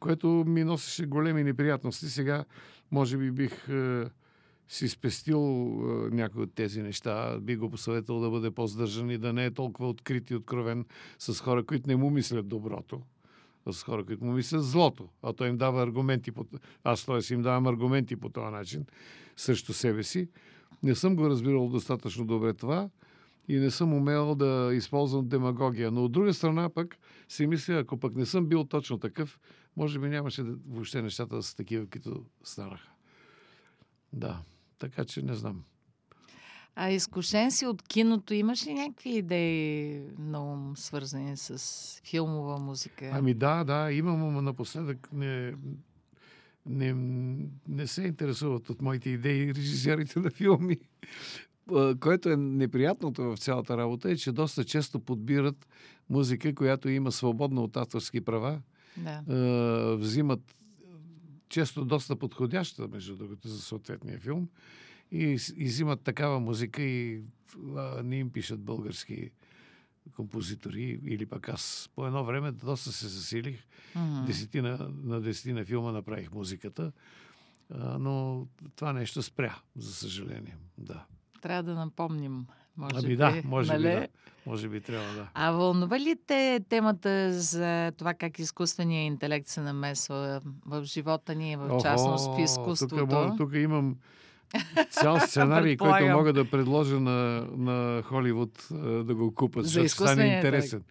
което 0.00 0.26
ми 0.46 0.64
носеше 0.64 1.06
големи 1.06 1.44
неприятности. 1.44 2.06
Сега, 2.06 2.44
може 2.90 3.18
би, 3.18 3.30
бих 3.30 3.68
е, 3.68 4.04
си 4.68 4.88
спестил 4.88 5.40
някои 6.12 6.42
от 6.42 6.54
тези 6.54 6.82
неща. 6.82 7.38
Би 7.40 7.56
го 7.56 7.70
посъветвал 7.70 8.20
да 8.20 8.30
бъде 8.30 8.50
по-здържан 8.50 9.10
и 9.10 9.18
да 9.18 9.32
не 9.32 9.44
е 9.44 9.50
толкова 9.50 9.88
открит 9.88 10.30
и 10.30 10.34
откровен 10.34 10.84
с 11.18 11.40
хора, 11.40 11.64
които 11.64 11.88
не 11.88 11.96
му 11.96 12.10
мислят 12.10 12.48
доброто 12.48 13.00
с 13.72 13.82
хора, 13.82 14.04
които 14.04 14.24
му 14.24 14.32
мислят 14.32 14.64
злото, 14.64 15.08
а 15.22 15.32
той 15.32 15.48
им 15.48 15.56
дава 15.56 15.82
аргументи. 15.82 16.32
По... 16.32 16.46
Аз 16.84 17.04
т.е. 17.04 17.34
им 17.34 17.42
давам 17.42 17.66
аргументи 17.66 18.16
по 18.16 18.28
този 18.28 18.46
начин 18.46 18.86
срещу 19.36 19.72
себе 19.72 20.02
си. 20.02 20.28
Не 20.82 20.94
съм 20.94 21.16
го 21.16 21.28
разбирал 21.30 21.68
достатъчно 21.68 22.26
добре 22.26 22.54
това 22.54 22.90
и 23.48 23.56
не 23.56 23.70
съм 23.70 23.94
умел 23.94 24.34
да 24.34 24.70
използвам 24.74 25.28
демагогия. 25.28 25.90
Но 25.90 26.04
от 26.04 26.12
друга 26.12 26.34
страна 26.34 26.68
пък 26.68 26.98
си 27.28 27.46
мисля, 27.46 27.74
ако 27.74 27.96
пък 27.96 28.14
не 28.14 28.26
съм 28.26 28.46
бил 28.46 28.64
точно 28.64 28.98
такъв, 28.98 29.40
може 29.76 29.98
би 29.98 30.08
нямаше 30.08 30.42
въобще 30.42 31.02
нещата 31.02 31.36
да 31.36 31.42
са 31.42 31.56
такива, 31.56 31.86
като 31.86 32.24
станаха. 32.42 32.90
Да, 34.12 34.42
така 34.84 35.04
че 35.04 35.22
не 35.22 35.34
знам. 35.34 35.64
А 36.76 36.90
изкушен 36.90 37.50
си 37.50 37.66
от 37.66 37.82
киното, 37.82 38.34
имаш 38.34 38.66
ли 38.66 38.74
някакви 38.74 39.10
идеи 39.10 40.02
на 40.18 40.52
ум, 40.52 40.76
свързани 40.76 41.36
с 41.36 42.00
филмова 42.04 42.58
музика? 42.58 43.10
Ами 43.12 43.34
да, 43.34 43.64
да, 43.64 43.92
имам, 43.92 44.32
но 44.32 44.42
напоследък 44.42 45.08
не, 45.12 45.54
не, 46.66 46.94
не 47.68 47.86
се 47.86 48.02
интересуват 48.02 48.70
от 48.70 48.82
моите 48.82 49.10
идеи 49.10 49.54
режисерите 49.54 50.18
на 50.18 50.30
филми. 50.30 50.76
Което 52.00 52.28
е 52.28 52.36
неприятното 52.36 53.22
в 53.22 53.38
цялата 53.38 53.76
работа 53.76 54.10
е, 54.10 54.16
че 54.16 54.32
доста 54.32 54.64
често 54.64 55.00
подбират 55.00 55.66
музика, 56.10 56.54
която 56.54 56.88
има 56.88 57.12
свободно 57.12 57.62
от 57.64 57.76
авторски 57.76 58.20
права. 58.20 58.60
Да. 58.96 59.22
Взимат 59.96 60.40
често 61.54 61.84
доста 61.84 62.16
подходяща, 62.16 62.88
между 62.88 63.16
другото, 63.16 63.48
за 63.48 63.62
съответния 63.62 64.18
филм 64.18 64.48
и, 65.10 65.34
взимат 65.34 66.00
такава 66.00 66.40
музика 66.40 66.82
и 66.82 67.22
а, 67.76 68.02
не 68.02 68.18
им 68.18 68.30
пишат 68.30 68.60
български 68.60 69.30
композитори 70.16 71.00
или 71.04 71.26
пък 71.26 71.48
аз 71.48 71.90
по 71.94 72.06
едно 72.06 72.24
време 72.24 72.52
доста 72.52 72.92
се 72.92 73.08
засилих. 73.08 73.66
Mm-hmm. 73.96 74.24
Десетина, 74.24 74.90
на 75.02 75.20
десетина 75.20 75.64
филма 75.64 75.92
направих 75.92 76.32
музиката, 76.32 76.92
а, 77.70 77.98
но 77.98 78.46
това 78.76 78.92
нещо 78.92 79.22
спря, 79.22 79.58
за 79.76 79.92
съжаление. 79.92 80.56
Да. 80.78 81.04
Трябва 81.42 81.62
да 81.62 81.74
напомним. 81.74 82.46
Може 82.76 82.94
ами 82.98 83.08
би, 83.08 83.16
да, 83.16 83.42
може 83.44 83.72
нали? 83.72 83.82
би 83.82 83.88
да. 83.88 84.06
Може 84.46 84.68
би 84.68 84.80
трябва 84.80 85.14
да. 85.14 85.28
А 85.34 85.50
вълнува 85.50 86.00
ли 86.00 86.16
те 86.26 86.60
темата 86.68 87.32
за 87.32 87.92
това 87.98 88.14
как 88.14 88.38
изкуственият 88.38 89.12
интелект 89.12 89.46
се 89.46 89.60
намесва 89.60 90.40
в 90.66 90.84
живота 90.84 91.34
ни, 91.34 91.56
в 91.56 91.78
частност 91.82 92.26
в 92.26 92.40
изкуството? 92.40 93.06
Тук, 93.06 93.36
тук 93.36 93.54
имам 93.54 93.96
цял 94.90 95.20
сценарий, 95.26 95.76
който 95.76 96.06
мога 96.06 96.32
да 96.32 96.50
предложа 96.50 97.00
на, 97.00 97.46
на 97.56 98.02
Холивуд 98.02 98.68
да 99.04 99.14
го 99.14 99.34
купат, 99.34 99.64
защото 99.64 99.88
ще 99.88 99.96
стане 99.96 100.24
интересен. 100.24 100.82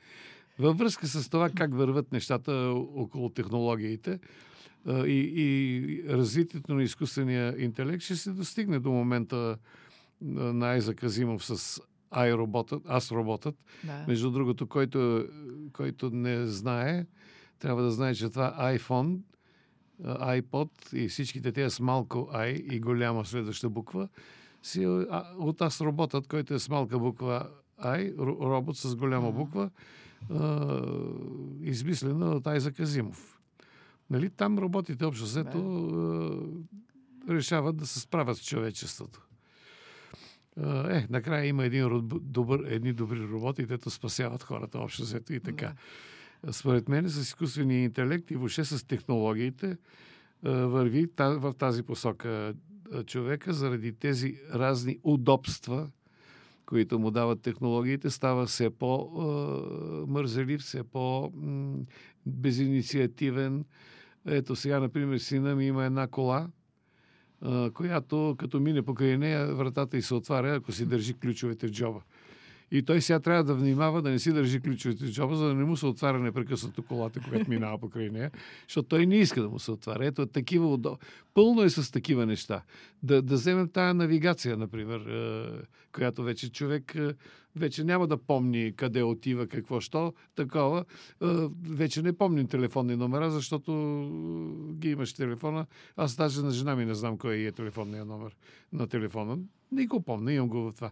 Във 0.60 0.78
връзка 0.78 1.08
с 1.08 1.30
това 1.30 1.50
как 1.50 1.76
върват 1.76 2.12
нещата 2.12 2.74
около 2.96 3.30
технологиите 3.30 4.20
и, 4.88 5.34
и 5.36 6.04
развитието 6.10 6.74
на 6.74 6.84
изкуствения 6.84 7.56
интелект, 7.64 8.04
ще 8.04 8.16
се 8.16 8.32
достигне 8.32 8.80
до 8.80 8.92
момента 8.92 9.58
на 10.24 10.72
Айза 10.72 10.96
Казимов 10.96 11.46
с 11.46 11.82
iRoботът, 12.14 12.82
аз 12.88 13.12
роботът. 13.12 13.56
Да. 13.84 14.06
Между 14.08 14.32
другото, 14.32 14.68
който, 14.68 15.28
който 15.74 16.10
не 16.10 16.48
знае, 16.48 17.06
трябва 17.60 17.84
да 17.84 17.92
знае, 17.92 18.16
че 18.16 18.30
това 18.30 18.56
iPhone 18.60 19.20
iPod 20.04 20.94
и 20.94 21.08
всичките 21.08 21.52
тези 21.52 21.76
с 21.76 21.80
малко 21.80 22.30
i 22.34 22.76
и 22.76 22.80
голяма 22.80 23.26
следваща 23.26 23.70
буква, 23.70 24.10
си 24.64 24.86
от 25.38 25.62
аз 25.62 25.82
роботът, 25.82 26.28
който 26.28 26.54
е 26.54 26.60
с 26.60 26.70
малка 26.70 27.00
буква 27.00 27.50
I, 27.80 28.18
робот 28.18 28.78
с 28.78 28.96
голяма 28.96 29.32
буква, 29.32 29.70
измислена 31.62 32.26
от 32.26 32.48
Айза 32.48 32.72
Казимов. 32.72 33.40
Нали? 34.10 34.30
Там 34.30 34.60
роботите 34.60 35.06
общо 35.06 35.26
взето 35.26 36.60
решават 37.30 37.78
да 37.78 37.88
се 37.88 38.00
справят 38.00 38.38
с 38.38 38.46
човечеството. 38.46 39.28
Е, 40.58 41.08
накрая 41.10 41.46
има 41.46 41.66
един 41.66 42.10
добър, 42.22 42.64
едни 42.68 42.94
добри 42.94 43.20
роботи, 43.20 43.66
дето 43.66 43.90
спасяват 43.90 44.44
хората 44.44 44.80
общо 44.80 45.02
взето 45.02 45.34
и 45.34 45.40
така. 45.40 45.74
Според 46.52 46.90
мен 46.90 47.10
с 47.10 47.22
изкуствения 47.22 47.84
интелект 47.84 48.32
и 48.32 48.36
въобще 48.36 48.66
с 48.66 48.88
технологиите 48.88 49.78
върви 50.44 51.08
в 51.18 51.54
тази 51.58 51.84
посока 51.84 52.54
човека 53.06 53.54
заради 53.54 53.94
тези 53.94 54.40
разни 54.54 55.00
удобства, 55.04 55.90
които 56.66 57.00
му 57.00 57.12
дават 57.12 57.42
технологиите, 57.42 58.10
става 58.10 58.46
все 58.46 58.70
по-мързелив, 58.70 60.62
все 60.62 60.84
по-безинициативен. 60.84 63.66
Ето 64.26 64.56
сега, 64.56 64.80
например, 64.80 65.18
сина 65.18 65.56
ми 65.56 65.66
има 65.66 65.86
една 65.86 66.08
кола, 66.08 66.48
която 67.74 68.36
като 68.40 68.60
мине 68.60 68.82
покрай 68.82 69.18
нея, 69.18 69.56
вратата 69.56 69.98
й 69.98 70.02
се 70.02 70.14
отваря, 70.14 70.56
ако 70.56 70.72
си 70.72 70.86
държи 70.86 71.14
ключовете 71.14 71.68
в 71.68 71.72
джоба. 71.72 72.02
И 72.72 72.82
той 72.82 73.02
сега 73.02 73.20
трябва 73.20 73.44
да 73.44 73.56
внимава 73.56 74.02
да 74.02 74.10
не 74.10 74.20
си 74.20 74.34
държи 74.34 74.60
ключовете 74.60 75.06
в 75.06 75.12
джоба, 75.12 75.36
за 75.36 75.48
да 75.48 75.54
не 75.54 75.64
му 75.64 75.78
се 75.78 75.86
отваря 75.86 76.20
непрекъснато 76.20 76.84
колата, 76.84 77.20
която 77.30 77.50
минава 77.50 77.78
покрай 77.78 78.10
нея, 78.10 78.32
защото 78.68 78.88
той 78.88 79.06
не 79.06 79.16
иска 79.16 79.42
да 79.42 79.50
му 79.50 79.60
се 79.60 79.72
отваря. 79.72 80.06
Ето, 80.06 80.26
такива 80.26 80.74
удоб... 80.74 81.00
Пълно 81.34 81.64
е 81.64 81.70
с 81.70 81.92
такива 81.92 82.26
неща. 82.26 82.62
Да, 83.04 83.22
да 83.22 83.36
вземем 83.36 83.70
тая 83.70 83.94
навигация, 83.94 84.58
например, 84.58 85.02
която 85.92 86.24
вече 86.24 86.52
човек 86.52 86.96
вече 87.56 87.84
няма 87.84 88.08
да 88.08 88.18
помни 88.18 88.74
къде 88.76 89.04
отива, 89.04 89.48
какво, 89.48 89.82
що, 89.82 90.14
такова. 90.36 90.86
Вече 91.70 92.02
не 92.02 92.14
помним 92.14 92.48
телефонни 92.48 92.96
номера, 92.96 93.32
защото 93.32 93.72
ги 94.74 94.90
имаш 94.90 95.14
телефона. 95.14 95.66
Аз 95.96 96.16
даже 96.16 96.42
на 96.42 96.52
жена 96.52 96.76
ми 96.76 96.86
не 96.86 96.94
знам 96.94 97.18
кой 97.18 97.36
е 97.36 97.52
телефонния 97.52 98.06
номер 98.06 98.36
на 98.74 98.88
телефона. 98.88 99.38
Не 99.72 99.86
го 99.86 100.02
помня, 100.02 100.34
имам 100.34 100.50
го 100.50 100.62
в 100.62 100.74
това. 100.74 100.92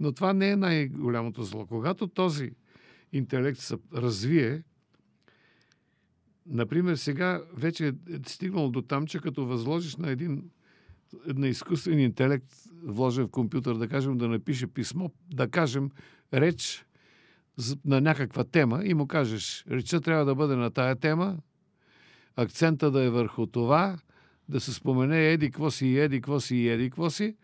Но 0.00 0.12
това 0.12 0.32
не 0.32 0.50
е 0.50 0.56
най-голямото 0.56 1.42
зло. 1.42 1.66
Когато 1.66 2.06
този 2.06 2.50
интелект 3.12 3.58
се 3.58 3.76
развие, 3.94 4.62
например, 6.46 6.96
сега 6.96 7.42
вече 7.54 7.86
е 7.88 7.92
стигнал 8.26 8.70
до 8.70 8.82
там, 8.82 9.06
че 9.06 9.18
като 9.18 9.46
възложиш 9.46 9.96
на 9.96 10.10
един 10.10 10.50
на 11.26 11.48
изкуствен 11.48 11.98
интелект, 11.98 12.54
вложен 12.82 13.26
в 13.26 13.30
компютър, 13.30 13.74
да 13.74 13.88
кажем, 13.88 14.18
да 14.18 14.28
напише 14.28 14.66
писмо, 14.66 15.08
да 15.34 15.48
кажем 15.48 15.90
реч 16.34 16.86
на 17.84 18.00
някаква 18.00 18.44
тема 18.44 18.84
и 18.84 18.94
му 18.94 19.06
кажеш, 19.06 19.64
реча 19.70 20.00
трябва 20.00 20.24
да 20.24 20.34
бъде 20.34 20.56
на 20.56 20.70
тая 20.70 20.96
тема, 20.96 21.36
акцента 22.36 22.90
да 22.90 23.02
е 23.02 23.10
върху 23.10 23.46
това, 23.46 23.98
да 24.48 24.60
се 24.60 24.74
спомене 24.74 25.28
еди 25.32 25.50
какво 25.50 25.70
си, 25.70 25.98
еди 25.98 26.20
какво 26.20 26.40
си 26.40 26.68
еди 26.68 26.90
какво 26.90 27.10
си, 27.10 27.36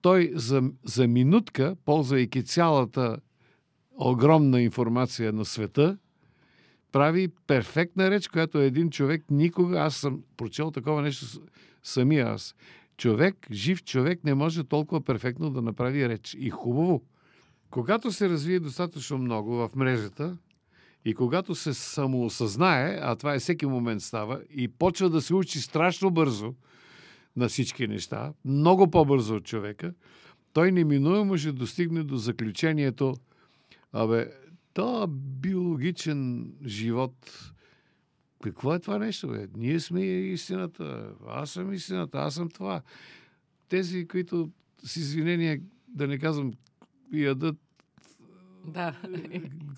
той 0.00 0.32
за, 0.34 0.62
за 0.84 1.08
минутка, 1.08 1.76
ползвайки 1.84 2.44
цялата 2.44 3.16
огромна 3.96 4.62
информация 4.62 5.32
на 5.32 5.44
света, 5.44 5.98
прави 6.92 7.28
перфектна 7.46 8.10
реч, 8.10 8.28
която 8.28 8.58
един 8.58 8.90
човек 8.90 9.24
никога, 9.30 9.80
аз 9.80 9.96
съм 9.96 10.22
прочел 10.36 10.70
такова 10.70 11.02
нещо 11.02 11.26
самия 11.82 12.26
аз, 12.26 12.54
човек, 12.96 13.46
жив 13.52 13.84
човек 13.84 14.24
не 14.24 14.34
може 14.34 14.64
толкова 14.64 15.00
перфектно 15.00 15.50
да 15.50 15.62
направи 15.62 16.08
реч. 16.08 16.36
И 16.38 16.50
хубаво. 16.50 17.02
Когато 17.70 18.12
се 18.12 18.28
развие 18.28 18.60
достатъчно 18.60 19.18
много 19.18 19.54
в 19.54 19.70
мрежата 19.76 20.36
и 21.04 21.14
когато 21.14 21.54
се 21.54 21.74
самоосъзнае, 21.74 22.98
а 23.02 23.16
това 23.16 23.34
е 23.34 23.38
всеки 23.38 23.66
момент 23.66 24.02
става, 24.02 24.40
и 24.50 24.68
почва 24.68 25.10
да 25.10 25.20
се 25.20 25.34
учи 25.34 25.60
страшно 25.60 26.10
бързо 26.10 26.54
на 27.36 27.48
всички 27.48 27.88
неща, 27.88 28.32
много 28.44 28.90
по-бързо 28.90 29.34
от 29.34 29.44
човека, 29.44 29.94
той 30.52 30.72
неминуемо 30.72 31.36
ще 31.36 31.52
достигне 31.52 32.02
до 32.02 32.16
заключението, 32.16 33.14
абе, 33.92 34.30
то 34.74 35.06
биологичен 35.08 36.52
живот 36.66 37.14
какво 38.42 38.74
е 38.74 38.78
това 38.78 38.98
нещо, 38.98 39.28
бе? 39.28 39.46
Ние 39.56 39.80
сме 39.80 40.00
истината. 40.04 41.10
Аз 41.28 41.50
съм 41.50 41.72
истината. 41.72 42.18
Аз 42.18 42.34
съм 42.34 42.48
това. 42.48 42.82
Тези, 43.68 44.08
които 44.08 44.50
с 44.84 44.96
извинение, 44.96 45.62
да 45.88 46.06
не 46.06 46.18
казвам, 46.18 46.52
ядат 47.12 47.56
да. 48.66 48.94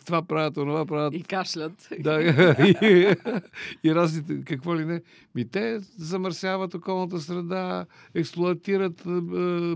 Това 0.06 0.22
правят, 0.22 0.56
онова 0.56 0.86
правят. 0.86 1.14
И 1.14 1.22
кашлят. 1.22 1.88
Да, 2.00 2.22
и, 2.22 3.16
и 3.88 3.94
разните, 3.94 4.44
какво 4.44 4.76
ли 4.76 4.84
не. 4.84 5.02
Ми 5.34 5.48
те 5.48 5.78
замърсяват 5.80 6.74
околната 6.74 7.20
среда, 7.20 7.86
експлуатират 8.14 9.02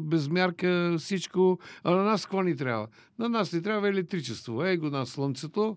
без 0.02 0.28
мярка 0.28 0.96
всичко. 0.98 1.58
А 1.84 1.90
на 1.90 2.02
нас 2.02 2.26
какво 2.26 2.42
ни 2.42 2.56
трябва? 2.56 2.86
На 3.18 3.28
нас 3.28 3.52
ни 3.52 3.62
трябва 3.62 3.88
електричество. 3.88 4.64
Ей 4.64 4.76
го 4.76 4.90
на 4.90 5.06
слънцето 5.06 5.76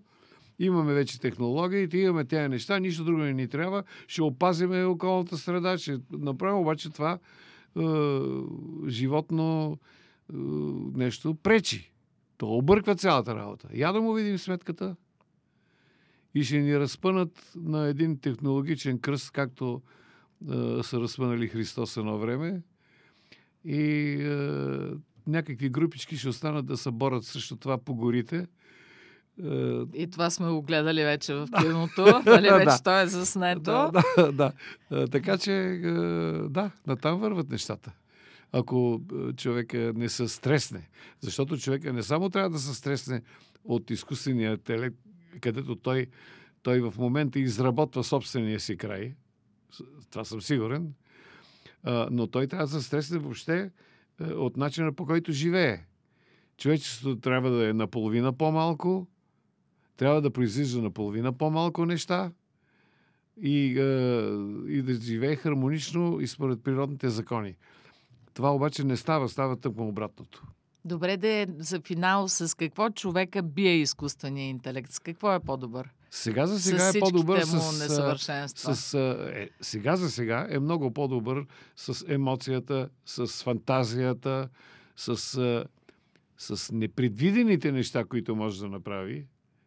Имаме 0.58 0.94
вече 0.94 1.20
технологиите, 1.20 1.98
имаме 1.98 2.24
тези 2.24 2.48
неща, 2.48 2.78
нищо 2.78 3.04
друго 3.04 3.18
не 3.18 3.32
ни 3.32 3.48
трябва. 3.48 3.82
Ще 4.08 4.22
опазиме 4.22 4.84
околната 4.84 5.36
среда, 5.36 5.78
ще 5.78 5.98
направим 6.12 6.58
обаче 6.58 6.90
това 6.90 7.12
е, 7.12 7.18
животно 8.88 9.78
е, 10.32 10.36
нещо 10.94 11.34
пречи. 11.34 11.92
То 12.36 12.48
обърква 12.48 12.94
цялата 12.94 13.34
работа. 13.34 13.68
Я 13.74 13.92
да 13.92 14.00
му 14.00 14.12
видим 14.12 14.38
сметката 14.38 14.96
и 16.34 16.44
ще 16.44 16.58
ни 16.58 16.78
разпънат 16.78 17.52
на 17.56 17.86
един 17.86 18.18
технологичен 18.18 18.98
кръст, 18.98 19.30
както 19.30 19.82
е, 20.50 20.82
са 20.82 21.00
разпънали 21.00 21.48
Христос 21.48 21.96
едно 21.96 22.18
време. 22.18 22.62
И 23.64 23.82
е, 24.12 24.36
някакви 25.26 25.68
групички 25.68 26.16
ще 26.16 26.28
останат 26.28 26.66
да 26.66 26.76
се 26.76 26.90
борят 26.90 27.24
срещу 27.24 27.56
това 27.56 27.78
по 27.78 27.94
горите– 27.94 28.46
и 29.94 30.08
това 30.12 30.30
сме 30.30 30.48
го 30.48 30.62
гледали 30.62 31.04
вече 31.04 31.34
в 31.34 31.48
киното, 31.60 32.22
нали 32.26 32.50
вече 32.64 32.82
то 32.84 33.00
е 33.00 33.06
заснето. 33.06 33.60
Да, 33.60 33.90
да, 34.16 34.32
да. 34.90 35.06
Така 35.06 35.38
че, 35.38 35.80
да, 36.50 36.70
натам 36.86 37.20
върват 37.20 37.50
нещата. 37.50 37.92
Ако 38.52 39.00
човека 39.36 39.92
не 39.96 40.08
се 40.08 40.28
стресне. 40.28 40.88
Защото 41.20 41.58
човека 41.58 41.92
не 41.92 42.02
само 42.02 42.30
трябва 42.30 42.50
да 42.50 42.58
се 42.58 42.74
стресне 42.74 43.22
от 43.64 43.90
изкуствения 43.90 44.50
интелект, 44.50 44.96
където 45.40 45.76
той, 45.76 46.06
той 46.62 46.80
в 46.80 46.94
момента 46.98 47.38
изработва 47.38 48.04
собствения 48.04 48.60
си 48.60 48.76
край, 48.76 49.14
това 50.10 50.24
съм 50.24 50.40
сигурен, 50.40 50.92
но 52.10 52.26
той 52.26 52.46
трябва 52.46 52.66
да 52.66 52.72
се 52.72 52.86
стресне 52.86 53.18
въобще 53.18 53.70
от 54.20 54.56
начина 54.56 54.92
по 54.92 55.06
който 55.06 55.32
живее. 55.32 55.80
Човечеството 56.58 57.20
трябва 57.20 57.50
да 57.50 57.68
е 57.68 57.72
наполовина 57.72 58.32
по-малко, 58.32 59.06
трябва 59.96 60.22
да 60.22 60.30
произвижда 60.30 60.82
наполовина 60.82 61.32
по-малко 61.32 61.86
неща 61.86 62.32
и, 63.42 63.66
и 64.68 64.82
да 64.82 64.94
живее 64.94 65.36
хармонично 65.36 66.20
и 66.20 66.26
според 66.26 66.62
природните 66.62 67.08
закони. 67.08 67.56
Това 68.34 68.54
обаче 68.54 68.84
не 68.84 68.96
става, 68.96 69.28
става 69.28 69.56
тъкмо 69.56 69.88
обратното. 69.88 70.42
Добре 70.84 71.16
да 71.16 71.28
е 71.28 71.46
за 71.58 71.80
финал 71.80 72.28
с 72.28 72.56
какво 72.56 72.90
човека 72.90 73.42
бие 73.42 73.76
изкуствения 73.76 74.48
интелект? 74.48 74.90
С 74.90 74.98
какво 74.98 75.34
е 75.34 75.40
по-добър? 75.40 75.88
Сега 76.10 76.46
за 76.46 76.60
сега 76.60 76.92
с 76.92 76.94
е 76.94 76.98
по-добър 76.98 77.40
с, 77.40 78.48
с, 78.74 78.94
е, 78.94 79.50
сега 79.60 79.96
за 79.96 80.10
сега 80.10 80.46
е 80.50 80.58
много 80.58 80.90
по-добър 80.90 81.46
с 81.76 82.04
емоцията, 82.08 82.88
с 83.04 83.26
фантазията, 83.26 84.48
с, 84.96 85.16
с 86.38 86.72
непредвидените 86.72 87.72
неща, 87.72 88.04
които 88.04 88.36
може 88.36 88.60
да 88.60 88.68
направи 88.68 89.26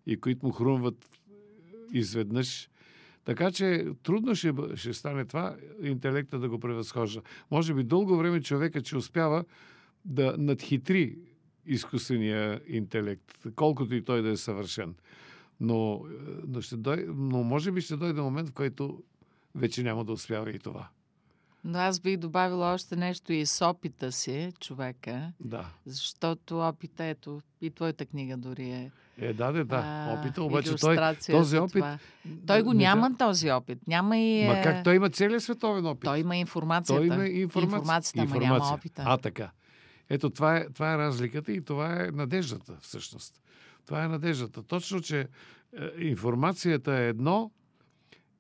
и 0.09 0.19
които 0.19 0.45
му 0.45 0.51
хрумват 0.51 1.09
изведнъж. 1.93 2.69
Така 3.25 3.51
че 3.51 3.87
трудно 4.03 4.35
ще, 4.35 4.53
ще 4.75 4.93
стане 4.93 5.25
това, 5.25 5.55
интелекта 5.83 6.39
да 6.39 6.49
го 6.49 6.59
превъзхожда. 6.59 7.21
Може 7.51 7.73
би 7.73 7.83
дълго 7.83 8.17
време 8.17 8.41
човека, 8.41 8.81
че 8.81 8.97
успява 8.97 9.45
да 10.05 10.35
надхитри 10.37 11.17
изкуствения 11.65 12.61
интелект, 12.67 13.47
колкото 13.55 13.95
и 13.95 14.03
той 14.03 14.21
да 14.21 14.29
е 14.29 14.37
съвършен. 14.37 14.95
Но, 15.59 16.05
но, 16.47 16.61
ще 16.61 16.77
дой, 16.77 17.05
но 17.07 17.43
може 17.43 17.71
би 17.71 17.81
ще 17.81 17.97
дойде 17.97 18.21
момент, 18.21 18.49
в 18.49 18.53
който 18.53 19.03
вече 19.55 19.83
няма 19.83 20.05
да 20.05 20.11
успява 20.11 20.51
и 20.51 20.59
това. 20.59 20.89
Но 21.63 21.79
аз 21.79 21.99
бих 21.99 22.17
добавила 22.17 22.73
още 22.73 22.95
нещо 22.95 23.33
и 23.33 23.45
с 23.45 23.69
опита 23.69 24.11
си, 24.11 24.51
човека. 24.59 25.31
Да. 25.39 25.65
Защото 25.85 26.59
опита, 26.59 27.05
ето, 27.05 27.41
и 27.61 27.69
твоята 27.71 28.05
книга 28.05 28.37
дори 28.37 28.69
е. 28.69 28.91
Е, 29.17 29.33
да, 29.33 29.51
да, 29.51 29.65
да. 29.65 30.17
Опита, 30.19 30.43
обаче 30.43 30.75
той, 30.75 31.15
този 31.31 31.57
опит... 31.57 31.73
Това. 31.73 31.97
Той 32.47 32.61
го 32.61 32.73
няма 32.73 33.17
този 33.17 33.51
опит. 33.51 33.87
Няма 33.87 34.17
и... 34.17 34.47
Ма 34.47 34.61
как? 34.63 34.83
Той 34.83 34.95
има 34.95 35.09
целият 35.09 35.43
световен 35.43 35.85
опит. 35.85 36.03
Той 36.03 36.19
има 36.19 36.37
информацията. 36.37 36.99
Той 36.99 37.07
има 37.07 37.27
информация. 37.27 37.77
Информацията, 37.77 38.21
Информация. 38.21 38.53
няма 38.53 38.75
опита. 38.75 39.03
А, 39.05 39.17
така. 39.17 39.51
Ето, 40.09 40.29
това 40.29 40.57
е, 40.57 40.69
това 40.69 40.93
е 40.93 40.97
разликата 40.97 41.51
и 41.51 41.61
това 41.61 42.03
е 42.03 42.11
надеждата, 42.11 42.77
всъщност. 42.81 43.41
Това 43.85 44.03
е 44.03 44.07
надеждата. 44.07 44.63
Точно, 44.63 45.01
че 45.01 45.19
е, 45.19 45.27
информацията 45.99 46.93
е 46.93 47.07
едно, 47.07 47.51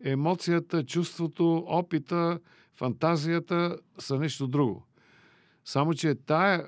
емоцията, 0.03 0.85
чувството, 0.85 1.65
опита, 1.67 2.39
фантазията 2.79 3.77
са 3.97 4.19
нещо 4.19 4.47
друго. 4.47 4.85
Само, 5.65 5.93
че 5.93 6.15
тая 6.15 6.67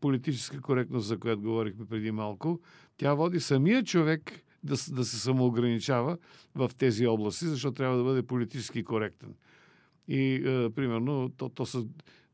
политическа 0.00 0.60
коректност, 0.60 1.06
за 1.06 1.18
която 1.18 1.42
говорихме 1.42 1.86
преди 1.86 2.10
малко, 2.10 2.60
тя 2.96 3.14
води 3.14 3.40
самия 3.40 3.84
човек 3.84 4.44
да, 4.62 4.74
да 4.90 5.04
се 5.04 5.18
самоограничава 5.18 6.18
в 6.54 6.70
тези 6.78 7.06
области, 7.06 7.46
защото 7.46 7.74
трябва 7.74 7.96
да 7.96 8.04
бъде 8.04 8.22
политически 8.22 8.84
коректен. 8.84 9.34
И, 10.08 10.34
е, 10.34 10.70
примерно, 10.70 11.28
то, 11.36 11.48
то 11.48 11.66
са 11.66 11.86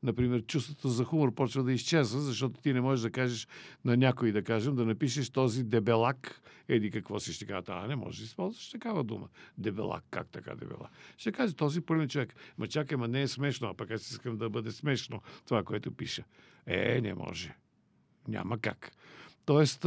например, 0.03 0.47
чувството 0.47 0.89
за 0.89 1.05
хумор 1.05 1.35
почва 1.35 1.63
да 1.63 1.73
изчезва, 1.73 2.21
защото 2.21 2.61
ти 2.61 2.73
не 2.73 2.81
можеш 2.81 3.03
да 3.03 3.11
кажеш 3.11 3.49
на 3.85 3.97
някой, 3.97 4.33
да 4.33 4.43
кажем, 4.43 4.77
да 4.77 4.85
напишеш 4.85 5.31
този 5.31 5.65
дебелак, 5.65 6.43
еди 6.69 6.91
какво 6.91 7.21
си 7.21 7.33
ще 7.33 7.47
кажат, 7.47 7.69
а 7.69 7.87
не 7.87 7.97
можеш 7.97 8.19
да 8.19 8.25
използваш 8.25 8.71
такава 8.71 9.05
дума. 9.05 9.29
Дебелак, 9.59 10.05
как 10.11 10.29
така 10.29 10.55
дебелак? 10.55 10.91
Ще 11.17 11.33
каже 11.33 11.55
този 11.55 11.81
пълен 11.81 12.09
човек. 12.09 12.35
Ма 12.59 12.69
чакай, 12.69 12.97
ма 12.97 13.09
не 13.09 13.23
е 13.23 13.29
смешно, 13.29 13.69
а 13.69 13.75
пък 13.75 13.91
аз 13.91 14.11
искам 14.11 14.39
да 14.39 14.51
бъде 14.51 14.71
смешно 14.71 15.23
това, 15.47 15.63
което 15.63 15.93
пиша. 15.93 16.25
Е, 16.67 17.01
не 17.01 17.15
може. 17.15 17.57
Няма 18.29 18.59
как. 18.59 18.93
Тоест, 19.45 19.81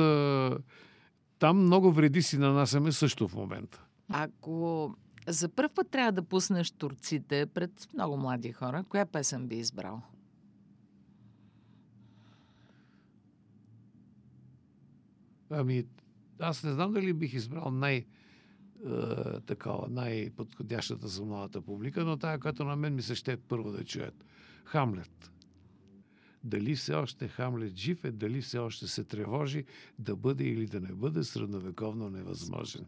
там 1.39 1.57
много 1.57 1.91
вреди 1.91 2.21
си 2.21 2.37
нанасяме 2.37 2.91
също 2.91 3.27
в 3.27 3.35
момента. 3.35 3.83
Ако 4.09 4.95
за 5.27 5.49
първ 5.49 5.69
път 5.69 5.89
трябва 5.89 6.11
да 6.11 6.23
пуснеш 6.23 6.71
турците 6.71 7.45
пред 7.45 7.87
много 7.93 8.17
млади 8.17 8.51
хора. 8.51 8.83
Коя 8.89 9.05
песен 9.05 9.47
би 9.47 9.55
избрал? 9.55 10.01
Ами, 15.49 15.85
аз 16.39 16.63
не 16.63 16.71
знам 16.71 16.93
дали 16.93 17.13
бих 17.13 17.33
избрал 17.33 17.71
най- 17.71 18.05
е, 18.85 19.39
такава, 19.39 19.87
най-подходящата 19.89 21.07
за 21.07 21.25
младата 21.25 21.61
публика, 21.61 22.05
но 22.05 22.17
тая, 22.17 22.39
която 22.39 22.63
на 22.63 22.75
мен 22.75 22.95
ми 22.95 23.01
се 23.01 23.15
ще 23.15 23.37
първо 23.37 23.71
да 23.71 23.83
чуят. 23.83 24.25
Хамлет. 24.65 25.31
Дали 26.43 26.75
все 26.75 26.93
още 26.93 27.27
Хамлет 27.27 27.75
жив 27.75 28.05
е, 28.05 28.11
дали 28.11 28.41
все 28.41 28.57
още 28.57 28.87
се 28.87 29.03
тревожи 29.03 29.65
да 29.99 30.15
бъде 30.15 30.43
или 30.43 30.65
да 30.65 30.79
не 30.79 30.93
бъде 30.93 31.23
средновековно 31.23 32.09
невъзможен. 32.09 32.85